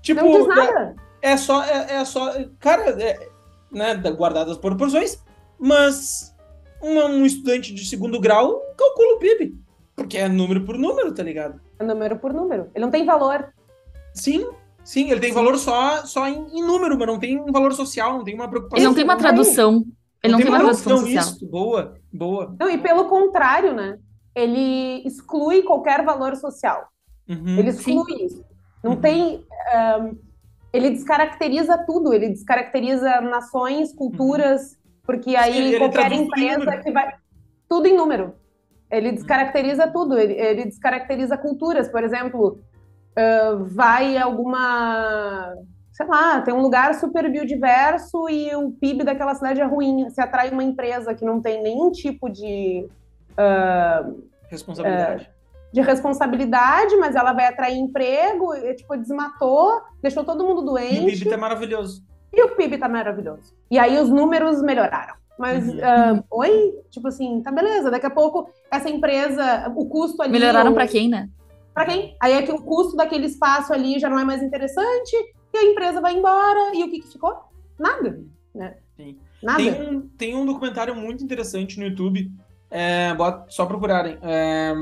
Tipo, 0.00 0.24
Não 0.24 0.32
diz 0.32 0.46
nada. 0.48 0.96
é 1.20 1.36
só, 1.36 1.62
é, 1.64 1.94
é 1.96 2.04
só, 2.04 2.32
cara, 2.60 2.90
é, 3.02 3.28
né, 3.70 3.94
da- 3.94 4.10
guardadas 4.10 4.52
as 4.52 4.58
proporções, 4.58 5.22
mas 5.58 6.34
uma- 6.82 7.06
um 7.06 7.24
estudante 7.26 7.72
de 7.74 7.84
segundo 7.84 8.20
grau 8.20 8.60
calcula 8.76 9.14
o 9.16 9.18
PIB, 9.18 9.54
porque 9.96 10.16
é 10.18 10.28
número 10.28 10.64
por 10.64 10.78
número, 10.78 11.12
tá 11.12 11.22
ligado? 11.22 11.60
É 11.78 11.84
número 11.84 12.18
por 12.18 12.32
número. 12.32 12.70
Ele 12.74 12.84
não 12.84 12.90
tem 12.90 13.04
valor. 13.04 13.52
Sim, 14.14 14.48
sim, 14.84 15.10
ele 15.10 15.20
tem 15.20 15.32
valor 15.32 15.56
só, 15.58 16.04
só 16.06 16.26
em, 16.26 16.58
em 16.58 16.62
número, 16.62 16.98
mas 16.98 17.06
não 17.06 17.18
tem 17.18 17.38
um 17.40 17.52
valor 17.52 17.72
social, 17.72 18.14
não 18.18 18.24
tem 18.24 18.34
uma 18.34 18.48
preocupação. 18.48 18.78
Ele 18.78 18.86
não 18.88 18.94
tem 18.94 19.04
uma 19.04 19.14
não 19.14 19.20
tradução. 19.20 19.84
Ele 20.22 20.32
não 20.32 20.40
tem 20.40 20.48
uma 20.48 20.58
tradução 20.58 20.84
tradução, 20.96 21.06
social. 21.22 21.34
isso, 21.36 21.46
boa, 21.46 21.94
boa. 22.12 22.56
Não, 22.58 22.68
e 22.68 22.78
pelo 22.78 23.04
contrário, 23.08 23.72
né? 23.74 23.98
Ele 24.34 25.02
exclui 25.06 25.62
qualquer 25.62 26.04
valor 26.04 26.34
social. 26.36 26.88
Uhum. 27.28 27.58
Ele 27.58 27.68
exclui 27.70 28.24
isso. 28.24 28.44
Não 28.82 28.92
Uhum. 28.92 29.00
tem. 29.00 29.44
ahn, 29.72 30.12
ele 30.72 30.90
descaracteriza 30.90 31.78
tudo, 31.78 32.12
ele 32.12 32.28
descaracteriza 32.28 33.20
nações, 33.20 33.92
culturas, 33.94 34.78
porque 35.04 35.34
aí 35.36 35.74
ele 35.74 35.78
qualquer 35.78 36.12
empresa 36.12 36.76
que 36.78 36.92
vai. 36.92 37.14
Tudo 37.68 37.86
em 37.86 37.96
número. 37.96 38.34
Ele 38.90 39.12
descaracteriza 39.12 39.88
tudo, 39.88 40.18
ele, 40.18 40.34
ele 40.34 40.64
descaracteriza 40.64 41.36
culturas. 41.36 41.88
Por 41.88 42.02
exemplo, 42.02 42.58
ah, 43.16 43.58
vai 43.60 44.16
alguma. 44.16 45.54
Sei 45.92 46.06
lá, 46.06 46.40
tem 46.40 46.54
um 46.54 46.62
lugar 46.62 46.94
super 46.94 47.28
biodiverso 47.28 48.28
e 48.28 48.54
o 48.54 48.70
PIB 48.70 49.02
daquela 49.02 49.34
cidade 49.34 49.60
é 49.60 49.64
ruim. 49.64 50.08
Se 50.10 50.20
atrai 50.20 50.50
uma 50.50 50.62
empresa 50.62 51.12
que 51.12 51.24
não 51.24 51.40
tem 51.40 51.60
nenhum 51.60 51.90
tipo 51.90 52.28
de 52.28 52.86
Responsabilidade. 54.48 55.30
De 55.72 55.80
responsabilidade, 55.80 56.96
mas 56.96 57.14
ela 57.14 57.32
vai 57.32 57.46
atrair 57.46 57.76
emprego, 57.78 58.54
e, 58.54 58.74
tipo, 58.74 58.96
desmatou, 58.96 59.82
deixou 60.02 60.24
todo 60.24 60.44
mundo 60.44 60.60
E 60.60 60.62
o 60.62 60.66
doente, 60.66 61.18
PIB 61.18 61.30
tá 61.30 61.36
maravilhoso. 61.36 62.02
e 62.32 62.42
o 62.42 62.56
PIB 62.56 62.78
tá 62.78 62.88
maravilhoso. 62.88 63.54
E 63.70 63.78
aí 63.78 63.98
os 63.98 64.08
números 64.08 64.62
melhoraram. 64.62 65.14
Mas, 65.38 65.68
Uhum. 65.68 65.78
ah, 65.82 66.24
oi? 66.32 66.74
Tipo 66.90 67.08
assim, 67.08 67.40
tá 67.42 67.52
beleza, 67.52 67.90
daqui 67.90 68.06
a 68.06 68.10
pouco 68.10 68.50
essa 68.70 68.88
empresa, 68.90 69.72
o 69.76 69.86
custo 69.86 70.20
ali... 70.22 70.32
Melhoraram 70.32 70.72
o- 70.72 70.74
pra 70.74 70.88
quem, 70.88 71.08
né? 71.08 71.28
Pra 71.72 71.84
quem? 71.84 72.16
Aí 72.20 72.32
é 72.32 72.42
que 72.42 72.50
o 72.50 72.60
custo 72.60 72.96
daquele 72.96 73.26
espaço 73.26 73.72
ali 73.72 74.00
já 74.00 74.08
não 74.10 74.18
é 74.18 74.24
mais 74.24 74.42
interessante, 74.42 75.14
e 75.54 75.58
a 75.58 75.64
empresa 75.64 76.00
vai 76.00 76.16
embora, 76.16 76.74
e 76.74 76.82
o 76.82 76.90
que 76.90 77.00
que 77.00 77.08
ficou? 77.12 77.36
Nada, 77.78 78.18
né? 78.54 78.74
Sim. 78.96 79.16
Nada. 79.40 79.58
Tem 79.62 79.72
um, 79.88 80.00
tem 80.18 80.34
um 80.34 80.44
documentário 80.44 80.96
muito 80.96 81.22
interessante 81.22 81.78
no 81.78 81.86
YouTube. 81.86 82.28
É, 82.68 83.14
bota, 83.14 83.46
só 83.48 83.64
procurarem. 83.64 84.18
É, 84.20 84.74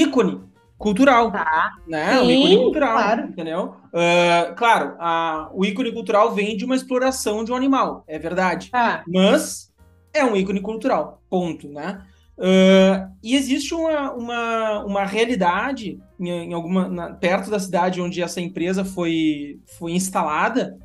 ícone 0.00 0.40
cultural. 0.78 1.30
Tá. 1.30 1.72
Né? 1.86 2.20
o 2.20 2.26
Sim, 2.26 2.32
ícone 2.40 2.56
cultural. 2.58 2.92
claro. 2.94 3.22
Entendeu? 3.28 3.74
Ah, 3.94 4.52
claro, 4.56 4.96
a- 4.98 5.50
o 5.54 5.64
ícone 5.64 5.92
cultural 5.92 6.32
vem 6.34 6.56
de 6.56 6.64
uma 6.64 6.74
exploração 6.74 7.44
de 7.44 7.52
um 7.52 7.54
animal. 7.56 8.02
É 8.08 8.18
verdade. 8.18 8.70
Tá. 8.70 9.04
Mas 9.06 9.70
é 10.12 10.24
um 10.24 10.34
ícone 10.36 10.60
cultural. 10.60 11.22
Ponto, 11.30 11.68
né? 11.68 12.02
Ah, 12.38 13.08
e 13.22 13.36
existe 13.36 13.74
uma, 13.74 14.10
uma, 14.12 14.84
uma 14.84 15.04
realidade 15.04 16.00
em, 16.18 16.28
em 16.30 16.52
alguma, 16.54 16.88
na- 16.88 17.12
perto 17.12 17.48
da 17.50 17.60
cidade 17.60 18.00
onde 18.00 18.20
essa 18.22 18.40
empresa 18.40 18.84
foi, 18.84 19.60
foi 19.78 19.92
instalada, 19.92 20.76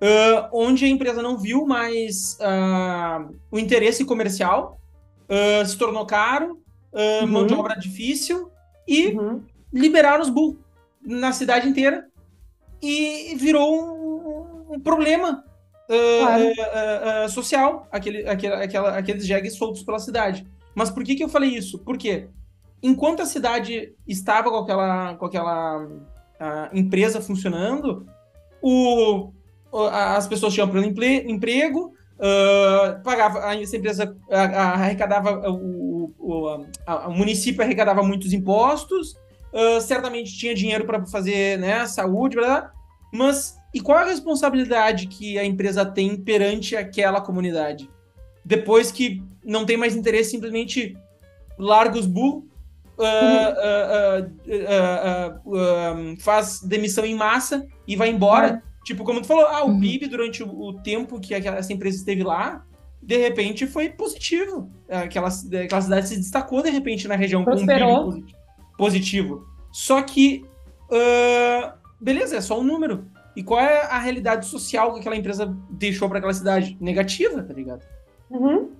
ah, 0.00 0.48
onde 0.52 0.84
a 0.86 0.88
empresa 0.88 1.20
não 1.20 1.36
viu 1.36 1.66
mais 1.66 2.38
o 3.50 3.58
interesse 3.58 4.02
comercial, 4.04 4.78
se 5.66 5.76
tornou 5.76 6.06
caro, 6.06 6.58
ah, 6.94 7.26
mão 7.26 7.46
de 7.46 7.52
Uhum. 7.52 7.60
obra 7.60 7.74
difícil 7.78 8.50
e 8.86 9.08
Uhum. 9.08 9.42
liberaram 9.72 10.22
os 10.22 10.30
burros 10.30 10.56
na 11.04 11.32
cidade 11.32 11.68
inteira 11.68 12.06
e 12.80 13.34
virou 13.36 14.66
um, 14.70 14.74
um 14.74 14.80
problema 14.80 15.44
ah, 15.88 16.20
Claro. 16.20 16.52
ah, 16.60 17.24
ah, 17.24 17.28
social, 17.28 17.86
aquele, 17.92 18.26
aquele, 18.28 18.54
aquela, 18.54 18.96
aqueles 18.96 19.26
jegues 19.26 19.56
soltos 19.56 19.82
pela 19.82 19.98
cidade. 19.98 20.46
Mas 20.74 20.90
por 20.90 21.04
que, 21.04 21.14
que 21.14 21.22
eu 21.22 21.28
falei 21.28 21.50
isso? 21.50 21.78
Porque 21.78 22.28
enquanto 22.82 23.20
a 23.20 23.26
cidade 23.26 23.94
estava 24.08 24.50
com 24.50 24.56
aquela, 24.58 25.14
com 25.16 25.26
aquela 25.26 25.86
empresa 26.72 27.20
funcionando, 27.20 28.06
o, 28.62 29.30
as 29.90 30.26
pessoas 30.26 30.54
tinham 30.54 30.68
pleno 30.68 30.86
emprego, 31.30 31.94
pagava, 33.04 33.54
essa 33.54 33.76
empresa 33.76 34.16
arrecadava, 34.30 35.50
o, 35.50 35.81
o, 36.32 36.66
a- 36.86 37.08
o 37.08 37.12
município 37.14 37.62
arrecadava 37.62 38.02
muitos 38.02 38.32
impostos, 38.32 39.16
ah, 39.54 39.80
certamente 39.80 40.36
tinha 40.36 40.54
dinheiro 40.54 40.84
para 40.84 41.04
fazer 41.06 41.58
né, 41.58 41.86
saúde, 41.86 42.36
blá, 42.36 42.70
mas 43.12 43.56
e 43.74 43.80
qual 43.80 43.98
a 43.98 44.04
responsabilidade 44.04 45.06
que 45.06 45.38
a 45.38 45.44
empresa 45.44 45.84
tem 45.84 46.16
perante 46.16 46.76
aquela 46.76 47.20
comunidade? 47.20 47.88
Depois 48.44 48.90
que 48.92 49.22
não 49.44 49.64
tem 49.64 49.76
mais 49.76 49.94
interesse, 49.96 50.30
simplesmente 50.30 50.96
larga 51.58 51.98
os 51.98 52.06
burros, 52.06 52.44
ah, 52.98 53.54
ah, 53.58 55.38
ah, 55.46 56.14
faz 56.20 56.60
demissão 56.60 57.04
em 57.04 57.14
massa 57.14 57.66
e 57.86 57.96
vai 57.96 58.10
embora. 58.10 58.62
Tipo, 58.84 59.04
como 59.04 59.20
tu 59.20 59.26
falou, 59.28 59.46
ah, 59.46 59.64
o 59.64 59.68
Uhum. 59.68 59.80
PIB 59.80 60.06
durante 60.08 60.42
o, 60.42 60.48
o 60.48 60.72
tempo 60.82 61.20
que 61.20 61.34
aquela, 61.34 61.56
essa 61.58 61.72
empresa 61.72 61.96
esteve 61.98 62.22
lá, 62.24 62.64
de 63.02 63.16
repente 63.16 63.66
foi 63.66 63.88
positivo. 63.88 64.70
Aquela, 64.88 65.28
aquela 65.64 65.80
cidade 65.80 66.08
se 66.08 66.16
destacou, 66.16 66.62
de 66.62 66.70
repente, 66.70 67.08
na 67.08 67.16
região 67.16 67.44
com 67.44 67.50
um 67.52 68.24
positivo. 68.78 69.44
Só 69.72 70.02
que, 70.02 70.44
ah, 70.90 71.74
beleza, 72.00 72.36
é 72.36 72.40
só 72.40 72.60
um 72.60 72.62
número. 72.62 73.06
E 73.34 73.42
qual 73.42 73.60
é 73.60 73.82
a 73.82 73.98
realidade 73.98 74.46
social 74.46 74.92
que 74.92 75.00
aquela 75.00 75.16
empresa 75.16 75.56
deixou 75.70 76.08
para 76.08 76.18
aquela 76.18 76.34
cidade? 76.34 76.76
Negativa, 76.80 77.42
tá 77.42 77.52
ligado? 77.52 77.82
Uhum. 78.30 78.70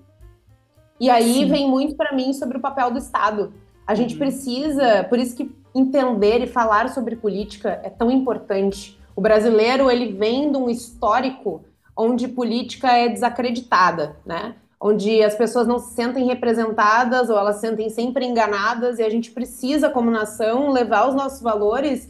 E 1.00 1.10
aí 1.10 1.34
Sim. 1.34 1.48
vem 1.48 1.68
muito 1.68 1.96
para 1.96 2.14
mim 2.14 2.32
sobre 2.32 2.58
o 2.58 2.60
papel 2.60 2.90
do 2.90 2.98
Estado. 2.98 3.52
A 3.86 3.94
gente 3.94 4.12
Uhum. 4.12 4.18
precisa, 4.18 5.04
por 5.04 5.18
isso 5.18 5.34
que 5.34 5.50
entender 5.74 6.42
e 6.42 6.46
falar 6.46 6.90
sobre 6.90 7.16
política 7.16 7.80
é 7.82 7.90
tão 7.90 8.10
importante. 8.10 8.98
O 9.16 9.20
brasileiro 9.20 9.90
ele 9.90 10.12
vem 10.12 10.52
de 10.52 10.56
um 10.56 10.68
histórico 10.70 11.64
onde 11.96 12.28
política 12.28 12.88
é 12.88 13.08
desacreditada, 13.08 14.16
né? 14.24 14.54
onde 14.82 15.22
as 15.22 15.36
pessoas 15.36 15.64
não 15.64 15.78
se 15.78 15.94
sentem 15.94 16.26
representadas 16.26 17.30
ou 17.30 17.38
elas 17.38 17.56
se 17.56 17.60
sentem 17.60 17.88
sempre 17.88 18.26
enganadas 18.26 18.98
e 18.98 19.02
a 19.04 19.08
gente 19.08 19.30
precisa, 19.30 19.88
como 19.88 20.10
nação, 20.10 20.72
levar 20.72 21.08
os 21.08 21.14
nossos 21.14 21.40
valores 21.40 22.08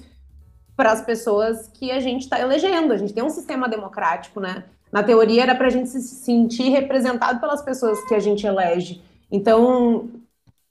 para 0.74 0.91
as 0.91 1.03
pessoas 1.03 1.68
que 1.68 1.91
a 1.91 2.01
gente 2.01 2.22
está 2.22 2.41
elegendo. 2.41 2.95
A 2.95 2.97
gente 2.97 3.12
tem 3.12 3.22
um 3.22 3.28
sistema 3.28 3.68
democrático, 3.68 4.41
né? 4.41 4.64
Na 4.91 5.03
teoria 5.03 5.43
era 5.43 5.55
para 5.55 5.66
a 5.66 5.70
gente 5.70 5.91
se 5.91 6.01
sentir 6.01 6.70
representado 6.70 7.41
pelas 7.41 7.61
pessoas 7.61 8.03
que 8.09 8.14
a 8.14 8.18
gente 8.18 8.47
elege. 8.47 9.03
Então, 9.30 10.09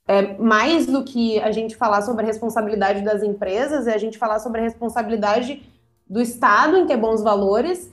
é, 0.08 0.36
mais 0.38 0.86
do 0.86 1.04
que 1.04 1.38
a 1.38 1.52
gente 1.52 1.76
falar 1.76 2.02
sobre 2.02 2.24
a 2.24 2.26
responsabilidade 2.26 3.02
das 3.02 3.22
empresas, 3.22 3.86
é 3.86 3.94
a 3.94 3.98
gente 3.98 4.18
falar 4.18 4.40
sobre 4.40 4.60
a 4.60 4.64
responsabilidade 4.64 5.62
do 6.10 6.20
Estado 6.20 6.76
em 6.76 6.86
ter 6.86 6.96
bons 6.96 7.22
valores 7.22 7.91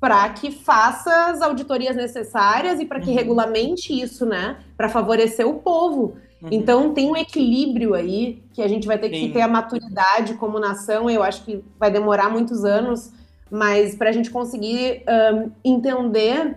para 0.00 0.28
que 0.30 0.50
faça 0.50 1.30
as 1.30 1.40
auditorias 1.40 1.96
necessárias 1.96 2.80
e 2.80 2.84
para 2.84 3.00
que 3.00 3.10
uhum. 3.10 3.16
regulamente 3.16 3.98
isso, 3.98 4.26
né, 4.26 4.58
para 4.76 4.88
favorecer 4.88 5.46
o 5.46 5.54
povo. 5.54 6.16
Uhum. 6.42 6.48
Então 6.52 6.92
tem 6.92 7.10
um 7.10 7.16
equilíbrio 7.16 7.94
aí 7.94 8.42
que 8.52 8.60
a 8.62 8.68
gente 8.68 8.86
vai 8.86 8.98
ter 8.98 9.10
Sim. 9.10 9.28
que 9.28 9.32
ter 9.32 9.40
a 9.40 9.48
maturidade 9.48 10.34
como 10.34 10.60
nação. 10.60 11.08
Eu 11.08 11.22
acho 11.22 11.44
que 11.44 11.64
vai 11.78 11.90
demorar 11.90 12.28
muitos 12.28 12.64
anos, 12.64 13.10
mas 13.50 13.94
para 13.94 14.10
a 14.10 14.12
gente 14.12 14.30
conseguir 14.30 15.02
um, 15.08 15.50
entender 15.64 16.56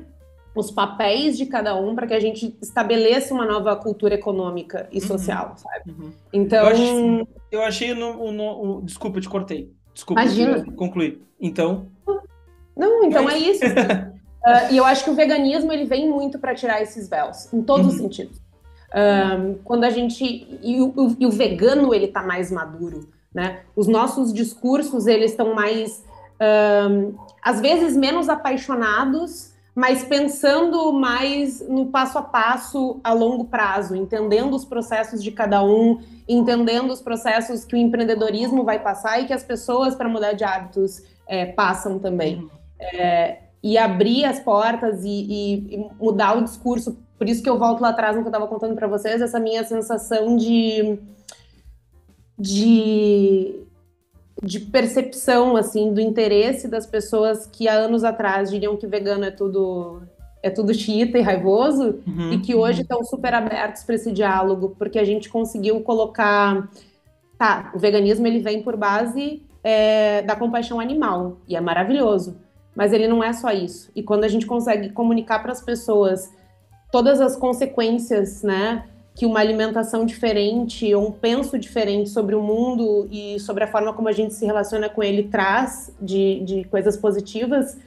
os 0.54 0.70
papéis 0.70 1.38
de 1.38 1.46
cada 1.46 1.76
um 1.76 1.96
para 1.96 2.08
que 2.08 2.14
a 2.14 2.20
gente 2.20 2.58
estabeleça 2.62 3.34
uma 3.34 3.46
nova 3.46 3.76
cultura 3.78 4.16
econômica 4.16 4.90
e 4.92 5.00
uhum. 5.00 5.08
social, 5.08 5.56
sabe? 5.56 5.92
Uhum. 5.92 6.12
Então 6.34 6.60
eu 6.60 6.68
achei, 6.68 7.28
eu 7.52 7.64
achei 7.64 7.94
no, 7.94 8.32
no, 8.32 8.66
no, 8.66 8.82
desculpa, 8.82 9.22
te 9.22 9.30
cortei. 9.30 9.72
Desculpa, 9.94 10.22
Imagina. 10.22 10.66
concluir. 10.74 11.22
Então 11.40 11.88
não, 12.80 13.04
então 13.04 13.30
é 13.30 13.38
isso. 13.38 13.66
uh, 13.66 14.72
e 14.72 14.78
eu 14.78 14.86
acho 14.86 15.04
que 15.04 15.10
o 15.10 15.16
veganismo 15.16 15.72
ele 15.72 15.86
vem 15.86 16.10
muito 16.10 16.40
para 16.40 16.56
tirar 16.56 16.82
esses 16.82 17.10
véus, 17.10 17.52
em 17.54 17.62
todos 17.62 17.88
uhum. 17.88 17.92
os 17.92 17.98
sentidos. 17.98 18.42
Um, 18.92 19.54
quando 19.64 19.84
a 19.84 19.92
gente 19.92 20.48
e 20.64 20.82
o, 20.82 21.16
e 21.20 21.26
o, 21.28 21.30
vegano 21.30 21.94
ele 21.94 22.08
tá 22.08 22.24
mais 22.24 22.52
maduro, 22.52 23.08
né? 23.32 23.60
Os 23.76 23.86
nossos 23.86 24.34
discursos 24.34 25.06
eles 25.06 25.30
estão 25.30 25.54
mais 25.54 26.04
um, 26.90 27.14
às 27.44 27.60
vezes 27.60 27.96
menos 27.96 28.30
apaixonados, 28.30 29.54
mas 29.76 30.04
pensando 30.04 30.92
mais 30.92 31.62
no 31.68 31.86
passo 31.86 32.18
a 32.18 32.22
passo 32.24 33.00
a 33.04 33.14
longo 33.14 33.46
prazo, 33.46 33.96
entendendo 33.96 34.56
os 34.56 34.66
processos 34.66 35.24
de 35.24 35.32
cada 35.32 35.64
um, 35.64 36.00
entendendo 36.28 36.92
os 36.92 37.02
processos 37.02 37.64
que 37.64 37.76
o 37.76 37.78
empreendedorismo 37.78 38.64
vai 38.64 38.80
passar 38.80 39.22
e 39.22 39.26
que 39.26 39.34
as 39.34 39.44
pessoas 39.44 39.94
para 39.94 40.10
mudar 40.10 40.34
de 40.34 40.44
hábitos 40.44 41.04
é, 41.28 41.46
passam 41.46 42.00
também. 42.00 42.50
Uhum 42.82 43.00
é, 43.00 43.40
e 43.62 43.78
abrir 43.78 44.26
as 44.26 44.40
portas 44.40 45.04
e, 45.04 45.08
e, 45.08 45.76
e, 45.76 45.90
mudar 46.00 46.38
o 46.38 46.44
discurso. 46.44 46.98
Por 47.18 47.28
isso 47.28 47.44
que 47.44 47.50
eu 47.50 47.60
volto 47.60 47.82
lá 47.82 47.90
atrás 47.90 48.16
no 48.16 48.22
que 48.22 48.28
eu 48.28 48.32
estava 48.32 48.48
contando 48.48 48.76
para 48.76 48.88
vocês, 48.88 49.22
essa 49.22 49.40
minha 49.40 49.64
sensação 49.66 50.38
de, 50.38 50.98
de, 52.38 53.62
de 54.42 54.60
percepção, 54.62 55.58
assim, 55.58 55.94
do 55.94 56.00
interesse 56.00 56.68
das 56.68 56.86
pessoas 56.86 57.46
que 57.46 57.68
há 57.68 57.74
anos 57.74 58.04
atrás 58.04 58.50
diriam 58.50 58.78
que 58.78 58.88
vegano 58.88 59.26
é 59.26 59.32
tudo 59.32 60.02
é 60.42 60.50
tudo 60.50 60.74
xiita 60.74 61.18
e 61.18 61.22
raivoso, 61.22 62.00
uhum, 62.08 62.32
e 62.32 62.40
que 62.40 62.56
hoje 62.56 62.84
estão 62.84 63.00
uhum. 63.00 63.04
super 63.04 63.34
abertos 63.34 63.84
para 63.84 63.96
esse 63.96 64.10
diálogo, 64.10 64.74
porque 64.80 64.98
a 64.98 65.04
gente 65.04 65.28
conseguiu 65.28 65.82
colocar. 65.82 66.70
Tá, 67.38 67.72
o 67.76 67.80
veganismo 67.80 68.26
ele 68.26 68.40
vem 68.40 68.64
por 68.64 68.78
base 68.78 69.44
é, 69.62 70.22
da 70.22 70.38
compaixão 70.38 70.80
animal, 70.80 71.40
e 71.46 71.58
é 71.58 71.62
maravilhoso 71.62 72.38
mas 72.76 72.94
ele 72.94 73.08
não 73.08 73.24
é 73.24 73.34
só 73.34 73.52
isso. 73.52 73.92
E 73.96 74.04
quando 74.04 74.24
a 74.24 74.28
gente 74.28 74.46
consegue 74.46 74.90
comunicar 74.90 75.40
para 75.40 75.52
as 75.52 75.62
pessoas 75.62 76.32
todas 76.92 77.22
as 77.22 77.36
consequências, 77.36 78.42
né, 78.44 78.86
que 79.16 79.26
uma 79.26 79.40
alimentação 79.40 80.06
diferente 80.06 80.94
ou 80.94 81.10
um 81.10 81.12
penso 81.12 81.60
diferente 81.60 82.10
sobre 82.10 82.36
o 82.36 82.42
mundo 82.42 83.08
e 83.12 83.40
sobre 83.40 83.64
a 83.64 83.68
forma 83.68 83.94
como 83.94 84.08
a 84.08 84.14
gente 84.14 84.34
se 84.34 84.46
relaciona 84.46 84.90
com 84.90 85.04
ele 85.04 85.24
traz 85.24 85.94
de, 86.02 86.40
de 86.46 86.64
coisas 86.66 86.96
positivas, 86.96 87.78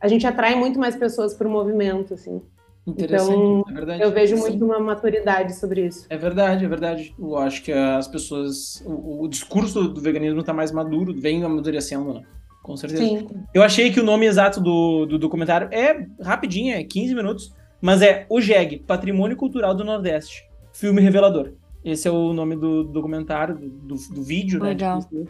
a 0.00 0.08
gente 0.08 0.26
atrai 0.26 0.54
muito 0.56 0.80
mais 0.80 0.96
pessoas 0.96 1.34
para 1.34 1.46
o 1.46 1.50
movimento, 1.50 2.14
assim. 2.14 2.42
Então, 2.86 3.62
é 3.68 3.72
verdade. 3.72 4.02
eu 4.02 4.10
vejo 4.10 4.36
muito 4.36 4.64
uma 4.64 4.80
maturidade 4.80 5.54
sobre 5.54 5.86
isso. 5.86 6.06
É 6.08 6.16
verdade, 6.16 6.64
é 6.64 6.68
verdade. 6.68 7.14
Eu 7.18 7.36
acho 7.36 7.62
que 7.62 7.70
as 7.70 8.08
pessoas. 8.08 8.82
O, 8.84 9.24
o 9.24 9.28
discurso 9.28 9.86
do 9.86 10.00
veganismo 10.00 10.40
está 10.40 10.52
mais 10.52 10.72
maduro, 10.72 11.14
vem 11.14 11.44
amadurecendo, 11.44 12.14
né? 12.14 12.22
Com 12.62 12.76
certeza. 12.76 13.02
Sim. 13.02 13.28
Eu 13.54 13.62
achei 13.62 13.90
que 13.90 14.00
o 14.00 14.04
nome 14.04 14.26
exato 14.26 14.60
do, 14.60 15.06
do 15.06 15.18
documentário 15.18 15.68
é 15.72 16.06
rapidinho, 16.22 16.74
é 16.74 16.84
15 16.84 17.14
minutos, 17.14 17.54
mas 17.80 18.02
é 18.02 18.26
O 18.28 18.40
JEG, 18.40 18.80
Patrimônio 18.80 19.36
Cultural 19.36 19.74
do 19.74 19.84
Nordeste. 19.84 20.44
Filme 20.72 21.00
revelador. 21.00 21.52
Esse 21.84 22.06
é 22.06 22.10
o 22.10 22.32
nome 22.32 22.56
do 22.56 22.84
documentário, 22.84 23.56
do, 23.56 23.68
do, 23.68 23.94
do 24.14 24.22
vídeo, 24.22 24.62
Legal. 24.62 24.98
né? 25.10 25.26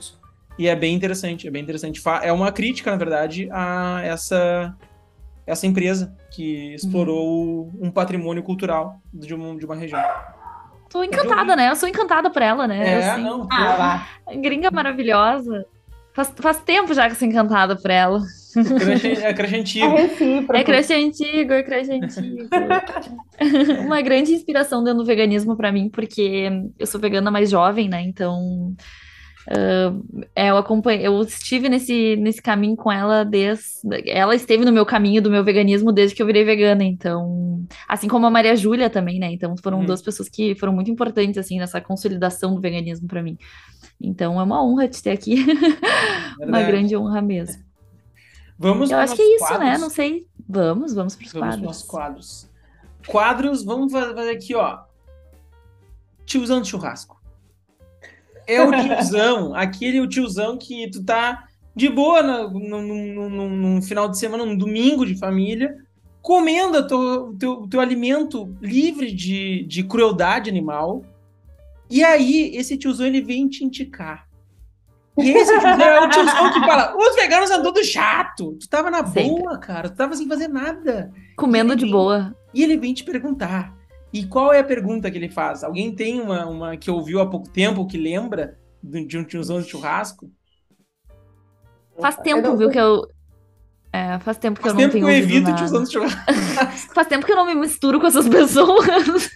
E 0.58 0.66
é 0.66 0.74
bem 0.74 0.94
interessante, 0.94 1.46
é 1.46 1.50
bem 1.50 1.62
interessante. 1.62 2.02
É 2.22 2.32
uma 2.32 2.50
crítica, 2.50 2.90
na 2.90 2.96
verdade, 2.96 3.48
a 3.52 4.00
essa, 4.02 4.76
essa 5.46 5.66
empresa 5.66 6.14
que 6.30 6.74
explorou 6.74 7.64
uhum. 7.64 7.72
um 7.82 7.90
patrimônio 7.90 8.42
cultural 8.42 9.00
de 9.14 9.32
uma, 9.32 9.56
de 9.56 9.64
uma 9.64 9.76
região. 9.76 10.02
Tô 10.90 11.04
encantada, 11.04 11.54
né? 11.54 11.70
Eu 11.70 11.76
sou 11.76 11.88
encantada 11.88 12.30
por 12.30 12.42
ela, 12.42 12.66
né? 12.66 13.00
É, 13.00 13.10
assim, 13.10 13.22
não. 13.22 13.46
Ah, 13.50 14.04
gringa 14.42 14.70
maravilhosa. 14.72 15.64
Faz, 16.12 16.32
faz 16.36 16.60
tempo 16.62 16.92
já 16.92 17.06
que 17.06 17.12
eu 17.12 17.16
sou 17.16 17.28
encantada 17.28 17.76
por 17.76 17.90
ela. 17.90 18.20
É 19.22 19.32
crush 19.32 19.54
antigo. 19.54 19.94
É, 20.52 20.60
é 20.60 20.64
crush 20.64 20.90
antigo, 20.90 21.52
é 21.52 21.62
crush 21.62 21.90
antigo. 21.90 22.48
Uma 23.86 24.00
grande 24.02 24.32
inspiração 24.32 24.82
dentro 24.82 25.00
do 25.00 25.06
veganismo 25.06 25.56
para 25.56 25.70
mim, 25.70 25.88
porque 25.88 26.50
eu 26.78 26.86
sou 26.86 27.00
vegana 27.00 27.30
mais 27.30 27.50
jovem, 27.50 27.88
né? 27.88 28.02
Então, 28.02 28.74
uh, 29.48 30.26
eu 30.34 30.56
acompanhei, 30.56 31.06
eu 31.06 31.20
estive 31.22 31.68
nesse, 31.68 32.16
nesse 32.16 32.42
caminho 32.42 32.74
com 32.74 32.90
ela 32.90 33.24
desde. 33.24 33.64
Ela 34.06 34.34
esteve 34.34 34.64
no 34.64 34.72
meu 34.72 34.84
caminho 34.84 35.22
do 35.22 35.30
meu 35.30 35.44
veganismo 35.44 35.92
desde 35.92 36.16
que 36.16 36.22
eu 36.22 36.26
virei 36.26 36.44
vegana. 36.44 36.82
Então, 36.82 37.64
assim 37.88 38.08
como 38.08 38.26
a 38.26 38.30
Maria 38.30 38.56
Júlia 38.56 38.90
também, 38.90 39.20
né? 39.20 39.30
Então, 39.30 39.54
foram 39.62 39.78
uhum. 39.78 39.86
duas 39.86 40.02
pessoas 40.02 40.28
que 40.28 40.56
foram 40.56 40.72
muito 40.72 40.90
importantes, 40.90 41.38
assim, 41.38 41.58
nessa 41.58 41.80
consolidação 41.80 42.52
do 42.54 42.60
veganismo 42.60 43.06
para 43.06 43.22
mim. 43.22 43.38
Então 44.00 44.40
é 44.40 44.42
uma 44.42 44.64
honra 44.64 44.88
te 44.88 45.02
ter 45.02 45.10
aqui. 45.10 45.44
uma 46.40 46.62
grande 46.62 46.96
honra 46.96 47.20
mesmo. 47.20 47.62
Vamos 48.58 48.90
Eu 48.90 48.98
acho 48.98 49.14
que 49.14 49.22
é 49.22 49.36
isso, 49.36 49.44
né? 49.44 49.48
quadros. 49.48 49.70
né? 49.70 49.78
Não 49.78 49.90
sei. 49.90 50.26
Vamos, 50.48 50.94
vamos 50.94 51.16
para 51.16 51.26
os 51.26 51.32
quadros. 51.32 51.60
Vamos 51.60 51.82
quadros. 51.82 52.50
Quadros, 53.06 53.64
vamos 53.64 53.92
fazer 53.92 54.30
aqui, 54.30 54.54
ó. 54.54 54.80
Tiozão 56.26 56.60
de 56.60 56.68
churrasco. 56.68 57.20
É 58.46 58.62
o 58.62 58.70
tiozão, 58.70 59.54
aquele 59.56 60.00
o 60.00 60.08
tiozão 60.08 60.58
que 60.58 60.90
tu 60.90 61.04
tá 61.04 61.48
de 61.74 61.88
boa 61.88 62.22
no, 62.22 62.50
no, 62.50 63.28
no, 63.28 63.48
no, 63.48 63.82
final 63.82 64.08
de 64.08 64.18
semana, 64.18 64.44
num 64.44 64.56
domingo 64.56 65.06
de 65.06 65.16
família, 65.16 65.76
comendo 66.20 66.78
o 66.78 67.34
teu, 67.38 67.66
teu 67.68 67.80
alimento 67.80 68.54
livre 68.60 69.12
de, 69.12 69.64
de 69.64 69.84
crueldade 69.84 70.50
animal, 70.50 71.04
e 71.90 72.04
aí, 72.04 72.54
esse 72.54 72.76
tiozão, 72.76 73.06
ele 73.06 73.20
vem 73.20 73.48
te 73.48 73.64
indicar. 73.64 74.28
E 75.18 75.30
esse 75.30 75.52
tiozão 75.58 75.80
é 75.80 76.00
o 76.00 76.08
tiozão 76.08 76.52
que 76.52 76.60
fala: 76.60 76.96
os 76.96 77.16
veganos 77.16 77.48
são 77.48 77.62
tudo 77.62 77.84
chato. 77.84 78.56
Tu 78.60 78.68
tava 78.68 78.90
na 78.90 79.04
Sempre. 79.04 79.24
boa, 79.24 79.58
cara. 79.58 79.88
Tu 79.88 79.96
tava 79.96 80.14
sem 80.14 80.28
fazer 80.28 80.48
nada. 80.48 81.12
Comendo 81.36 81.74
de 81.74 81.84
vem, 81.84 81.92
boa. 81.92 82.34
E 82.54 82.62
ele 82.62 82.76
vem 82.76 82.94
te 82.94 83.04
perguntar. 83.04 83.74
E 84.12 84.24
qual 84.24 84.52
é 84.52 84.60
a 84.60 84.64
pergunta 84.64 85.10
que 85.10 85.18
ele 85.18 85.28
faz? 85.28 85.62
Alguém 85.62 85.94
tem 85.94 86.20
uma, 86.20 86.46
uma 86.46 86.76
que 86.76 86.90
ouviu 86.90 87.20
há 87.20 87.28
pouco 87.28 87.48
tempo 87.48 87.86
que 87.86 87.98
lembra 87.98 88.58
de 88.82 89.18
um 89.18 89.24
tiozão 89.24 89.60
de 89.60 89.68
churrasco? 89.68 90.30
Faz 92.00 92.16
tempo, 92.16 92.56
viu, 92.56 92.70
que 92.70 92.78
eu. 92.78 93.06
É, 93.92 94.18
faz 94.20 94.38
tempo 94.38 94.58
que 94.58 94.62
faz 94.62 94.74
eu 94.74 94.80
não 94.80 94.90
tenho 94.90 95.04
que 95.04 95.12
eu 95.12 95.16
evito 95.16 95.54
tiozão 95.54 95.82
de 95.82 95.92
churrasco. 95.92 96.24
faz 96.94 97.06
tempo 97.08 97.26
que 97.26 97.32
eu 97.32 97.36
não 97.36 97.46
me 97.46 97.54
misturo 97.54 98.00
com 98.00 98.06
essas 98.06 98.28
pessoas. 98.28 99.28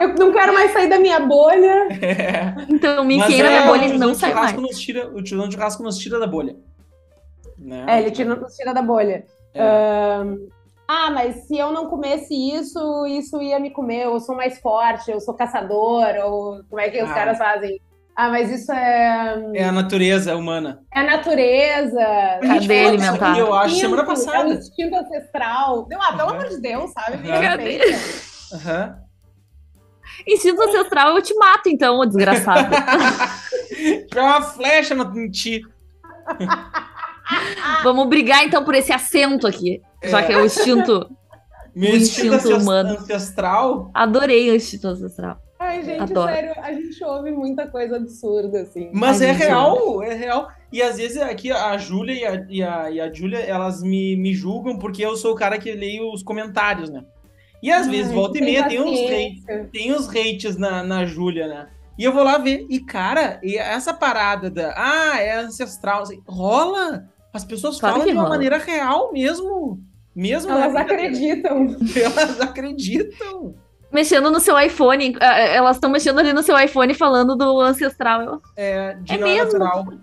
Eu 0.00 0.14
não 0.14 0.32
quero 0.32 0.52
mais 0.52 0.72
sair 0.72 0.88
da 0.88 0.98
minha 0.98 1.20
bolha. 1.20 1.88
É. 2.02 2.54
Então, 2.68 3.04
me 3.04 3.16
enfiei 3.16 3.42
na 3.42 3.48
minha 3.48 3.66
bolha 3.66 3.86
e 3.86 3.98
não 3.98 4.14
sai 4.14 4.34
mais. 4.34 4.52
Nos 4.54 4.78
tira, 4.78 5.08
o 5.08 5.22
tiozão 5.22 5.48
de 5.48 5.54
churrasco 5.54 5.82
nos 5.82 5.98
tira 5.98 6.18
da 6.18 6.26
bolha. 6.26 6.56
Né? 7.58 7.84
É, 7.88 8.00
ele 8.00 8.10
tira, 8.10 8.34
nos 8.34 8.54
tira 8.54 8.72
da 8.74 8.82
bolha. 8.82 9.24
É. 9.54 9.62
Um, 9.62 10.48
ah, 10.86 11.10
mas 11.10 11.46
se 11.46 11.56
eu 11.56 11.72
não 11.72 11.86
comesse 11.86 12.34
isso, 12.34 13.06
isso 13.06 13.40
ia 13.40 13.58
me 13.58 13.70
comer. 13.70 14.04
Eu 14.04 14.20
sou 14.20 14.34
mais 14.34 14.58
forte, 14.58 15.10
eu 15.10 15.20
sou 15.20 15.34
caçador, 15.34 16.06
ou 16.24 16.64
como 16.68 16.80
é 16.80 16.90
que 16.90 16.98
ah. 16.98 17.04
os 17.04 17.12
caras 17.12 17.38
fazem? 17.38 17.80
Ah, 18.16 18.28
mas 18.28 18.50
isso 18.50 18.70
é. 18.72 19.50
É 19.54 19.64
a 19.64 19.72
natureza 19.72 20.36
humana. 20.36 20.82
É 20.92 21.00
a 21.00 21.04
natureza. 21.04 22.38
Cadê 22.42 22.86
alimentar? 22.86 23.38
Eu 23.38 23.54
acho, 23.54 23.76
semana 23.76 24.04
passada. 24.04 24.38
É 24.38 24.44
o 24.46 24.52
instinto 24.52 24.96
ancestral. 24.96 25.86
Não, 25.88 26.02
ah, 26.02 26.12
pelo 26.12 26.28
uhum. 26.28 26.34
amor 26.34 26.48
de 26.48 26.60
Deus, 26.60 26.90
sabe? 26.92 27.16
Uhum. 27.16 27.34
Aham. 28.54 28.96
Uhum. 28.96 29.09
Instinto 30.26 30.62
ancestral, 30.62 31.16
eu 31.16 31.22
te 31.22 31.34
mato, 31.34 31.68
então, 31.68 31.98
ô 31.98 32.06
desgraçado. 32.06 32.68
Tiver 34.08 34.22
uma 34.22 34.42
flecha 34.42 34.94
no 34.94 35.30
ti. 35.30 35.62
Vamos 37.82 38.08
brigar, 38.08 38.44
então, 38.44 38.64
por 38.64 38.74
esse 38.74 38.92
assento 38.92 39.46
aqui. 39.46 39.80
Já 40.04 40.20
é. 40.20 40.22
que 40.24 40.32
é 40.32 40.36
o 40.38 40.44
instinto. 40.44 41.08
Meu 41.74 41.92
O 41.92 41.96
instinto 41.96 42.34
instinto 42.34 42.56
humano. 42.56 42.90
ancestral. 42.90 43.90
Adorei 43.94 44.50
o 44.50 44.56
Instinto 44.56 44.88
Ancestral. 44.88 45.40
Ai, 45.58 45.84
gente, 45.84 46.00
Adoro. 46.00 46.32
sério, 46.32 46.52
a 46.56 46.72
gente 46.72 47.04
ouve 47.04 47.30
muita 47.30 47.66
coisa 47.66 47.96
absurda, 47.96 48.62
assim. 48.62 48.90
Mas 48.92 49.20
Ai, 49.20 49.28
é 49.28 49.32
real, 49.32 50.02
é 50.02 50.14
real. 50.14 50.48
E 50.72 50.82
às 50.82 50.96
vezes 50.96 51.18
aqui 51.18 51.52
a 51.52 51.76
Júlia 51.76 52.14
e 52.14 52.24
a, 52.24 52.46
e 52.48 52.62
a, 52.62 52.90
e 52.90 53.00
a 53.00 53.12
Júlia, 53.12 53.38
elas 53.40 53.82
me, 53.82 54.16
me 54.16 54.32
julgam 54.34 54.78
porque 54.78 55.04
eu 55.04 55.16
sou 55.16 55.32
o 55.32 55.36
cara 55.36 55.58
que 55.58 55.70
leio 55.72 56.10
os 56.12 56.22
comentários, 56.22 56.90
né? 56.90 57.04
E 57.62 57.70
às 57.70 57.86
vezes, 57.86 58.12
volta 58.12 58.38
e 58.38 58.40
meia, 58.40 58.66
tem 58.68 58.80
uns, 58.80 59.70
tem 59.70 59.94
uns 59.94 60.08
hates 60.08 60.56
na, 60.56 60.82
na 60.82 61.04
Júlia, 61.04 61.46
né? 61.46 61.68
E 61.98 62.04
eu 62.04 62.12
vou 62.12 62.22
lá 62.24 62.38
ver. 62.38 62.66
E, 62.70 62.80
cara, 62.80 63.38
e 63.42 63.56
essa 63.58 63.92
parada 63.92 64.50
da. 64.50 64.72
Ah, 64.76 65.20
é 65.20 65.36
ancestral. 65.40 66.02
assim, 66.02 66.22
rola! 66.26 67.04
As 67.32 67.44
pessoas 67.44 67.78
Claro 67.78 67.96
falam 67.96 68.08
de 68.08 68.12
uma 68.14 68.22
rola. 68.22 68.34
maneira 68.34 68.56
real 68.56 69.12
mesmo. 69.12 69.78
Mesmo 70.16 70.50
Elas 70.50 70.74
acreditam. 70.74 71.76
Elas 71.94 72.40
acreditam. 72.40 73.54
Mexendo 73.92 74.30
no 74.30 74.40
seu 74.40 74.58
iPhone, 74.58 75.16
eh, 75.20 75.56
elas 75.56 75.76
estão 75.76 75.90
mexendo 75.90 76.20
ali 76.20 76.32
no 76.32 76.42
seu 76.44 76.56
iPhone 76.58 76.94
falando 76.94 77.36
do 77.36 77.60
ancestral. 77.60 78.40
É, 78.56 78.94
de 78.94 79.14
É 79.14 79.18
mesmo? 79.18 80.00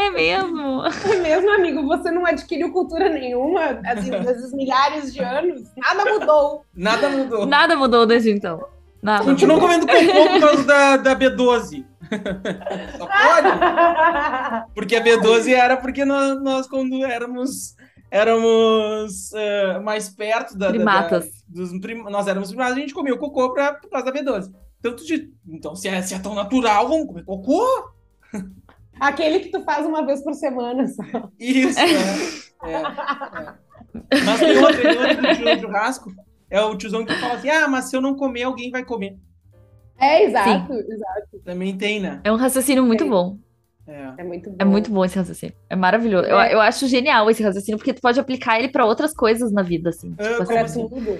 É 0.00 0.10
mesmo? 0.10 0.82
É 0.86 1.16
mesmo, 1.16 1.50
amigo, 1.50 1.86
você 1.86 2.10
não 2.10 2.24
adquiriu 2.24 2.72
cultura 2.72 3.08
nenhuma, 3.08 3.80
assim, 3.84 4.10
desses 4.10 4.52
milhares 4.52 5.12
de 5.12 5.20
anos. 5.20 5.62
Nada 5.76 6.04
mudou. 6.04 6.64
Nada 6.74 7.08
mudou. 7.08 7.46
Nada 7.46 7.76
mudou 7.76 8.06
desde 8.06 8.30
então. 8.30 8.64
Nada. 9.02 9.24
Continuam 9.24 9.58
comendo 9.60 9.86
cocô 9.86 10.28
por 10.30 10.40
causa 10.40 10.64
da, 10.64 10.96
da 10.96 11.16
B12. 11.16 11.84
Só 12.96 13.06
pode. 13.06 13.48
Porque 14.74 14.94
a 14.96 15.02
B12 15.02 15.52
era 15.52 15.76
porque 15.76 16.04
nós, 16.04 16.40
nós 16.42 16.66
quando 16.68 17.04
éramos 17.04 17.76
éramos 18.10 19.32
eh, 19.34 19.78
mais 19.80 20.08
perto 20.08 20.56
da, 20.56 20.66
da- 20.68 20.72
Primatas. 20.72 21.26
da- 21.26 21.62
dos 21.62 21.78
prim- 21.80 22.04
nós 22.04 22.26
éramos 22.26 22.48
primatas, 22.48 22.76
a 22.76 22.80
gente 22.80 22.94
comia 22.94 23.14
o 23.14 23.18
cocô 23.18 23.52
pra, 23.52 23.74
por 23.74 23.90
causa 23.90 24.10
da 24.10 24.12
B12. 24.18 24.50
Tanto 24.80 25.04
de, 25.04 25.30
então, 25.46 25.74
se 25.76 25.88
é, 25.88 26.00
se 26.02 26.14
é 26.14 26.18
tão 26.18 26.34
natural, 26.34 26.88
vamos 26.88 27.06
comer 27.06 27.24
cocô? 27.24 27.90
Aquele 29.00 29.40
que 29.40 29.50
tu 29.50 29.62
faz 29.62 29.86
uma 29.86 30.04
vez 30.04 30.22
por 30.22 30.34
semana 30.34 30.86
só. 30.88 31.02
Isso, 31.38 31.78
é. 31.78 31.84
é, 32.64 32.72
é. 32.72 33.54
Mas 34.24 34.40
tem 34.40 34.58
outro, 34.58 34.82
tem 34.82 34.98
outro 34.98 35.22
do 35.56 35.60
churrasco. 35.60 36.12
É 36.50 36.60
o 36.62 36.76
tiozão 36.76 37.04
que 37.04 37.14
fala 37.14 37.34
assim: 37.34 37.48
ah, 37.50 37.68
mas 37.68 37.86
se 37.86 37.96
eu 37.96 38.00
não 38.00 38.14
comer, 38.16 38.42
alguém 38.44 38.70
vai 38.70 38.84
comer. 38.84 39.16
É, 40.00 40.24
exato, 40.24 40.72
exato. 40.72 41.38
Também 41.44 41.76
tem, 41.76 42.00
né? 42.00 42.20
É 42.24 42.30
um 42.32 42.36
raciocínio 42.36 42.84
muito 42.84 43.04
Sim. 43.04 43.10
bom. 43.10 43.36
É. 43.86 44.12
É 44.18 44.22
muito 44.24 44.50
bom. 44.50 44.56
É 44.58 44.64
muito 44.64 44.90
bom 44.90 45.04
esse 45.04 45.16
raciocínio. 45.18 45.54
É 45.68 45.74
maravilhoso. 45.74 46.26
Eu, 46.28 46.38
É. 46.38 46.54
eu 46.54 46.60
acho 46.60 46.86
genial 46.86 47.28
esse 47.30 47.42
raciocínio, 47.42 47.78
porque 47.78 47.92
tu 47.94 48.00
pode 48.00 48.20
aplicar 48.20 48.58
ele 48.58 48.68
pra 48.68 48.84
outras 48.86 49.12
coisas 49.14 49.50
na 49.50 49.62
vida, 49.62 49.88
assim. 49.90 50.14
Ah, 50.18 50.22
Tipo 50.22 50.42
assim, 50.42 50.58
assim? 50.58 50.88
tudo. 50.88 51.18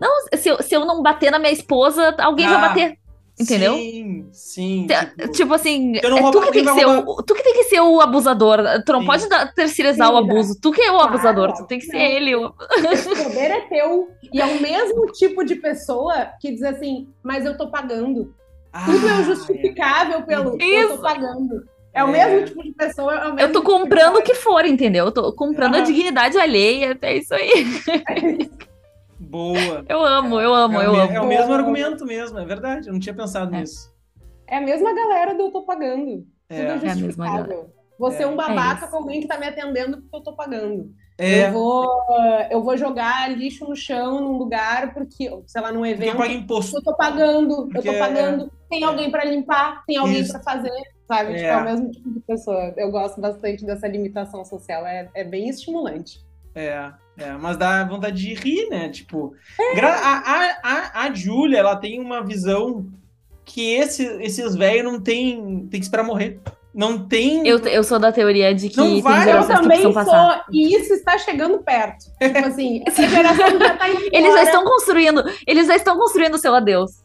Não, 0.00 0.10
se 0.36 0.48
eu, 0.48 0.60
se 0.62 0.74
eu 0.74 0.84
não 0.84 1.00
bater 1.00 1.30
na 1.30 1.38
minha 1.38 1.52
esposa, 1.52 2.14
alguém 2.18 2.46
vai 2.46 2.56
Ah, 2.56 2.68
bater. 2.68 2.98
Entendeu? 3.40 3.74
Sim, 3.74 4.28
sim. 4.32 4.86
Tipo- 4.86 5.32
Tipo 5.32 5.54
assim, 5.54 5.96
é 5.96 6.00
tu 6.00 6.40
que 6.42 6.52
tem 6.52 6.64
que 6.64 6.72
ser 6.74 6.86
o, 6.86 7.22
tu 7.22 7.34
que 7.34 7.42
tem 7.42 7.54
que 7.54 7.64
ser 7.64 7.80
o 7.80 8.00
abusador. 8.00 8.58
Tu 8.84 8.92
não 8.92 9.00
Sim. 9.00 9.06
pode 9.06 9.28
dar- 9.28 9.52
terceirizar 9.54 10.08
Sim, 10.08 10.14
o 10.14 10.16
abuso. 10.18 10.58
Tu 10.60 10.70
que 10.70 10.82
é 10.82 10.90
o 10.90 10.94
Claro, 10.96 11.08
abusador. 11.08 11.52
Tu 11.54 11.66
tem 11.66 11.78
que 11.78 11.86
ser 11.86 11.96
não. 11.96 12.04
ele. 12.04 12.34
O... 12.36 12.46
O 12.48 12.52
poder 13.24 13.50
é 13.50 13.60
teu. 13.62 14.08
E 14.32 14.40
é 14.40 14.44
o 14.44 14.60
mesmo 14.60 15.06
tipo 15.12 15.44
de 15.44 15.56
pessoa 15.56 16.28
que 16.40 16.52
diz 16.52 16.62
assim, 16.62 17.08
mas 17.22 17.44
eu 17.46 17.56
tô 17.56 17.70
pagando. 17.70 18.34
Tudo 18.84 19.06
é 19.08 19.10
Ah, 19.12 19.22
justificável 19.22 20.22
pelo 20.22 20.50
eu 20.52 20.58
tô 20.58 20.64
Isso. 20.94 20.98
pagando. 21.02 21.64
É 21.94 22.04
o 22.04 22.08
É. 22.08 22.12
mesmo 22.12 22.46
tipo 22.46 22.62
de 22.62 22.72
pessoa. 22.72 23.12
É 23.14 23.18
o 23.28 23.34
mesmo 23.34 23.40
Eu 23.40 23.52
tô 23.52 23.60
tipo 23.60 23.72
comprando 23.72 24.16
o 24.16 24.22
que 24.22 24.34
for, 24.34 24.64
entendeu? 24.66 25.06
Eu 25.06 25.12
tô 25.12 25.32
comprando 25.32 25.74
a 25.74 25.78
Ah. 25.78 25.82
dignidade 25.82 26.38
alheia. 26.38 26.96
É 27.02 27.16
isso 27.16 27.34
aí. 27.34 27.50
Boa. 29.32 29.84
Eu 29.88 30.04
amo, 30.04 30.38
eu 30.38 30.52
amo, 30.54 30.78
é, 30.80 30.84
eu 30.86 30.94
amo. 30.94 31.12
é 31.14 31.20
o 31.22 31.26
mesmo 31.26 31.52
argumento 31.54 32.04
mesmo, 32.04 32.38
é 32.38 32.44
verdade. 32.44 32.88
Eu 32.88 32.92
não 32.92 33.00
tinha 33.00 33.14
pensado 33.14 33.54
É. 33.54 33.60
nisso. 33.60 33.90
É 34.46 34.58
a 34.58 34.60
mesma 34.60 34.94
galera 34.94 35.34
do 35.34 35.44
eu 35.44 35.50
tô 35.50 35.62
pagando. 35.62 36.26
É, 36.50 36.56
Tudo 36.60 36.68
é 36.68 36.72
a 36.72 36.76
mesma 36.76 36.94
justificável. 37.08 37.70
Você 37.98 38.18
é, 38.18 38.22
É. 38.22 38.26
um 38.26 38.36
babaca 38.36 38.82
isso. 38.82 38.90
com 38.90 38.96
alguém 38.98 39.20
que 39.22 39.26
tá 39.26 39.38
me 39.38 39.46
atendendo 39.46 40.02
porque 40.02 40.16
eu 40.16 40.20
tô 40.20 40.34
pagando. 40.36 40.90
é. 41.18 41.48
Eu, 41.48 41.52
vou, 41.52 41.88
eu 42.50 42.62
vou 42.62 42.76
jogar 42.76 43.30
lixo 43.30 43.64
no 43.66 43.74
chão 43.74 44.20
num 44.20 44.36
lugar 44.36 44.92
porque, 44.92 45.30
sei 45.46 45.62
lá, 45.62 45.72
num 45.72 45.80
Porque 45.80 45.92
eu 45.92 45.96
evento. 46.06 46.16
pago 46.18 46.32
imposto. 46.32 46.76
Eu 46.76 46.82
tô 46.82 46.94
pagando, 46.94 47.68
Porque 47.72 47.88
eu 47.88 47.92
tô 47.94 47.98
pagando. 47.98 48.52
Tem 48.68 48.82
é. 48.82 48.86
alguém 48.86 49.10
pra 49.10 49.24
limpar, 49.24 49.82
tem 49.86 49.96
alguém 49.96 50.20
Isso. 50.20 50.32
pra 50.32 50.42
fazer, 50.42 50.70
sabe? 51.08 51.32
É. 51.32 51.36
Tipo, 51.36 51.46
é 51.48 51.56
o 51.56 51.64
mesmo 51.64 51.90
tipo 51.90 52.10
de 52.10 52.20
pessoa. 52.20 52.74
Eu 52.76 52.90
gosto 52.90 53.18
bastante 53.20 53.64
dessa 53.64 53.88
limitação 53.88 54.44
social. 54.44 54.84
É, 54.86 55.08
é 55.14 55.24
bem 55.24 55.48
estimulante. 55.48 56.20
É, 56.54 56.92
é, 57.18 57.32
mas 57.32 57.56
dá 57.56 57.84
vontade 57.84 58.20
de 58.20 58.34
rir, 58.34 58.68
né? 58.68 58.88
Tipo, 58.88 59.34
a, 59.82 59.86
a, 59.86 60.58
a, 60.62 61.04
a 61.04 61.14
Júlia, 61.14 61.58
ela 61.58 61.76
tem 61.76 62.00
uma 62.00 62.22
visão 62.22 62.86
que 63.44 63.74
esse, 63.74 64.04
esses 64.22 64.54
velhos 64.54 64.92
não 64.92 65.00
tem, 65.00 65.66
tem 65.70 65.80
que 65.80 65.86
esperar 65.86 66.04
morrer. 66.04 66.40
Não 66.74 67.06
tem. 67.06 67.46
Eu, 67.46 67.58
eu 67.58 67.84
sou 67.84 67.98
da 67.98 68.10
teoria 68.10 68.54
de 68.54 68.70
que 68.70 68.78
Não 68.78 69.00
vai, 69.02 69.30
eu 69.30 69.46
também 69.46 69.82
sou, 69.82 69.92
passar. 69.92 70.46
e 70.50 70.74
isso 70.74 70.94
está 70.94 71.18
chegando 71.18 71.58
perto. 71.58 72.06
Tipo 72.18 72.46
assim, 72.46 72.82
essa 72.88 73.06
geração 73.06 73.58
já 73.58 73.76
tá 73.76 73.88
indo 73.90 74.08
Eles 74.10 74.32
já 74.32 74.42
estão 74.44 74.64
construindo, 74.64 75.22
eles 75.46 75.66
já 75.66 75.76
estão 75.76 75.98
construindo 75.98 76.34
o 76.34 76.38
seu 76.38 76.54
adeus. 76.54 77.02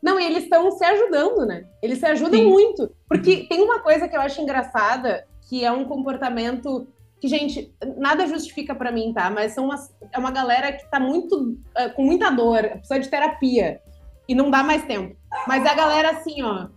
Não, 0.00 0.20
e 0.20 0.24
eles 0.24 0.44
estão 0.44 0.70
se 0.70 0.84
ajudando, 0.84 1.44
né? 1.44 1.64
Eles 1.82 1.98
se 1.98 2.06
ajudam 2.06 2.38
Sim. 2.38 2.48
muito. 2.48 2.88
Porque 3.08 3.48
tem 3.48 3.60
uma 3.60 3.80
coisa 3.80 4.06
que 4.06 4.16
eu 4.16 4.20
acho 4.20 4.40
engraçada, 4.40 5.26
que 5.48 5.64
é 5.64 5.72
um 5.72 5.84
comportamento 5.84 6.86
que, 7.20 7.26
gente, 7.28 7.74
nada 7.96 8.26
justifica 8.26 8.74
pra 8.74 8.92
mim, 8.92 9.12
tá? 9.12 9.28
Mas 9.30 9.52
são 9.52 9.64
umas- 9.64 9.92
é 10.12 10.18
uma 10.18 10.30
galera 10.30 10.72
que 10.72 10.88
tá 10.90 11.00
muito 11.00 11.56
eh, 11.76 11.88
com 11.90 12.02
muita 12.02 12.30
dor, 12.30 12.62
precisa 12.62 12.98
de 13.00 13.08
terapia 13.08 13.80
e 14.28 14.34
não 14.34 14.50
dá 14.50 14.62
mais 14.62 14.84
tempo. 14.84 15.16
Mas 15.46 15.64
é 15.64 15.68
a 15.70 15.74
galera 15.74 16.10
assim, 16.10 16.42
ó. 16.42 16.68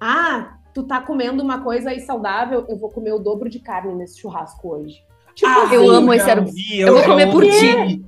Ah, 0.00 0.54
tu 0.74 0.82
tá 0.84 1.00
comendo 1.00 1.42
uma 1.42 1.62
coisa 1.62 1.90
aí 1.90 2.00
saudável, 2.00 2.64
eu 2.68 2.76
vou 2.78 2.90
comer 2.90 3.12
o 3.12 3.18
dobro 3.18 3.48
de 3.48 3.60
carne 3.60 3.94
nesse 3.94 4.18
churrasco 4.20 4.68
hoje. 4.74 5.02
Tipo, 5.34 5.50
Ah, 5.50 5.68
eu 5.72 5.82
assim, 5.82 5.94
amo 5.94 6.12
esse 6.14 6.30
argumento. 6.30 6.56
ouvi, 6.56 6.80
Eu 6.80 6.94
vou 6.94 7.04
comer 7.04 7.30
por 7.30 7.42
ti. 7.44 8.02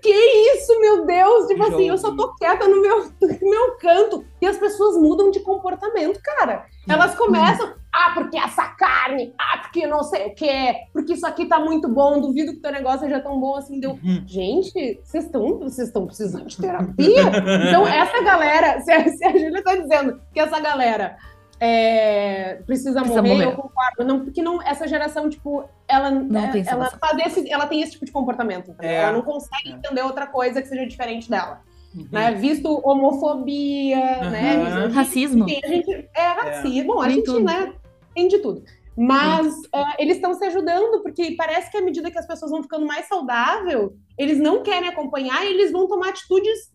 que 0.00 0.10
isso, 0.10 0.80
meu 0.80 1.06
Deus? 1.06 1.46
Tipo 1.46 1.62
assim, 1.64 1.88
eu 1.88 1.96
só 1.96 2.14
tô 2.16 2.34
quieta 2.34 2.66
no 2.66 2.80
meu, 2.82 3.04
no 3.22 3.50
meu 3.50 3.76
canto. 3.78 4.24
E 4.40 4.46
as 4.46 4.56
pessoas 4.58 4.96
mudam 5.00 5.30
de 5.30 5.38
comportamento, 5.40 6.20
cara. 6.20 6.66
Elas 6.88 7.14
começam, 7.14 7.74
ah, 7.94 8.12
porque 8.14 8.38
essa 8.38 8.68
carne, 8.68 9.34
ah, 9.38 9.58
porque 9.58 9.86
não 9.86 10.02
sei 10.02 10.28
o 10.28 10.34
quê, 10.34 10.74
porque 10.92 11.12
isso 11.12 11.26
aqui 11.26 11.46
tá 11.46 11.60
muito 11.60 11.88
bom, 11.88 12.20
duvido 12.20 12.52
que 12.52 12.60
teu 12.60 12.72
negócio 12.72 13.00
seja 13.00 13.20
tão 13.20 13.38
bom 13.38 13.56
assim. 13.56 13.78
Deu, 13.78 13.92
Uhum. 13.92 14.24
gente, 14.26 15.00
vocês 15.04 15.24
estão 15.24 15.58
vocês 15.58 15.88
estão 15.88 16.06
precisando 16.06 16.46
de 16.46 16.56
terapia? 16.56 17.20
Então, 17.68 17.86
essa 17.86 18.22
galera, 18.22 18.80
se 18.82 18.90
a, 18.90 19.08
se 19.08 19.24
a 19.24 19.32
Júlia 19.32 19.62
tá 19.62 19.76
dizendo 19.76 20.20
que 20.32 20.40
essa 20.40 20.58
galera 20.60 21.16
é, 21.60 22.60
precisa, 22.66 23.00
Precisa 23.00 23.22
morrer, 23.22 23.34
morrer. 23.34 23.46
eu 23.46 23.52
concordo. 23.56 24.04
Não, 24.04 24.20
porque 24.24 24.42
não, 24.42 24.60
essa 24.62 24.88
geração, 24.88 25.28
tipo, 25.30 25.64
ela, 25.86 26.10
Não 26.10 26.44
é, 26.46 26.50
tem 26.50 26.64
ela, 26.66 26.90
faz 26.90 27.18
esse, 27.26 27.52
ela 27.52 27.66
tem 27.66 27.80
esse 27.82 27.92
tipo 27.92 28.04
de 28.04 28.10
comportamento? 28.10 28.74
É. 28.80 28.96
Ela 28.96 29.12
não 29.12 29.22
consegue 29.22 29.70
É. 29.70 29.72
entender 29.76 30.02
outra 30.02 30.26
coisa 30.26 30.60
que 30.60 30.66
seja 30.68 30.84
diferente 30.86 31.30
dela. 31.30 31.60
Uhum. 31.94 32.08
Né? 32.10 32.32
Visto 32.32 32.80
homofobia, 32.84 33.96
né? 34.30 34.56
Aham. 34.56 34.64
misoginia, 34.64 34.88
Racismo. 34.94 35.44
enfim, 35.44 35.60
a 35.62 35.68
gente, 35.68 36.08
é 36.14 36.26
racismo, 36.28 37.00
a 37.00 37.04
Tem 37.06 37.14
gente, 37.16 37.42
né, 37.42 37.72
tem 38.14 38.28
de 38.28 38.38
tudo. 38.38 38.62
Mas 38.96 39.54
ah, 39.72 39.94
eles 39.98 40.16
estão 40.16 40.34
se 40.34 40.44
ajudando, 40.44 41.02
porque 41.02 41.34
parece 41.36 41.70
que 41.70 41.78
à 41.78 41.80
medida 41.80 42.10
que 42.10 42.18
as 42.18 42.26
pessoas 42.26 42.50
vão 42.50 42.62
ficando 42.62 42.86
mais 42.86 43.06
saudável, 43.06 43.94
eles 44.18 44.38
não 44.38 44.62
querem 44.62 44.88
acompanhar 44.88 45.44
e 45.44 45.48
eles 45.48 45.72
vão 45.72 45.88
tomar 45.88 46.10
atitudes 46.10 46.70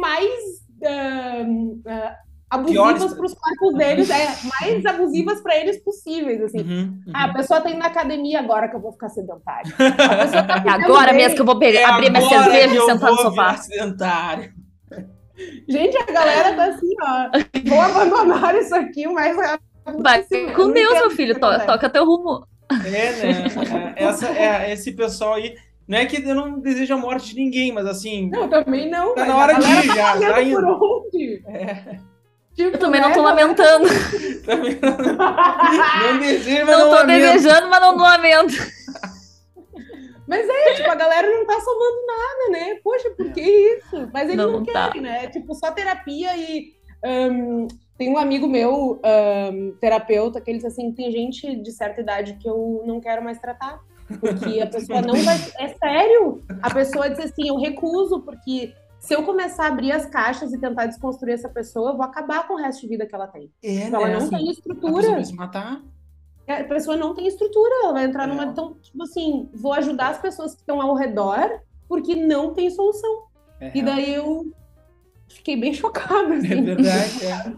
mais 0.00 0.30
ah, 0.84 1.44
ah, 1.88 2.16
abusivas 2.48 3.12
para 3.14 3.26
os 3.26 3.34
corpos 3.34 3.74
deles, 3.74 4.08
é, 4.08 4.28
mais 4.60 4.86
abusivas 4.86 5.40
para 5.42 5.56
eles 5.56 5.82
possíveis, 5.82 6.40
assim. 6.42 6.60
Uhum, 6.60 7.02
uhum. 7.06 7.12
Ah, 7.12 7.24
a 7.24 7.32
pessoa 7.32 7.60
tá 7.60 7.70
indo 7.70 7.78
na 7.80 7.86
academia 7.86 8.38
agora 8.38 8.68
que 8.68 8.76
eu 8.76 8.80
vou 8.80 8.92
ficar 8.92 9.08
sedentária. 9.08 9.72
Tá 9.76 10.62
agora 10.74 11.12
bem. 11.12 11.22
mesmo 11.22 11.34
que 11.34 11.40
eu 11.42 11.46
vou 11.46 11.58
pegar, 11.58 11.80
É 11.80 11.84
abrir 11.84 12.10
minha 12.10 12.28
cerveja 12.28 12.76
e 12.76 12.80
sentar 12.82 13.10
no 13.10 13.18
sofá. 13.18 13.56
sedentário. 13.56 14.52
Gente, 15.68 15.96
a 15.98 16.04
galera 16.10 16.54
tá 16.54 16.64
assim, 16.66 16.94
ó. 17.02 17.30
Vou 17.68 17.80
abandonar 17.80 18.54
isso 18.54 18.74
aqui 18.74 19.06
o 19.06 19.12
mais 19.12 19.36
rápido 19.36 19.65
Vai 20.00 20.22
com 20.54 20.62
não 20.64 20.72
Deus, 20.72 20.92
meu 20.94 21.10
filho. 21.10 21.38
To- 21.38 21.46
acontece. 21.46 21.66
toca 21.66 21.88
teu 21.90 22.04
rumo. 22.04 22.46
É, 22.70 22.76
né? 22.90 23.94
É, 23.96 24.04
Essa, 24.04 24.28
é, 24.28 24.72
esse 24.72 24.92
pessoal 24.92 25.34
aí. 25.34 25.54
Não 25.86 25.98
é 25.98 26.04
que 26.06 26.16
eu 26.20 26.34
não 26.34 26.58
desejo 26.58 26.94
a 26.94 26.96
morte 26.96 27.28
de 27.32 27.36
ninguém, 27.36 27.72
mas 27.72 27.86
assim. 27.86 28.28
Não, 28.28 28.48
também 28.48 28.90
não. 28.90 29.14
Tá 29.14 29.24
na 29.24 29.36
hora 29.36 29.54
de 29.54 29.60
ir 29.70 29.82
já, 29.86 29.94
tá 30.14 30.18
já 30.20 30.34
fazendo 30.34 30.58
indo. 30.60 30.78
por 30.78 31.06
onde? 31.06 31.42
É, 31.46 31.98
Tipo, 32.56 32.70
Eu 32.74 32.78
também 32.78 33.00
não 33.02 33.08
né, 33.10 33.14
tô 33.14 33.22
galera? 33.22 33.42
lamentando. 33.46 33.86
também 34.44 34.78
não, 34.80 36.12
não 36.12 36.18
desejo, 36.18 36.66
mas 36.66 36.78
Não 36.78 36.88
tô 36.88 36.94
lamento. 36.96 37.20
desejando, 37.32 37.68
mas 37.68 37.80
não 37.80 37.96
lamento. 37.96 38.54
Mas 40.28 40.44
é, 40.48 40.74
tipo, 40.74 40.90
a 40.90 40.94
galera 40.96 41.30
não 41.30 41.46
tá 41.46 41.54
somando 41.60 41.96
nada, 42.04 42.50
né? 42.50 42.80
Poxa, 42.82 43.08
por 43.10 43.30
que 43.32 43.40
isso? 43.40 44.10
Mas 44.12 44.24
eles 44.24 44.36
Não 44.36 44.50
não, 44.54 44.64
tá. 44.64 44.88
querem, 44.88 45.02
né? 45.02 45.28
Tipo, 45.28 45.54
só 45.54 45.70
terapia 45.70 46.36
e. 46.36 46.72
ahn, 47.04 47.68
tem 47.98 48.10
um 48.10 48.18
amigo 48.18 48.46
meu, 48.46 49.00
ahn, 49.04 49.72
terapeuta, 49.80 50.40
que 50.40 50.50
ele 50.50 50.58
diz 50.58 50.66
assim: 50.66 50.92
tem 50.92 51.10
gente 51.10 51.56
de 51.56 51.72
certa 51.72 52.00
idade 52.00 52.34
que 52.34 52.48
eu 52.48 52.82
não 52.86 53.00
quero 53.00 53.22
mais 53.22 53.38
tratar. 53.38 53.80
Porque 54.20 54.60
a 54.60 54.66
pessoa 54.66 55.02
não 55.02 55.14
vai. 55.16 55.36
É 55.58 55.68
sério! 55.68 56.40
A 56.62 56.72
pessoa 56.72 57.08
diz 57.10 57.18
assim: 57.18 57.48
eu 57.48 57.58
recuso, 57.58 58.20
porque 58.22 58.72
se 59.00 59.14
eu 59.14 59.22
começar 59.24 59.64
a 59.64 59.68
abrir 59.68 59.92
as 59.92 60.06
caixas 60.06 60.52
e 60.52 60.58
tentar 60.60 60.86
desconstruir 60.86 61.34
essa 61.34 61.48
pessoa, 61.48 61.90
eu 61.90 61.96
vou 61.96 62.04
acabar 62.04 62.46
com 62.46 62.54
o 62.54 62.56
resto 62.56 62.82
de 62.82 62.88
vida 62.88 63.06
que 63.06 63.14
ela 63.14 63.26
tem. 63.26 63.50
É, 63.62 63.86
ela 63.88 64.06
né? 64.08 64.12
não 64.14 64.18
Assim, 64.18 64.30
tem 64.30 64.36
A 64.36 64.40
pessoa 64.40 64.52
estrutura. 64.52 65.10
vai 65.12 65.24
se 65.24 65.34
matar. 65.34 65.82
A 66.48 66.64
pessoa 66.64 66.96
não 66.96 67.12
tem 67.14 67.26
estrutura, 67.26 67.74
ela 67.82 67.92
vai 67.92 68.04
entrar 68.04 68.28
numa. 68.28 68.44
É. 68.44 68.46
Então, 68.46 68.74
tipo 68.80 69.02
assim, 69.02 69.48
vou 69.52 69.72
ajudar 69.72 70.10
as 70.10 70.18
pessoas 70.20 70.54
que 70.54 70.60
estão 70.60 70.80
ao 70.80 70.94
redor, 70.94 71.60
porque 71.88 72.14
não 72.14 72.54
tem 72.54 72.70
solução. 72.70 73.24
É, 73.60 73.76
E 73.76 73.82
daí 73.82 74.14
eu 74.14 74.52
fiquei 75.28 75.56
bem 75.56 75.74
chocada. 75.74 76.34
É 76.34 76.38
Assim. 76.38 76.62
verdade, 76.62 77.24
é. 77.26 77.56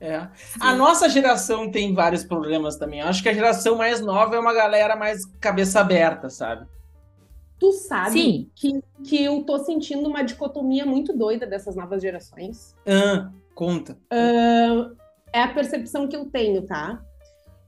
É. 0.00 0.26
A 0.58 0.74
nossa 0.74 1.08
geração 1.10 1.70
tem 1.70 1.94
vários 1.94 2.24
problemas 2.24 2.76
também. 2.76 3.00
Eu 3.00 3.08
Acho 3.08 3.22
que 3.22 3.28
a 3.28 3.34
geração 3.34 3.76
mais 3.76 4.00
nova 4.00 4.34
é 4.34 4.38
uma 4.38 4.54
galera 4.54 4.96
mais 4.96 5.26
cabeça 5.38 5.80
aberta, 5.80 6.30
sabe? 6.30 6.66
Tu 7.58 7.72
sabe 7.72 8.12
Sim. 8.12 8.50
que, 8.54 8.80
que 9.04 9.22
eu 9.22 9.44
tô 9.44 9.58
sentindo 9.58 10.08
uma 10.08 10.22
dicotomia 10.22 10.86
muito 10.86 11.12
doida 11.12 11.46
dessas 11.46 11.76
novas 11.76 12.00
gerações. 12.00 12.74
Ah, 12.86 13.30
conta. 13.54 13.98
É 15.30 15.42
a 15.42 15.48
percepção 15.48 16.08
que 16.08 16.16
eu 16.16 16.24
tenho, 16.24 16.62
tá? 16.62 17.02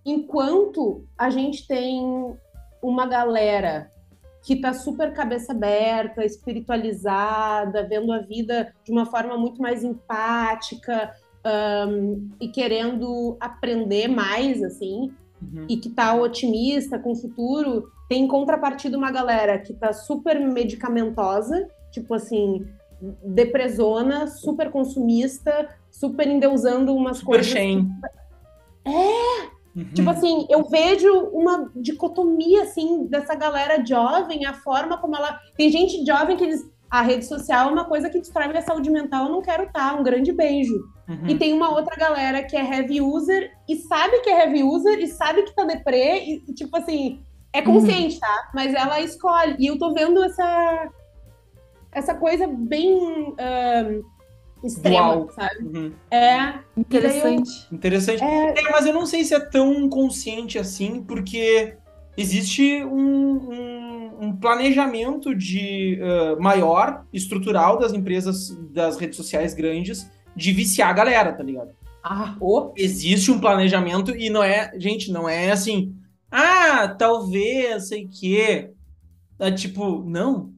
Enquanto 0.04 1.04
a 1.16 1.28
gente 1.28 1.66
tem 1.66 2.34
uma 2.82 3.06
galera 3.06 3.92
que 4.42 4.56
tá 4.56 4.72
super 4.72 5.12
cabeça 5.12 5.52
aberta, 5.52 6.24
espiritualizada, 6.24 7.86
vendo 7.86 8.12
a 8.12 8.18
vida 8.18 8.74
de 8.82 8.90
uma 8.90 9.06
forma 9.06 9.36
muito 9.36 9.60
mais 9.62 9.84
empática 9.84 11.14
ahn, 11.44 12.28
e 12.40 12.48
querendo 12.48 13.36
aprender 13.40 14.08
mais, 14.08 14.62
assim, 14.62 15.12
Uhum. 15.42 15.66
e 15.68 15.76
que 15.76 15.90
tá 15.90 16.14
otimista 16.14 17.00
com 17.00 17.12
o 17.12 17.16
futuro, 17.16 17.90
tem 18.08 18.24
em 18.24 18.28
contrapartida 18.28 18.96
uma 18.96 19.10
galera 19.10 19.58
que 19.58 19.72
tá 19.72 19.92
super 19.92 20.38
medicamentosa, 20.38 21.68
tipo 21.90 22.14
assim, 22.14 22.64
depresona, 23.24 24.28
super 24.28 24.70
consumista, 24.70 25.68
super 25.90 26.28
endeusando 26.28 26.94
umas 26.94 27.18
Super 27.18 27.38
coisas. 27.38 27.52
Shane. 27.52 27.88
É! 28.86 29.52
Tipo 29.94 30.10
assim, 30.10 30.46
eu 30.50 30.64
vejo 30.68 31.10
uma 31.32 31.70
dicotomia, 31.74 32.62
assim, 32.62 33.06
dessa 33.06 33.34
galera 33.34 33.84
jovem, 33.84 34.44
a 34.44 34.52
forma 34.52 34.98
como 34.98 35.16
ela. 35.16 35.40
Tem 35.56 35.70
gente 35.70 36.04
jovem 36.04 36.36
que 36.36 36.46
diz. 36.46 36.70
A 36.92 37.00
rede 37.00 37.24
social 37.24 37.70
é 37.70 37.72
uma 37.72 37.86
coisa 37.86 38.10
que 38.10 38.18
destrói 38.20 38.48
minha 38.48 38.60
saúde 38.60 38.90
mental, 38.90 39.24
eu 39.24 39.32
não 39.32 39.40
quero 39.40 39.62
estar. 39.64 39.98
Um 39.98 40.02
grande 40.02 40.30
beijo. 40.30 40.74
Uhum. 41.08 41.26
E 41.26 41.38
tem 41.38 41.54
uma 41.54 41.70
outra 41.70 41.96
galera 41.96 42.42
que 42.44 42.54
é 42.54 42.60
heavy 42.62 43.00
user 43.00 43.50
e 43.66 43.76
sabe 43.76 44.20
que 44.20 44.28
é 44.28 44.40
heavy 44.44 44.62
user 44.62 44.98
e 44.98 45.06
sabe 45.06 45.42
que 45.42 45.54
tá 45.54 45.64
deprê 45.64 46.20
e, 46.20 46.44
e, 46.46 46.52
tipo 46.54 46.76
assim, 46.76 47.22
é 47.50 47.62
consciente, 47.62 48.20
tá? 48.20 48.50
Mas 48.54 48.74
ela 48.74 49.00
escolhe. 49.00 49.56
E 49.58 49.68
eu 49.68 49.78
tô 49.78 49.94
vendo 49.94 50.22
essa 50.22 50.90
essa 51.90 52.14
coisa 52.14 52.46
bem 52.46 53.34
extrema, 54.62 55.14
Dual. 55.16 55.30
sabe? 55.30 55.64
Uhum. 55.64 55.92
É, 56.10 56.54
Interessante. 56.76 57.50
Interessante. 57.72 58.22
é, 58.22 58.50
É, 58.50 58.70
mas 58.70 58.86
eu 58.86 58.92
não 58.92 59.06
sei 59.06 59.24
se 59.24 59.34
é 59.34 59.40
tão 59.40 59.88
consciente 59.88 60.58
assim, 60.58 61.02
porque 61.02 61.74
existe 62.16 62.84
um, 62.84 63.50
um- 63.50 63.81
um 64.22 64.36
planejamento 64.36 65.34
de 65.34 65.98
ah, 66.00 66.36
maior, 66.38 67.04
estrutural 67.12 67.76
das 67.76 67.92
empresas, 67.92 68.56
das 68.70 68.96
redes 68.96 69.16
sociais 69.16 69.52
grandes, 69.52 70.08
de 70.36 70.52
viciar 70.52 70.90
a 70.90 70.92
galera, 70.92 71.32
tá 71.32 71.42
ligado? 71.42 71.70
ah, 72.04 72.36
ô, 72.40 72.72
Existe 72.76 73.30
um 73.30 73.40
planejamento 73.40 74.16
e 74.16 74.30
não 74.30 74.42
é, 74.42 74.72
gente, 74.78 75.10
não 75.10 75.28
é 75.28 75.50
assim, 75.50 75.94
ah, 76.30 76.88
talvez, 76.88 77.88
sei 77.88 78.08
que. 78.08 78.70
É 79.38 79.50
tipo, 79.50 80.02
não. 80.04 80.52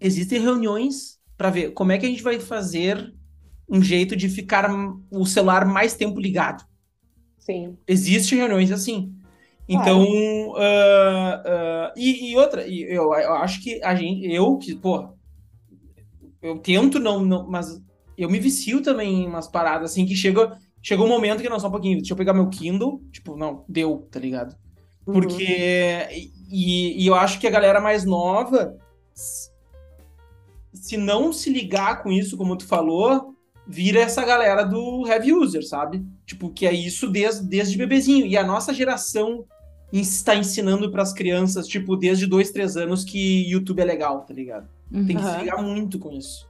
Existem 0.00 0.40
reuniões 0.40 1.18
para 1.36 1.50
ver 1.50 1.72
como 1.72 1.92
é 1.92 1.98
que 1.98 2.06
a 2.06 2.08
gente 2.08 2.22
vai 2.22 2.38
fazer 2.38 3.12
um 3.68 3.82
jeito 3.82 4.14
de 4.14 4.28
ficar 4.28 4.70
o 5.10 5.26
celular 5.26 5.64
mais 5.64 5.94
tempo 5.94 6.20
ligado. 6.20 6.64
sim. 7.38 7.76
Existem 7.86 8.38
reuniões 8.38 8.70
assim. 8.70 9.12
Então, 9.68 10.54
ah, 10.56 11.42
ah, 11.44 11.94
e, 11.96 12.30
e 12.30 12.36
outra, 12.36 12.66
e 12.66 12.82
eu, 12.82 13.14
eu 13.14 13.32
acho 13.34 13.62
que 13.62 13.82
a 13.82 13.94
gente, 13.94 14.30
eu 14.30 14.58
que, 14.58 14.74
porra, 14.74 15.14
eu 16.42 16.58
tento 16.58 16.98
não, 16.98 17.24
não, 17.24 17.48
mas 17.48 17.82
eu 18.16 18.28
me 18.28 18.38
vicio 18.38 18.82
também 18.82 19.22
em 19.22 19.26
umas 19.26 19.48
paradas 19.48 19.90
assim 19.90 20.04
que 20.04 20.14
chega, 20.14 20.58
chega 20.82 21.02
um 21.02 21.08
momento 21.08 21.42
que 21.42 21.48
não, 21.48 21.58
só 21.58 21.68
um 21.68 21.72
pouquinho, 21.72 21.96
deixa 21.96 22.12
eu 22.12 22.16
pegar 22.16 22.34
meu 22.34 22.48
Kindle, 22.48 23.00
tipo, 23.10 23.36
não, 23.36 23.64
deu, 23.66 24.06
tá 24.10 24.20
ligado? 24.20 24.54
Uhum. 25.06 25.14
Porque, 25.14 26.08
e, 26.50 27.02
e 27.02 27.06
eu 27.06 27.14
acho 27.14 27.40
que 27.40 27.46
a 27.46 27.50
galera 27.50 27.80
mais 27.80 28.04
nova, 28.04 28.76
se 30.74 30.96
não 30.98 31.32
se 31.32 31.48
ligar 31.48 32.02
com 32.02 32.12
isso, 32.12 32.36
como 32.36 32.56
tu 32.56 32.66
falou, 32.66 33.34
vira 33.66 34.00
essa 34.00 34.24
galera 34.24 34.62
do 34.62 35.06
heavy 35.06 35.32
user, 35.32 35.66
sabe? 35.66 36.04
Tipo, 36.26 36.50
que 36.50 36.66
é 36.66 36.72
isso 36.72 37.08
desde, 37.08 37.46
desde 37.46 37.78
bebezinho. 37.78 38.26
E 38.26 38.36
a 38.36 38.44
nossa 38.44 38.74
geração 38.74 39.46
está 40.00 40.34
ensinando 40.34 40.90
para 40.90 41.02
as 41.02 41.12
crianças, 41.12 41.66
tipo, 41.68 41.96
desde 41.96 42.26
dois, 42.26 42.50
três 42.50 42.76
anos, 42.76 43.04
que 43.04 43.48
YouTube 43.50 43.80
é 43.80 43.84
legal, 43.84 44.22
tá 44.22 44.34
ligado? 44.34 44.68
Tem 44.90 45.16
que 45.16 45.22
se 45.22 45.38
ligar 45.38 45.62
muito 45.62 45.98
com 45.98 46.12
isso. 46.12 46.48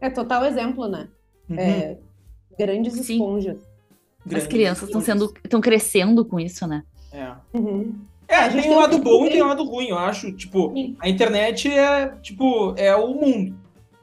É 0.00 0.10
total 0.10 0.44
exemplo, 0.44 0.88
né? 0.88 1.08
Uhum. 1.48 1.58
É, 1.58 1.98
grandes 2.58 2.94
Sim. 2.94 3.14
esponjas. 3.14 3.56
As 4.24 4.30
Grande 4.30 4.48
crianças 4.48 4.88
estão 4.88 5.00
sendo, 5.00 5.32
estão 5.44 5.60
crescendo 5.60 6.24
com 6.24 6.40
isso, 6.40 6.66
né? 6.66 6.82
É. 7.12 7.32
Uhum. 7.54 7.94
É, 8.28 8.34
A 8.36 8.48
gente 8.48 8.62
tem 8.64 8.72
um 8.72 8.76
lado 8.80 8.98
bom 8.98 9.26
e 9.26 9.30
tem 9.30 9.42
um 9.42 9.46
lado 9.46 9.64
ruim, 9.64 9.88
eu 9.88 9.98
acho. 9.98 10.32
Tipo, 10.32 10.72
Sim. 10.72 10.96
a 10.98 11.08
internet 11.08 11.70
é, 11.70 12.08
tipo, 12.22 12.74
é 12.76 12.94
o 12.96 13.14
mundo. 13.14 13.56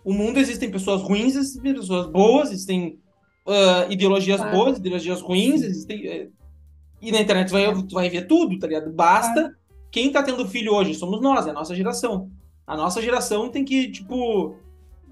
O 0.03 0.13
mundo 0.13 0.39
existem 0.39 0.71
pessoas 0.71 1.01
ruins, 1.01 1.35
existem 1.35 1.73
pessoas 1.73 2.07
boas, 2.07 2.51
existem 2.51 2.97
ah, 3.45 3.85
ideologias 3.89 4.39
Claro. 4.39 4.55
boas, 4.55 4.77
ideologias 4.77 5.21
ruins, 5.21 5.61
existem. 5.61 6.29
E 7.03 7.11
na 7.11 7.21
internet 7.21 7.47
tu 7.47 7.51
vai, 7.51 7.83
tu 7.83 7.95
vai 7.95 8.09
ver 8.09 8.27
tudo, 8.27 8.57
tá 8.57 8.67
ligado? 8.67 8.91
Basta. 8.91 9.55
Quem 9.91 10.11
tá 10.11 10.23
tendo 10.23 10.47
filho 10.47 10.73
hoje 10.73 10.95
somos 10.95 11.21
nós, 11.21 11.45
é 11.45 11.51
a 11.51 11.53
nossa 11.53 11.75
geração. 11.75 12.31
A 12.65 12.75
nossa 12.77 13.01
geração 13.01 13.49
tem 13.49 13.65
que, 13.65 13.91
tipo, 13.91 14.55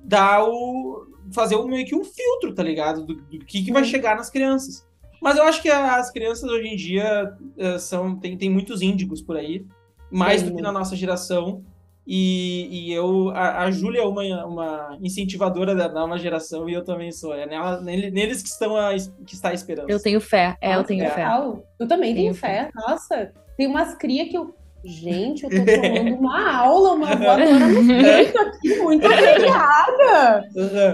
dar 0.03 0.43
o. 0.43 1.05
fazer 1.31 1.55
o, 1.55 1.67
meio 1.67 1.85
que 1.85 1.95
um 1.95 2.03
filtro, 2.03 2.53
tá 2.53 2.63
ligado? 2.63 3.05
Do, 3.05 3.15
do 3.15 3.45
que, 3.45 3.63
que 3.63 3.71
vai 3.71 3.83
chegar 3.83 4.15
nas 4.15 4.29
crianças. 4.29 4.87
Mas 5.21 5.37
eu 5.37 5.43
acho 5.43 5.61
que 5.61 5.69
as 5.69 6.09
crianças 6.09 6.49
hoje 6.49 6.67
em 6.67 6.75
dia 6.75 7.31
eh, 7.57 7.77
são 7.77 8.15
tem, 8.15 8.35
tem 8.35 8.49
muitos 8.49 8.81
índigos 8.81 9.21
por 9.21 9.37
aí, 9.37 9.67
mais 10.09 10.41
Tem, 10.41 10.49
do 10.49 10.55
que 10.55 10.63
na 10.63 10.71
nossa 10.71 10.95
geração. 10.95 11.63
E, 12.05 12.67
e 12.89 12.93
eu, 12.93 13.29
a, 13.29 13.63
a 13.63 13.71
Júlia 13.71 14.01
é 14.01 14.05
uma, 14.05 14.45
uma 14.45 14.97
incentivadora 15.01 15.75
da 15.75 15.87
nova 15.87 16.17
geração 16.17 16.67
e 16.67 16.73
eu 16.73 16.83
também 16.83 17.11
sou. 17.11 17.33
É 17.33 17.45
nela, 17.45 17.79
nele- 17.79 18.09
neles 18.11 18.41
que 18.41 18.49
estão 18.49 18.75
a, 18.75 18.91
que 19.25 19.33
está 19.35 19.49
a 19.49 19.53
esperança. 19.53 19.91
Eu 19.91 20.01
tenho 20.01 20.19
fé. 20.19 20.55
É, 20.59 20.71
eu 20.71 20.77
Nossa, 20.77 20.87
tenho 20.87 21.03
é. 21.03 21.09
fé. 21.09 21.21
Real. 21.21 21.63
Eu 21.79 21.87
também 21.87 22.13
tenho 22.15 22.33
Tenho 22.33 22.35
fé. 22.35 22.69
Nossa, 22.75 23.31
tem 23.55 23.67
umas 23.67 23.93
cria 23.95 24.27
que 24.27 24.37
eu. 24.37 24.53
Gente, 24.83 25.43
eu 25.43 25.49
tô 25.51 25.57
tomando 25.57 26.15
uma 26.15 26.57
aula, 26.57 26.93
uma 26.93 27.05
voadora 27.15 27.45
no 27.69 27.87
peito 28.03 28.35
aqui, 28.41 28.77
muito 28.79 29.05
obrigada. 29.05 30.43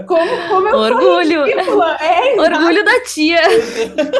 Como, 0.06 0.48
como 0.50 0.68
eu 0.68 0.76
Orgulho. 0.76 1.46
É. 1.46 2.38
Orgulho 2.38 2.84
da 2.84 3.00
tia. 3.04 3.40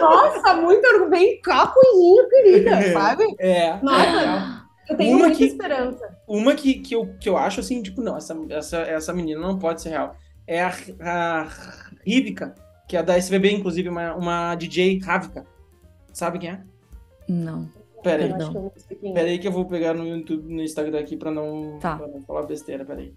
Nossa, 0.00 0.54
muito 0.54 0.86
orgulho. 0.86 1.10
Vem 1.10 1.38
cá, 1.42 1.66
coisinha, 1.66 2.28
querida, 2.30 2.80
sabe? 2.98 3.24
É. 3.38 3.76
Nossa, 3.82 4.57
eu 4.88 4.96
tenho 4.96 5.10
Uma 5.16 5.26
muita 5.26 5.38
que- 5.38 5.44
esperança. 5.46 6.18
Uma 6.26 6.54
que, 6.54 6.74
que, 6.80 6.94
eu, 6.94 7.06
que 7.20 7.28
eu 7.28 7.36
acho 7.36 7.60
assim, 7.60 7.82
tipo, 7.82 8.00
não, 8.02 8.16
essa, 8.16 8.36
essa, 8.50 8.78
essa 8.78 9.12
menina 9.12 9.40
não 9.40 9.58
pode 9.58 9.80
ser 9.82 9.90
real. 9.90 10.14
É 10.46 10.62
a, 10.62 10.72
a 11.00 11.48
Rivica, 12.06 12.54
que 12.88 12.96
é 12.96 13.02
da 13.02 13.16
SBB, 13.16 13.52
inclusive, 13.52 13.88
uma, 13.88 14.14
uma 14.14 14.54
DJ 14.54 14.98
Ravica. 15.00 15.46
Sabe 16.12 16.38
quem 16.38 16.50
é? 16.50 16.60
Não. 17.28 17.68
Pera 18.02 18.24
aí. 18.24 18.30
Não 18.30 18.72
é. 18.90 19.12
Pera 19.12 19.28
aí 19.28 19.38
que 19.38 19.46
eu 19.48 19.52
vou 19.52 19.64
pegar 19.66 19.92
no 19.92 20.06
YouTube, 20.06 20.52
no 20.52 20.62
Instagram 20.62 21.00
aqui 21.00 21.16
pra 21.16 21.30
não, 21.30 21.78
Tá. 21.80 21.96
pra 21.96 22.06
não 22.08 22.22
falar 22.22 22.42
besteira, 22.46 22.84
pera 22.84 23.00
aí. 23.00 23.12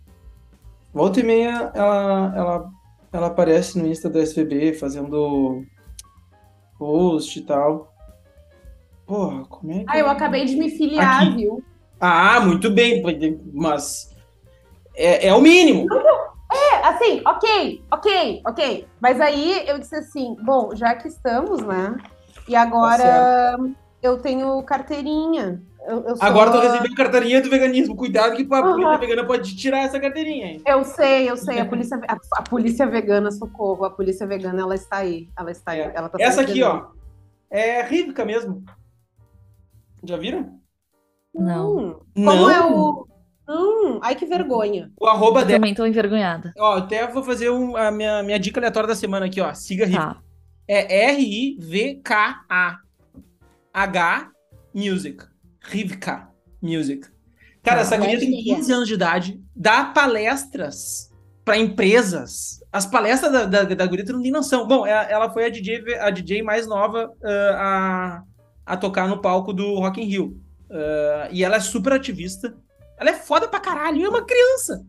Volta 0.93 1.19
e 1.21 1.23
meia, 1.23 1.71
ela, 1.73 2.33
ela, 2.35 2.69
ela 3.13 3.27
aparece 3.27 3.79
no 3.79 3.87
Insta 3.87 4.09
da 4.09 4.19
SBB 4.19 4.73
fazendo 4.73 5.63
post 6.77 7.39
e 7.39 7.43
tal. 7.43 7.90
Porra, 9.11 9.43
como 9.43 9.73
é 9.73 9.79
que... 9.79 9.85
Ah, 9.89 9.99
eu 9.99 10.09
acabei 10.09 10.45
de 10.45 10.55
me 10.55 10.69
filiar, 10.69 11.23
Aqui. 11.23 11.35
viu? 11.35 11.61
Ah, 11.99 12.39
muito 12.39 12.69
bem, 12.71 13.03
mas 13.53 14.09
é, 14.95 15.27
é 15.27 15.35
o 15.35 15.41
mínimo. 15.41 15.85
É, 16.49 16.87
assim, 16.87 17.21
ok, 17.25 17.83
ok, 17.91 18.41
ok. 18.47 18.87
Mas 19.01 19.19
aí 19.19 19.67
eu 19.67 19.77
disse 19.79 19.97
assim, 19.97 20.37
bom, 20.41 20.73
já 20.73 20.95
que 20.95 21.09
estamos, 21.09 21.61
né? 21.61 21.97
E 22.47 22.55
agora 22.55 23.57
eu 24.01 24.17
tenho 24.21 24.63
carteirinha. 24.63 25.61
Eu, 25.85 26.05
eu 26.05 26.15
sou- 26.15 26.25
Agora 26.25 26.49
tô 26.49 26.61
recebendo 26.61 26.95
carteirinha 26.95 27.41
do 27.41 27.49
veganismo. 27.49 27.97
Cuidado 27.97 28.37
que 28.37 28.47
a 28.49 28.63
polícia 28.63 28.97
vegana 28.97 29.27
pode 29.27 29.57
tirar 29.57 29.79
essa 29.79 29.99
carteirinha, 29.99 30.47
hein? 30.53 30.61
Eu 30.65 30.85
sei, 30.85 31.29
eu 31.29 31.35
sei. 31.35 31.59
A 31.59 31.65
polícia, 31.65 31.99
a, 32.07 32.17
a 32.37 32.43
polícia 32.43 32.87
vegana, 32.87 33.29
socorro. 33.29 33.83
A 33.83 33.89
polícia 33.89 34.25
vegana, 34.25 34.61
ela 34.61 34.75
está 34.75 34.99
aí. 34.99 35.27
Ela 35.37 35.51
está 35.51 35.71
aí. 35.73 35.81
É. 35.81 35.91
Ela 35.93 36.07
tá 36.07 36.17
Essa 36.17 36.41
aqui, 36.41 36.63
ó, 36.63 36.85
é 37.49 37.81
Rivica 37.83 38.23
mesmo. 38.23 38.63
Já 40.03 40.17
viram? 40.17 40.59
Não. 41.33 41.77
Hum, 41.77 41.99
como 42.15 42.25
Não. 42.35 42.49
é 42.49 42.65
o. 42.65 43.07
Hum, 43.49 43.99
ai, 44.01 44.15
que 44.15 44.25
vergonha. 44.25 44.91
O 44.99 45.07
arroba 45.07 45.41
Eu 45.41 45.45
dela. 45.45 45.59
também 45.59 45.73
tô 45.73 45.85
envergonhada. 45.85 46.53
Ó, 46.57 46.77
até 46.77 47.05
vou 47.07 47.23
fazer 47.23 47.49
um- 47.49 47.75
a 47.75 47.91
minha, 47.91 48.23
minha 48.23 48.39
dica 48.39 48.59
aleatória 48.59 48.87
da 48.87 48.95
semana 48.95 49.25
aqui, 49.25 49.41
ó. 49.41 49.53
Siga 49.53 49.85
Rivka. 49.85 50.01
Tá. 50.15 50.21
É 50.67 51.11
R-I-V-K-A. 51.11 52.77
H 53.73 54.29
Music. 54.73 55.23
Rivka 55.61 56.29
Music. 56.61 57.07
Cara, 57.63 57.77
Tá. 57.77 57.81
essa 57.83 57.97
guria 57.97 58.19
tem 58.19 58.29
Legal. 58.31 58.55
15 58.57 58.71
anos 58.73 58.87
de 58.87 58.93
idade, 58.95 59.41
dá 59.55 59.85
palestras 59.85 61.09
para 61.45 61.57
empresas. 61.57 62.59
As 62.71 62.85
palestras 62.85 63.31
da, 63.31 63.45
da, 63.45 63.63
da 63.63 63.85
guria 63.85 64.05
tu 64.05 64.13
não 64.13 64.21
tem 64.21 64.31
noção. 64.31 64.67
Bom, 64.67 64.85
ela, 64.85 65.03
ela 65.03 65.29
foi 65.33 65.45
a 65.45 65.49
DJ, 65.49 65.95
a 65.99 66.09
DJ 66.09 66.41
mais 66.41 66.67
nova 66.67 67.11
ah, 67.23 67.57
a, 67.59 68.23
a 68.71 68.77
tocar 68.77 69.05
no 69.09 69.19
palco 69.21 69.51
do 69.51 69.75
Rock 69.75 70.01
in 70.01 70.05
Rio. 70.05 70.37
Ah, 70.69 71.27
e 71.29 71.43
ela 71.43 71.57
é 71.57 71.59
super 71.59 71.91
ativista. 71.91 72.55
Ela 72.97 73.09
é 73.09 73.13
foda 73.13 73.47
pra 73.47 73.59
caralho, 73.59 74.05
é 74.05 74.07
uma 74.09 74.23
criança. 74.23 74.85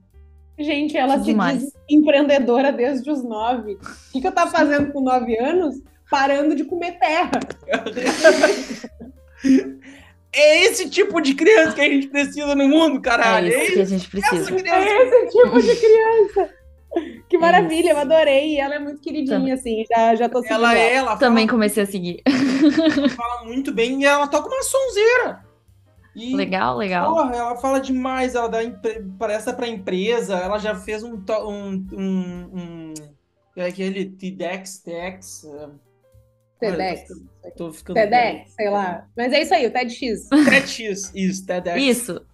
Gente, 0.57 0.97
ela 0.97 1.19
se 1.19 1.25
Demais. 1.25 1.61
diz 1.61 1.73
empreendedora 1.91 2.71
desde 2.71 3.11
os 3.11 3.25
nove. 3.25 3.73
O 3.75 3.79
que, 4.13 4.21
que 4.21 4.27
eu 4.27 4.33
tava 4.33 4.51
fazendo 4.53 4.93
com 4.93 5.01
nove 5.01 5.37
anos? 5.37 5.83
Parando 6.09 6.55
de 6.55 6.63
comer 6.65 6.93
terra. 7.01 7.41
É 10.35 10.65
esse 10.65 10.89
tipo 10.89 11.21
de 11.21 11.35
criança 11.35 11.75
que 11.75 11.81
a 11.81 11.89
gente 11.89 12.07
precisa 12.09 12.55
no 12.55 12.69
mundo, 12.69 13.01
caralho. 13.01 13.53
É 13.53 13.65
isso 13.65 13.73
que 13.75 13.81
a 13.81 13.85
gente 13.85 14.19
essa 14.19 14.29
precisa. 14.31 14.57
criança. 14.57 14.79
É 14.79 15.03
esse 15.03 15.37
tipo 15.37 15.61
de 15.61 15.77
criança. 15.77 16.55
Que 17.33 17.39
maravilha, 17.39 17.87
Isso. 17.89 17.97
eu 17.97 17.99
adorei. 17.99 18.57
E 18.57 18.61
ela 18.61 18.75
é 18.75 18.79
muito 18.79 19.01
queridinha, 19.01 19.55
assim. 19.55 19.87
Já, 19.89 20.15
já 20.15 20.29
tô 20.29 20.43
seguindo 20.43 20.55
Ela 20.59 20.77
é, 20.79 20.95
ela 20.97 21.17
Também 21.17 21.47
fala, 21.47 21.57
comecei 21.57 21.83
a 21.83 21.87
seguir. 21.87 22.23
fala 23.17 23.45
muito 23.47 23.73
bem 23.73 24.03
e 24.03 24.05
ela 24.05 24.27
toca 24.29 24.49
uma 24.49 24.63
sonzeira. 24.63 25.43
E, 26.15 26.37
Legal, 26.37 26.77
legal. 26.77 27.11
Porra, 27.15 27.35
ela 27.35 27.57
fala 27.57 27.81
demais, 27.81 28.35
ela 28.35 28.51
dá 28.51 28.63
empre... 28.63 29.03
palestra 29.19 29.55
pra 29.55 29.67
empresa, 29.67 30.37
ela 30.37 30.59
já 30.59 30.75
fez 30.75 31.03
um. 31.03 31.19
to- 31.23 31.49
um, 31.49 31.87
um, 31.95 32.51
um 32.53 32.95
é 33.57 33.65
aquele 33.65 34.05
TEDx, 34.11 34.81
TEDx. 34.81 35.45
é, 35.47 35.69
TEDx. 36.61 37.11
olha, 37.43 37.55
Tô 37.57 37.73
ficando. 37.73 37.95
TEDx, 37.95 38.51
sei 38.53 38.69
lá. 38.69 39.07
Mas 39.17 39.33
é 39.33 39.41
isso 39.41 39.55
aí, 39.55 39.67
o 39.67 39.71
TEDx. 39.73 40.29
TEDx, 40.29 41.13
isso, 41.15 41.47
TEDx. 41.47 41.81
Isso, 41.83 42.27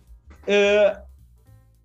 É, 0.44 1.01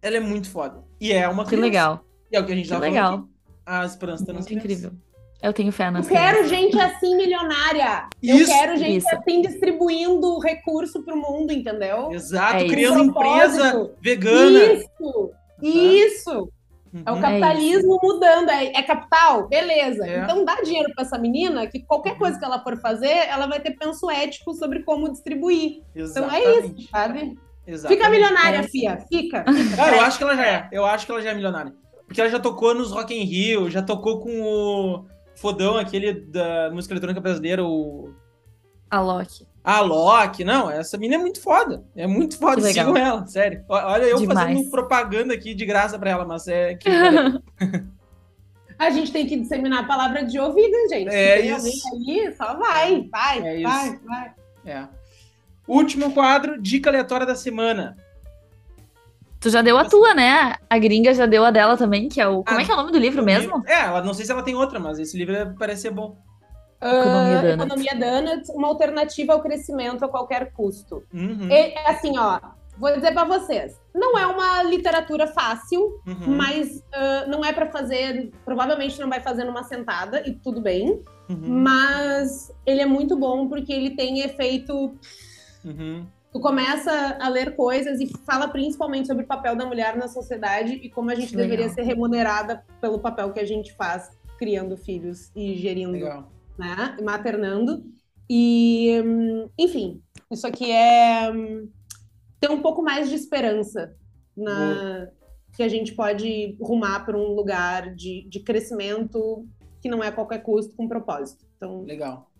ela 0.01 0.17
é 0.17 0.19
muito 0.19 0.49
foda. 0.49 0.83
E 0.99 1.13
é 1.13 1.29
uma 1.29 1.43
que 1.43 1.49
criança. 1.49 1.65
legal. 1.67 2.05
E 2.33 2.35
é 2.35 2.39
o 2.39 2.45
que 2.45 2.51
a 2.51 2.55
gente 2.55 2.65
Que 2.65 2.71
tá 2.73 2.79
legal. 2.79 3.11
falando. 3.11 3.29
A 3.65 3.85
esperança 3.85 4.25
tá 4.25 4.33
nas 4.33 4.45
Muito 4.47 4.59
incrível. 4.59 4.91
Eu 5.41 5.53
tenho 5.53 5.71
fé 5.71 5.87
Eu 5.87 5.91
nas 5.91 6.07
quero 6.07 6.37
crianças. 6.45 6.49
gente 6.49 6.79
assim 6.79 7.15
milionária. 7.15 8.07
Eu 8.23 8.37
Isso, 8.37 8.51
quero 8.51 8.77
gente 8.77 8.97
isso. 8.97 9.07
assim 9.15 9.41
distribuindo 9.41 10.39
recurso 10.39 11.03
pro 11.03 11.15
mundo, 11.15 11.51
entendeu? 11.51 12.11
Exato, 12.11 12.57
É 12.57 12.67
criando 12.67 13.03
empresa 13.03 13.91
vegana. 14.01 14.59
Isso! 14.73 15.31
Isso! 15.61 16.49
É 17.05 17.11
o 17.11 17.15
Uhum. 17.15 17.21
capitalismo 17.21 17.99
mudando. 18.01 18.49
É, 18.49 18.67
é 18.67 18.83
capital? 18.83 19.47
Beleza. 19.47 20.07
É. 20.07 20.19
Então 20.23 20.45
dá 20.45 20.55
dinheiro 20.61 20.91
pra 20.93 21.03
essa 21.03 21.17
menina 21.17 21.67
que 21.67 21.79
qualquer 21.83 22.17
coisa 22.17 22.37
que 22.39 22.45
ela 22.45 22.61
for 22.63 22.77
fazer, 22.79 23.27
ela 23.27 23.45
vai 23.47 23.59
ter 23.59 23.71
penso 23.71 24.09
ético 24.09 24.53
sobre 24.53 24.83
como 24.83 25.11
distribuir. 25.11 25.81
Então 25.95 26.31
é 26.31 26.39
Exatamente. 26.39 26.81
isso, 26.81 26.89
sabe? 26.91 27.37
Exatamente. 27.65 27.97
Fica 27.99 28.09
milionária, 28.09 28.57
É. 28.57 28.63
fia. 28.63 28.97
Fica. 29.11 29.43
Ah, 29.79 29.95
eu 29.95 30.01
acho 30.01 30.17
que 30.17 30.23
ela 30.23 30.35
já 30.35 30.45
é. 30.47 30.69
Eu 30.71 30.85
acho 30.85 31.05
que 31.05 31.11
ela 31.11 31.21
já 31.21 31.31
é 31.31 31.33
milionária. 31.33 31.73
Porque 32.13 32.21
ela 32.21 32.29
já 32.29 32.39
tocou 32.39 32.75
nos 32.75 32.91
Rock 32.91 33.11
in 33.11 33.23
Rio, 33.23 33.71
já 33.71 33.81
tocou 33.81 34.19
com 34.19 34.39
o 34.43 35.05
fodão 35.33 35.77
aquele 35.77 36.13
da 36.13 36.69
música 36.71 36.93
eletrônica 36.93 37.19
brasileira, 37.19 37.65
o 37.65 38.13
A 38.87 39.01
Loki. 39.01 39.47
a 39.63 39.81
Loki. 39.81 40.43
Não, 40.43 40.69
essa 40.69 40.95
menina 40.95 41.15
é 41.15 41.17
muito 41.17 41.41
foda. 41.41 41.83
É 41.95 42.05
muito 42.05 42.37
foda. 42.37 42.57
Que 42.57 42.61
legal. 42.67 42.85
Sigam 42.85 42.97
ela, 43.03 43.25
sério. 43.25 43.65
Olha 43.67 44.03
eu 44.03 44.19
Demais. 44.19 44.39
fazendo 44.39 44.69
propaganda 44.69 45.33
aqui 45.33 45.55
de 45.55 45.65
graça 45.65 45.97
pra 45.97 46.11
ela, 46.11 46.23
mas 46.23 46.47
é 46.47 46.75
que 46.75 46.87
A 48.77 48.91
gente 48.91 49.11
tem 49.11 49.25
que 49.25 49.35
disseminar 49.35 49.79
a 49.83 49.87
palavra 49.87 50.23
de 50.23 50.37
ouvido, 50.39 50.75
gente. 50.91 51.09
É 51.09 51.39
isso. 51.43 51.87
alguém 51.91 52.27
aí, 52.27 52.35
só 52.35 52.55
vai, 52.55 53.09
vai, 53.11 53.37
É 53.39 53.61
vai, 53.63 53.87
isso. 53.89 54.05
vai. 54.05 54.31
é. 54.67 54.87
Último 55.67 56.11
quadro, 56.13 56.61
dica 56.61 56.91
aleatória 56.91 57.25
da 57.25 57.33
semana. 57.35 57.97
Tu 59.43 59.49
já 59.49 59.61
deu 59.61 59.77
a 59.77 59.83
tua, 59.83 60.13
né? 60.13 60.55
A 60.69 60.77
gringa 60.79 61.13
já 61.13 61.25
deu 61.25 61.43
a 61.43 61.51
dela 61.51 61.75
também, 61.75 62.07
que 62.07 62.21
é 62.21 62.25
o. 62.27 62.45
Como 62.45 62.57
Ah, 62.57 62.61
é 62.61 62.65
que 62.65 62.71
é 62.71 62.73
o 62.73 62.77
nome 62.77 62.93
do 62.93 62.97
livro 62.97 63.21
mesmo? 63.21 63.61
É, 63.67 63.81
ela 63.81 64.01
não 64.01 64.13
sei 64.13 64.25
se 64.25 64.31
ela 64.31 64.41
tem 64.41 64.55
outra, 64.55 64.79
mas 64.79 64.97
esse 64.99 65.17
livro 65.17 65.35
é- 65.35 65.53
parece 65.59 65.81
ser 65.81 65.91
bom. 65.91 66.15
Economia 66.81 67.39
Ah, 67.39 67.41
Donuts. 67.41 67.65
Economia 67.65 67.95
Donuts, 67.95 68.49
uma 68.49 68.67
alternativa 68.69 69.33
ao 69.33 69.41
crescimento 69.41 70.05
a 70.05 70.07
qualquer 70.07 70.53
custo. 70.53 71.03
Uhum, 71.13 71.49
E, 71.51 71.75
assim, 71.85 72.17
ó, 72.17 72.39
vou 72.77 72.93
dizer 72.95 73.11
pra 73.13 73.25
vocês, 73.25 73.77
não 73.93 74.17
é 74.17 74.25
uma 74.27 74.63
literatura 74.63 75.27
fácil, 75.27 75.81
uhum, 76.07 76.35
mas 76.37 76.81
ah, 76.93 77.25
não 77.27 77.43
é 77.43 77.51
pra 77.51 77.69
fazer, 77.69 78.31
provavelmente 78.45 78.97
não 78.99 79.09
vai 79.09 79.19
fazer 79.19 79.43
numa 79.43 79.63
sentada 79.63 80.25
e 80.25 80.33
tudo 80.33 80.61
bem, 80.61 81.01
uhum, 81.29 81.61
mas 81.61 82.49
ele 82.65 82.81
é 82.81 82.85
muito 82.85 83.17
bom 83.17 83.47
porque 83.49 83.73
ele 83.73 83.91
tem 83.91 84.21
efeito 84.21 84.95
uhum. 85.65 86.05
Tu 86.33 86.39
começa 86.39 86.91
a 87.21 87.29
ler 87.29 87.55
coisas 87.55 87.99
e 88.01 88.07
fala 88.07 88.47
principalmente 88.47 89.07
sobre 89.07 89.23
o 89.23 89.27
papel 89.27 89.55
da 89.55 89.67
mulher 89.67 89.95
na 89.95 90.07
sociedade 90.07 90.73
e 90.73 90.89
como 90.89 91.11
a 91.11 91.15
gente 91.15 91.29
Que 91.29 91.37
deveria 91.37 91.67
legal. 91.67 91.75
ser 91.75 91.83
remunerada 91.83 92.65
pelo 92.81 92.97
papel 92.99 93.31
que 93.31 93.39
a 93.39 93.45
gente 93.45 93.71
faz 93.73 94.09
criando 94.39 94.75
filhos 94.75 95.31
e 95.35 95.55
gerindo, 95.55 95.91
Legal. 95.91 96.31
né? 96.57 96.97
E 96.99 97.03
maternando. 97.03 97.85
E, 98.27 98.95
enfim, 99.59 100.01
isso 100.31 100.47
aqui 100.47 100.71
é 100.71 101.31
ter 102.39 102.49
um 102.49 102.61
pouco 102.63 102.81
mais 102.81 103.09
de 103.09 103.15
esperança 103.15 103.95
na 104.35 105.07
que 105.55 105.61
a 105.61 105.69
gente 105.69 105.93
pode 105.93 106.57
rumar 106.59 107.05
para 107.05 107.15
um 107.15 107.35
lugar 107.35 107.93
de, 107.93 108.27
de 108.27 108.39
crescimento 108.39 109.47
que 109.79 109.87
não 109.87 110.03
é 110.03 110.07
a 110.07 110.11
qualquer 110.11 110.39
custo, 110.39 110.75
com 110.75 110.87
propósito. 110.87 111.45
Então, 111.55 111.83
Legal. 111.83 112.31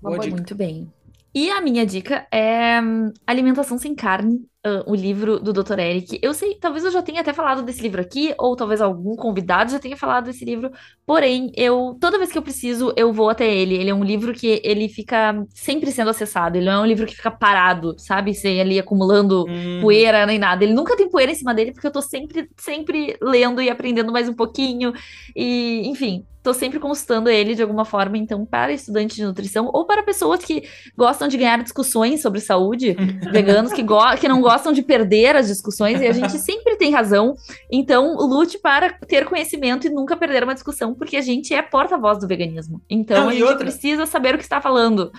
Boa 0.00 0.18
dica. 0.20 0.36
Muito 0.36 0.54
bem. 0.54 0.92
E 1.34 1.50
a 1.50 1.60
minha 1.60 1.84
dica 1.84 2.26
é 2.30 2.80
hum, 2.80 3.12
Alimentação 3.26 3.76
Sem 3.78 3.94
Carne, 3.94 4.48
ah, 4.64 4.82
o 4.86 4.94
livro 4.94 5.38
do 5.38 5.52
Dr. 5.52 5.78
Eric. 5.78 6.18
Eu 6.22 6.32
sei, 6.34 6.54
talvez 6.54 6.84
eu 6.84 6.90
já 6.90 7.02
tenha 7.02 7.20
até 7.20 7.32
falado 7.32 7.62
desse 7.62 7.82
livro 7.82 8.00
aqui, 8.00 8.34
ou 8.38 8.56
talvez 8.56 8.80
algum 8.80 9.14
convidado 9.16 9.70
já 9.72 9.78
tenha 9.78 9.96
falado 9.96 10.24
desse 10.26 10.44
livro. 10.44 10.70
Porém, 11.06 11.52
eu 11.56 11.96
toda 12.00 12.18
vez 12.18 12.32
que 12.32 12.38
eu 12.38 12.42
preciso, 12.42 12.92
eu 12.96 13.12
vou 13.12 13.28
até 13.28 13.46
ele. 13.52 13.74
Ele 13.74 13.90
é 13.90 13.94
um 13.94 14.04
livro 14.04 14.32
que 14.32 14.60
ele 14.64 14.88
fica 14.88 15.34
sempre 15.54 15.90
sendo 15.92 16.10
acessado. 16.10 16.56
Ele 16.56 16.66
não 16.66 16.72
é 16.72 16.80
um 16.80 16.86
livro 16.86 17.06
que 17.06 17.14
fica 17.16 17.30
parado, 17.30 17.94
sabe? 17.98 18.34
Sem 18.34 18.60
ali 18.60 18.78
acumulando 18.78 19.44
Uhum. 19.48 19.80
poeira 19.82 20.24
nem 20.26 20.38
nada. 20.38 20.64
Ele 20.64 20.72
nunca 20.74 20.96
tem 20.96 21.08
poeira 21.08 21.32
em 21.32 21.34
cima 21.34 21.52
dele, 21.54 21.72
porque 21.72 21.86
eu 21.86 21.92
tô 21.92 22.00
sempre, 22.00 22.48
sempre 22.56 23.16
lendo 23.20 23.60
e 23.60 23.68
aprendendo 23.68 24.12
mais 24.12 24.28
um 24.28 24.34
pouquinho. 24.34 24.92
E, 25.36 25.82
enfim, 25.86 26.24
tô 26.42 26.52
sempre 26.52 26.78
consultando 26.78 27.28
ele 27.30 27.54
de 27.54 27.62
alguma 27.62 27.84
forma. 27.84 28.16
Então, 28.18 28.44
para 28.44 28.72
estudantes 28.72 29.16
de 29.16 29.24
nutrição 29.24 29.70
ou 29.72 29.86
para 29.86 30.02
pessoas 30.02 30.44
que 30.44 30.62
gostam 30.96 31.26
de 31.26 31.36
ganhar 31.36 31.62
discussões 31.62 32.20
sobre 32.22 32.40
saúde, 32.40 32.94
veganos 33.32 33.72
que, 33.72 33.82
go 33.82 33.98
que 34.20 34.28
não 34.28 34.40
gostam 34.40 34.53
de 34.72 34.82
perder 34.82 35.36
as 35.36 35.46
discussões, 35.48 36.00
e 36.00 36.06
a 36.06 36.12
gente 36.12 36.38
sempre 36.38 36.76
tem 36.76 36.90
razão. 36.92 37.34
Então, 37.70 38.16
lute 38.16 38.58
para 38.58 38.92
ter 38.92 39.24
conhecimento 39.24 39.86
e 39.86 39.90
nunca 39.90 40.16
perder 40.16 40.44
uma 40.44 40.54
discussão, 40.54 40.94
porque 40.94 41.16
a 41.16 41.20
gente 41.20 41.52
é 41.54 41.60
porta-voz 41.62 42.18
do 42.18 42.26
veganismo. 42.28 42.80
Então, 42.88 43.22
Não, 43.24 43.28
a 43.28 43.32
gente 43.32 43.42
outra? 43.42 43.58
precisa 43.58 44.06
saber 44.06 44.34
o 44.34 44.38
que 44.38 44.44
está 44.44 44.60
falando. 44.60 45.10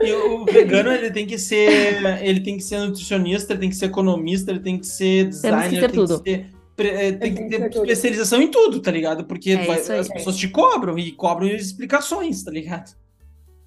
E 0.00 0.10
o 0.12 0.44
vegano, 0.46 0.90
ele 0.90 1.10
tem 1.10 1.26
que 1.26 1.38
ser. 1.38 2.02
Ele 2.22 2.40
tem 2.40 2.56
que 2.56 2.62
ser 2.64 2.78
nutricionista, 2.80 3.52
ele 3.52 3.60
tem 3.60 3.68
que 3.68 3.76
ser 3.76 3.86
economista, 3.86 4.50
ele 4.50 4.60
tem 4.60 4.78
que 4.78 4.86
ser 4.86 5.26
designer, 5.26 5.70
ser 5.80 5.90
tem 5.90 6.00
tudo. 6.00 6.22
que 6.22 6.30
ser. 6.30 6.46
eh, 6.78 7.12
Tem 7.12 7.34
que 7.34 7.40
tem 7.48 7.50
que 7.50 7.68
ter 7.68 7.76
especialização 7.82 8.40
em 8.40 8.48
tudo, 8.50 8.80
tá 8.80 8.90
ligado? 8.90 9.24
Porque 9.24 9.50
É 9.50 9.64
vai- 9.66 9.78
as 9.98 10.08
pessoas 10.08 10.36
te 10.36 10.48
cobram 10.48 10.98
e 10.98 11.12
cobram 11.12 11.46
explicações, 11.46 12.42
tá 12.42 12.50
ligado? 12.50 12.90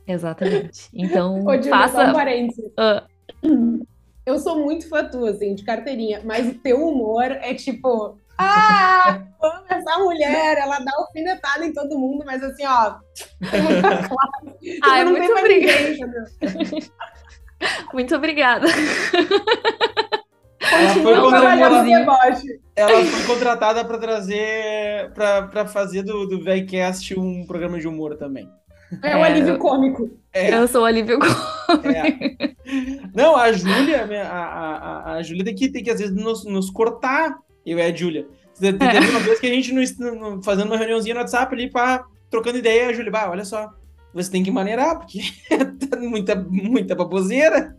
Exatamente. 0.07 0.89
Então, 0.93 1.39
Ô, 1.45 1.51
só 1.53 1.59
um 1.59 1.63
faça. 1.63 2.11
parênteses. 2.13 2.65
Ah. 2.77 3.03
Eu 4.25 4.39
sou 4.39 4.57
muito 4.57 4.89
fã 4.89 5.03
tua, 5.07 5.29
assim, 5.29 5.53
de 5.53 5.63
carteirinha, 5.63 6.21
mas 6.23 6.47
o 6.47 6.55
teu 6.55 6.87
humor 6.87 7.25
é 7.25 7.53
tipo. 7.53 8.17
Ah, 8.37 9.21
amo 9.41 9.65
essa 9.69 9.99
mulher, 9.99 10.57
ela 10.57 10.79
dá 10.79 10.91
alfinetada 10.97 11.65
em 11.65 11.71
todo 11.71 11.97
mundo, 11.97 12.23
mas 12.25 12.43
assim, 12.43 12.65
ó. 12.65 12.95
Tipo, 14.65 14.83
Ai, 14.83 15.05
não 15.05 15.11
muito 15.11 15.31
obrigada. 15.31 16.25
Muito 17.93 18.13
obrigada. 18.15 18.67
Ela 20.59 20.93
foi, 20.93 21.13
ela 22.75 23.05
foi 23.05 23.23
contratada 23.25 23.85
pra 23.85 23.97
trazer. 23.97 25.11
Pra, 25.13 25.43
pra 25.43 25.65
fazer 25.65 26.03
do, 26.03 26.25
do 26.27 26.43
VEGcast 26.43 27.17
um 27.17 27.45
programa 27.45 27.79
de 27.79 27.87
humor 27.87 28.17
também. 28.17 28.49
É 29.01 29.15
um 29.15 29.25
É. 29.25 29.29
alívio 29.31 29.57
cômico. 29.57 30.09
É. 30.33 30.53
Eu 30.55 30.67
sou 30.67 30.85
alívio 30.85 31.17
É. 31.83 32.53
Não, 33.13 33.35
a 33.35 33.51
Júlia, 33.51 34.05
a, 34.29 34.35
a, 34.35 35.13
a- 35.15 35.23
Júlia 35.23 35.43
tem 35.45 35.55
que, 35.55 35.69
tem 35.69 35.83
que 35.83 35.89
às 35.89 35.99
vezes 35.99 36.15
nos, 36.15 36.43
nos 36.45 36.69
cortar, 36.69 37.35
eu 37.65 37.77
e 37.77 37.81
a 37.81 37.93
Júlia. 37.95 38.27
Teve 38.59 38.77
É. 38.83 38.99
uma 39.11 39.19
vez 39.19 39.39
que 39.39 39.47
a 39.47 39.49
gente, 39.49 39.73
no- 39.73 40.15
no- 40.15 40.43
fazendo 40.43 40.67
uma 40.67 40.77
reuniãozinha 40.77 41.13
no 41.15 41.21
WhatsApp 41.21 41.53
ali, 41.53 41.69
pá, 41.69 42.05
trocando 42.29 42.57
ideia, 42.57 42.89
a 42.89 42.93
Júlia, 42.93 43.11
bah, 43.11 43.29
olha 43.29 43.45
só, 43.45 43.69
você 44.13 44.31
tem 44.31 44.43
que 44.43 44.51
maneirar, 44.51 44.97
porque 44.99 45.19
tá 45.89 45.97
muita, 45.99 46.35
muita 46.35 46.95
baboseira. 46.95 47.75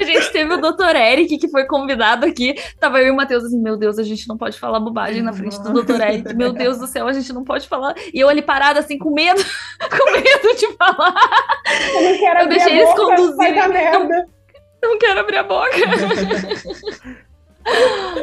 A 0.00 0.04
gente 0.04 0.32
teve 0.32 0.54
o 0.54 0.60
Dr. 0.60 0.96
Eric, 0.96 1.38
que 1.38 1.48
foi 1.48 1.64
convidado 1.66 2.26
aqui. 2.26 2.54
Tava 2.78 3.00
eu 3.00 3.08
e 3.08 3.10
o 3.10 3.16
Matheus 3.16 3.44
assim, 3.44 3.60
meu 3.60 3.76
Deus, 3.76 3.98
a 3.98 4.02
gente 4.02 4.26
não 4.28 4.36
pode 4.38 4.58
falar 4.58 4.80
bobagem 4.80 5.22
na 5.22 5.32
frente 5.32 5.60
do 5.62 5.82
Dr. 5.82 6.00
Eric. 6.00 6.34
Meu 6.34 6.52
Deus 6.52 6.78
do 6.78 6.86
céu, 6.86 7.06
a 7.06 7.12
gente 7.12 7.32
não 7.32 7.44
pode 7.44 7.68
falar. 7.68 7.94
E 8.14 8.18
eu 8.18 8.28
ali 8.28 8.42
parada, 8.42 8.80
assim, 8.80 8.98
com 8.98 9.10
medo, 9.10 9.40
com 9.90 10.10
medo 10.12 10.56
de 10.56 10.72
falar. 10.76 11.14
Eu 11.94 12.02
não 12.02 12.18
quero 12.18 12.38
Eu 12.40 12.44
abrir 12.44 12.48
deixei 12.58 12.72
a 12.72 12.76
eles 12.76 12.88
boca, 12.88 13.16
conduzirem. 13.16 13.68
merda. 13.68 14.26
Não 14.82 14.98
quero 14.98 15.20
abrir 15.20 15.36
a 15.36 15.42
boca. 15.42 15.76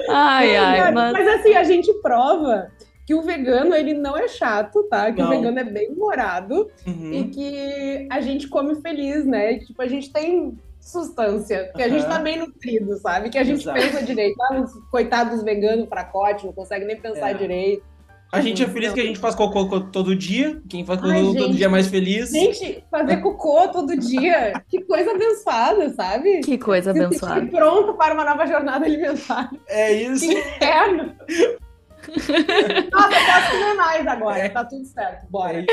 ai, 0.10 0.56
ai, 0.56 0.92
mas... 0.92 1.14
Mas 1.14 1.28
assim, 1.28 1.54
a 1.56 1.64
gente 1.64 1.92
prova 2.02 2.72
que 3.06 3.14
o 3.14 3.22
vegano, 3.22 3.74
ele 3.74 3.94
não 3.94 4.18
é 4.18 4.28
chato, 4.28 4.84
tá? 4.90 5.12
Que 5.12 5.22
Não. 5.22 5.28
o 5.28 5.30
vegano 5.30 5.60
é 5.60 5.64
bem 5.64 5.90
humorado 5.92 6.70
Uhum. 6.86 7.14
e 7.14 7.24
que 7.30 8.08
a 8.12 8.20
gente 8.20 8.50
come 8.50 8.76
feliz, 8.82 9.26
né? 9.26 9.60
Tipo, 9.60 9.82
a 9.82 9.88
gente 9.88 10.12
tem 10.12 10.58
substância, 10.88 11.72
que 11.76 11.82
a 11.84 11.90
gente 11.90 12.06
tá 12.06 12.20
bem 12.20 12.40
nutrido, 12.40 12.98
sabe? 12.98 13.30
Que 13.30 13.38
a 13.38 13.44
gente 13.44 13.62
Exato. 13.62 13.80
pensa 13.80 14.04
direito. 14.04 14.36
Ah, 14.52 14.62
os 14.62 14.72
coitados 14.90 15.44
veganos, 15.44 15.88
fracote, 15.90 16.46
não 16.46 16.54
consegue 16.54 16.86
nem 16.86 17.00
pensar 17.00 17.32
É. 17.32 17.34
direito. 17.34 17.84
A 18.30 18.42
gente 18.42 18.62
é 18.62 18.68
feliz 18.68 18.92
que 18.92 19.00
a 19.00 19.06
gente 19.06 19.20
faz 19.20 19.34
cocô 19.36 19.70
co- 19.70 19.80
todo 19.80 20.14
dia. 20.14 20.62
Quem 20.70 20.86
faz 20.86 21.00
cocô 21.00 21.14
Ai, 21.14 21.22
todo 21.24 21.40
gente. 21.40 21.56
dia 21.56 21.66
é 21.68 21.70
mais 21.70 21.88
feliz. 21.88 22.30
Gente, 22.30 22.84
fazer 22.92 23.18
cocô 23.22 23.70
todo 23.70 23.96
dia, 23.96 24.52
que 24.68 24.82
coisa 24.82 25.12
abençoada, 25.12 25.90
sabe? 25.92 26.42
Que 26.42 26.58
coisa 26.58 26.92
Se 26.94 27.00
abençoada. 27.02 27.46
pronto 27.46 27.94
para 27.94 28.14
uma 28.14 28.26
nova 28.26 28.46
jornada 28.46 28.86
alimentar. 28.86 29.50
É 29.70 29.94
isso. 29.94 30.28
Que 30.28 30.34
inferno! 30.40 31.16
Nossa, 32.08 33.14
eu 33.16 33.26
posso 33.26 33.52
comer 33.52 33.74
mais 33.76 34.08
agora, 34.08 34.50
tá 34.50 34.66
tudo 34.66 34.86
certo, 34.86 35.24
É 35.24 35.30
bora. 35.30 35.60
isso. 35.62 35.68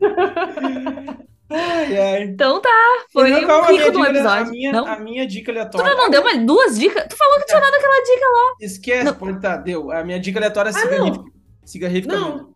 ai, 1.50 1.98
ai. 1.98 2.22
Então 2.24 2.60
tá, 2.60 2.70
foi 3.12 3.30
Não, 3.30 3.38
um 3.40 3.46
calma, 3.46 3.66
a 3.66 3.70
minha 3.70 3.84
rico 3.84 3.96
dica- 3.98 4.10
episódio. 4.10 4.46
A 4.46 4.50
minha, 4.50 4.72
Não? 4.72 4.86
a 4.86 4.98
minha 4.98 5.26
dica 5.26 5.52
Tu 5.52 5.58
aleatória. 5.58 5.94
não 5.94 6.10
deu 6.10 6.22
mais 6.24 6.44
duas 6.46 6.78
dicas? 6.78 7.06
Tu 7.08 7.16
falou 7.16 7.38
que 7.40 7.46
tinha 7.46 7.60
dado 7.60 7.74
aquela 7.74 8.02
dica 8.02 8.26
lá. 8.26 8.54
Esquece, 8.60 9.04
Não. 9.04 9.14
pode 9.14 9.40
tá, 9.40 9.56
deu. 9.56 9.90
A 9.92 10.02
minha 10.04 10.18
dica 10.20 10.38
aleatória 10.38 10.70
é 10.70 10.72
Ah, 10.72 11.24
cigarrífica. 11.64 12.14
Não. 12.16 12.54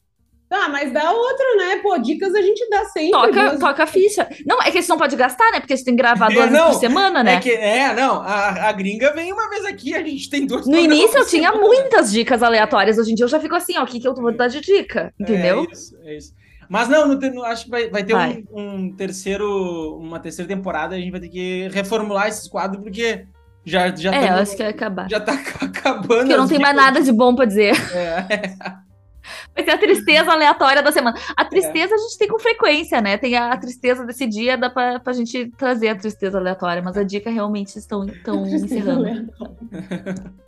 Tá, 0.49 0.67
mas 0.71 0.91
dá 0.91 1.13
outra, 1.13 1.57
né? 1.57 1.77
Pô, 1.83 1.99
dicas 1.99 2.35
a 2.35 2.41
gente 2.41 2.67
dá 2.71 2.83
sempre. 2.87 3.11
Toca, 3.11 3.31
duas- 3.51 3.59
toca 3.61 3.83
a 3.83 3.87
ficha. 3.87 4.27
Não, 4.47 4.59
é 4.63 4.71
que 4.71 4.79
a 4.79 4.81
gente 4.81 4.89
não 4.89 4.97
pode 4.97 5.15
gastar, 5.15 5.53
né? 5.53 5.61
Porque 5.61 5.75
a 5.75 5.77
gente 5.77 5.85
tem 5.85 5.95
que 5.95 6.01
gravar 6.03 6.31
É, 6.33 6.35
duas 6.35 6.47
vezes 6.47 6.59
não. 6.65 6.73
por 6.73 6.81
semana, 6.81 7.23
né? 7.23 7.35
É 7.35 7.41
que, 7.41 7.51
é, 7.51 7.93
não, 7.95 8.23
a, 8.23 8.69
a 8.69 8.73
gringa 8.73 9.13
vem 9.13 9.31
uma 9.31 9.51
vez 9.51 9.67
aqui, 9.67 9.95
a 9.95 10.03
gente 10.03 10.31
tem 10.31 10.47
duas 10.47 10.67
No 10.67 10.79
início 10.79 11.19
eu 11.19 11.27
tinha 11.27 11.51
semana. 11.51 11.67
muitas 11.69 12.11
dicas 12.11 12.43
aleatórias. 12.43 12.97
Hoje 12.97 13.13
em 13.13 13.15
dia 13.15 13.25
eu 13.25 13.29
já 13.29 13.39
fico 13.39 13.55
assim, 13.55 13.77
ó, 13.77 13.83
o 13.83 13.87
que, 13.87 14.01
que 14.01 14.09
eu 14.09 14.15
vou 14.15 14.33
dar 14.33 14.49
de 14.49 14.63
dica? 14.63 15.13
Entendeu? 15.21 15.67
É 15.69 15.73
isso, 15.73 15.97
é 16.03 16.17
isso. 16.17 16.33
Mas 16.69 16.89
não, 16.89 17.19
tem- 17.19 17.33
não- 17.33 17.45
acho 17.45 17.65
que 17.65 17.71
vai, 17.71 17.89
vai 17.89 18.05
ter 18.05 18.13
Vai. 18.13 18.45
Um, 18.53 18.75
um 18.75 18.93
terceiro, 18.95 19.97
uma 19.99 20.21
terceira 20.21 20.49
temporada, 20.49 20.95
a 20.95 20.99
gente 20.99 21.11
vai 21.11 21.21
ter 21.21 21.29
que 21.29 21.69
reformular 21.73 22.29
esses 22.29 22.47
quadros, 22.49 22.83
porque 22.83 23.27
já, 23.65 23.95
já, 23.95 24.13
É, 24.15 24.25
eu 24.25 24.29
tamo- 24.29 24.41
acho 24.41 24.53
que 24.53 24.63
vai 24.63 24.71
acabar. 24.73 25.11
já 25.11 25.21
tá 25.21 25.33
acabando. 25.63 26.19
Porque 26.21 26.37
não 26.37 26.47
tem 26.49 26.59
mais 26.59 26.77
nada 26.77 27.01
de 27.01 27.11
bom 27.13 27.35
pra 27.35 27.45
dizer. 27.47 27.73
É. 27.95 28.53
Vai 29.55 29.63
ser 29.65 29.73
a 29.73 29.79
tristeza 29.79 30.31
aleatória 30.33 30.83
da 30.83 30.91
semana. 30.91 31.15
A 31.37 31.45
tristeza 31.45 31.95
a 31.95 31.99
gente 31.99 32.17
tem 32.17 32.29
com 32.29 32.39
frequência, 32.39 32.99
né? 33.01 33.19
Tem 33.19 33.37
a, 33.37 33.53
a 33.53 33.57
tristeza 33.59 34.03
desse 34.07 34.27
dia, 34.27 34.57
dá 34.57 34.71
pra, 34.71 35.01
pra 35.01 35.13
gente 35.13 35.51
trazer 35.59 35.89
a 35.89 35.97
tristeza 35.97 36.39
aleatória, 36.39 36.81
mas 36.83 36.97
a 36.97 37.03
dica 37.03 37.29
realmente 37.29 37.77
estão, 37.77 38.07
estão 38.07 38.47
encerrando. 38.47 39.29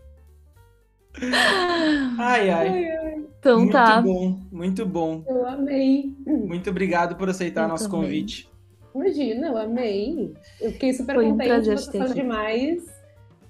Ai, 2.18 2.50
ai. 2.50 2.68
Ai, 2.68 2.88
ai, 2.96 3.24
Então 3.38 3.58
muito 3.60 3.72
tá. 3.72 4.00
bom, 4.00 4.38
muito 4.52 4.86
bom. 4.86 5.24
eu 5.26 5.46
amei. 5.46 6.14
Muito 6.26 6.70
obrigado 6.70 7.16
por 7.16 7.28
aceitar 7.28 7.62
Eu 7.64 7.68
nosso 7.68 7.84
também. 7.90 8.02
convite. 8.02 8.48
Imagina, 8.94 9.48
eu 9.48 9.56
amei. 9.56 10.34
Eu 10.60 10.72
fiquei 10.72 10.92
super 10.92 11.14
Foi 11.14 11.26
um 11.26 11.30
contente, 11.32 11.48
prazer 11.48 11.78
aqui. 12.04 12.14
demais. 12.14 12.84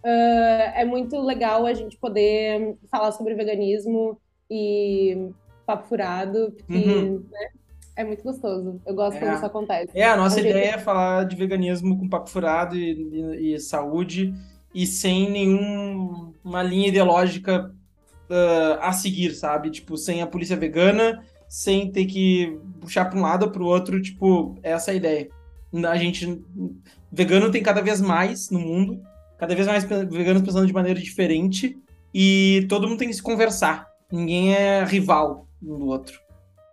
Ah, 0.05 0.73
é 0.77 0.85
muito 0.85 1.19
legal 1.21 1.67
a 1.67 1.73
gente 1.75 1.97
poder 1.99 2.77
falar 2.91 3.13
sobre 3.13 3.35
veganismo 3.35 4.19
e 4.51 5.29
papo 5.67 5.87
furado, 5.89 6.53
porque 6.57 6.73
Uhum. 6.89 7.25
né, 7.31 7.49
é 7.97 8.05
muito 8.05 8.23
gostoso. 8.23 8.81
Eu 8.87 8.95
gosto 8.95 9.17
É. 9.17 9.21
quando 9.21 9.35
isso 9.37 9.47
acontece. 9.47 9.91
É, 9.95 10.05
a 10.05 10.17
nossa 10.17 10.37
A 10.41 10.43
gente- 10.43 10.51
ideia 10.51 10.75
é 10.75 10.79
falar 10.79 11.25
de 11.25 11.37
veganismo 11.37 11.99
com 11.99 12.09
papo 12.09 12.29
furado 12.31 12.77
e, 12.77 12.93
e- 12.93 13.55
e 13.55 13.61
saúde 13.61 14.35
e 14.75 14.87
sem 14.87 15.31
nenhuma 15.31 16.62
linha 16.62 16.89
ideológica 16.89 17.75
ah, 18.31 18.79
a 18.89 18.93
seguir, 18.93 19.35
sabe? 19.35 19.71
Tipo, 19.71 19.97
sem 19.97 20.23
a 20.23 20.27
polícia 20.27 20.57
vegana, 20.57 21.25
sem 21.49 21.91
ter 21.91 22.07
que 22.07 22.59
puxar 22.81 23.07
para 23.07 23.18
um 23.18 23.23
lado 23.23 23.47
ou 23.47 23.51
para 23.51 23.62
o 23.62 23.66
outro, 23.66 24.01
tipo, 24.01 24.57
essa 24.62 24.91
é 24.91 24.95
a 24.95 24.97
ideia. 24.97 25.29
A 25.89 25.97
gente, 25.97 26.41
vegano 27.11 27.51
tem 27.51 27.62
cada 27.62 27.81
vez 27.81 28.01
mais 28.01 28.51
no 28.51 28.61
mundo, 28.61 29.03
cada 29.39 29.55
vez 29.55 29.66
mais 29.66 29.85
veganos 29.85 30.43
pensando 30.43 30.66
de 30.66 30.73
maneira 30.73 31.01
diferente 31.01 31.77
e 32.14 32.66
todo 32.68 32.89
mundo 32.89 32.99
tem 32.99 33.09
que 33.09 33.14
se 33.14 33.23
conversar. 33.23 33.89
Ninguém 34.11 34.55
é 34.55 34.85
rival 34.85 35.47
um 35.62 35.79
do 35.79 35.87
outro. 35.87 36.21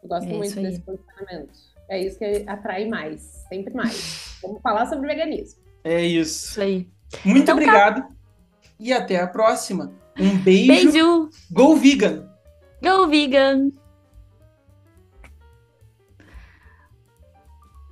Eu 0.04 0.10
gosto 0.10 0.30
É 0.30 0.34
muito 0.34 0.56
desse 0.62 0.80
posicionamento. 0.82 1.54
É 1.90 2.04
isso 2.04 2.18
que 2.20 2.44
atrai 2.48 2.88
mais, 2.88 3.46
sempre 3.48 3.74
mais. 3.74 4.38
Vamos 4.42 4.62
falar 4.62 4.88
sobre 4.88 5.08
veganismo. 5.08 5.62
É 5.84 6.04
isso. 6.04 6.52
Isso 6.52 6.62
aí. 6.62 6.88
Muito 7.26 7.42
Então 7.44 7.46
tá. 7.46 7.54
obrigado 7.54 8.04
e 8.80 8.94
até 8.94 9.20
a 9.20 9.28
próxima. 9.28 9.92
Um 10.20 10.38
beijo. 10.40 10.68
Beijo! 10.68 11.30
Go 11.52 11.76
vegan! 11.76 12.28
Go 12.84 13.08
vegan! 13.08 13.72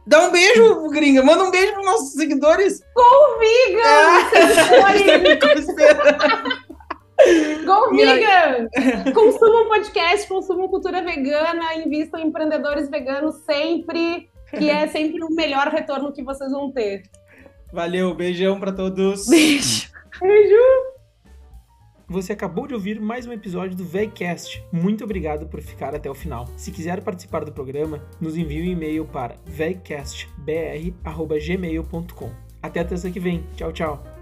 Dá 0.08 0.28
um 0.28 0.32
beijo, 0.32 0.88
gringa. 0.90 1.24
Manda 1.24 1.44
um 1.44 1.52
beijo 1.52 1.74
pros 1.74 1.86
nossos 1.86 2.14
seguidores. 2.14 2.80
Vegan! 3.40 5.30
Ficou 5.30 5.50
esperando. 5.58 6.66
Go 7.66 7.94
E 7.96 8.06
vegan! 8.06 9.14
Consumam 9.14 9.68
podcast, 9.68 10.28
consumam 10.28 10.68
cultura 10.68 11.02
vegana, 11.02 11.74
invistam 11.76 12.20
em 12.20 12.28
empreendedores 12.28 12.88
veganos 12.90 13.36
sempre, 13.46 14.30
que 14.52 14.70
é 14.70 14.88
sempre 14.88 15.24
o 15.24 15.34
melhor 15.34 15.70
retorno 15.70 16.14
que 16.14 16.24
vocês 16.24 16.52
vão 16.52 16.72
ter. 16.72 17.02
Valeu, 17.76 18.16
beijão 18.16 18.58
pra 18.58 18.72
todos. 18.72 19.28
Beijo! 19.28 19.92
Beijo! 20.22 20.56
Você 22.08 22.32
acabou 22.32 22.68
de 22.68 22.74
ouvir 22.74 23.02
mais 23.02 23.28
um 23.28 23.34
episódio 23.34 23.76
do 23.76 23.84
VegCast. 23.84 24.64
Muito 24.72 25.04
obrigado 25.04 25.46
por 25.48 25.60
ficar 25.60 25.94
até 25.94 26.10
o 26.10 26.16
final. 26.16 26.48
Se 26.56 26.72
quiser 26.72 27.04
participar 27.04 27.44
do 27.44 27.52
programa, 27.52 28.02
nos 28.22 28.38
envie 28.38 28.62
um 28.62 28.66
e-mail 28.66 29.04
para 29.04 29.36
vegcastbr.gmail.com. 29.46 32.32
Até 32.64 32.80
a 32.80 32.86
terça 32.86 33.12
que 33.12 33.20
vem. 33.20 33.44
Tchau, 33.58 33.74
tchau. 33.74 34.15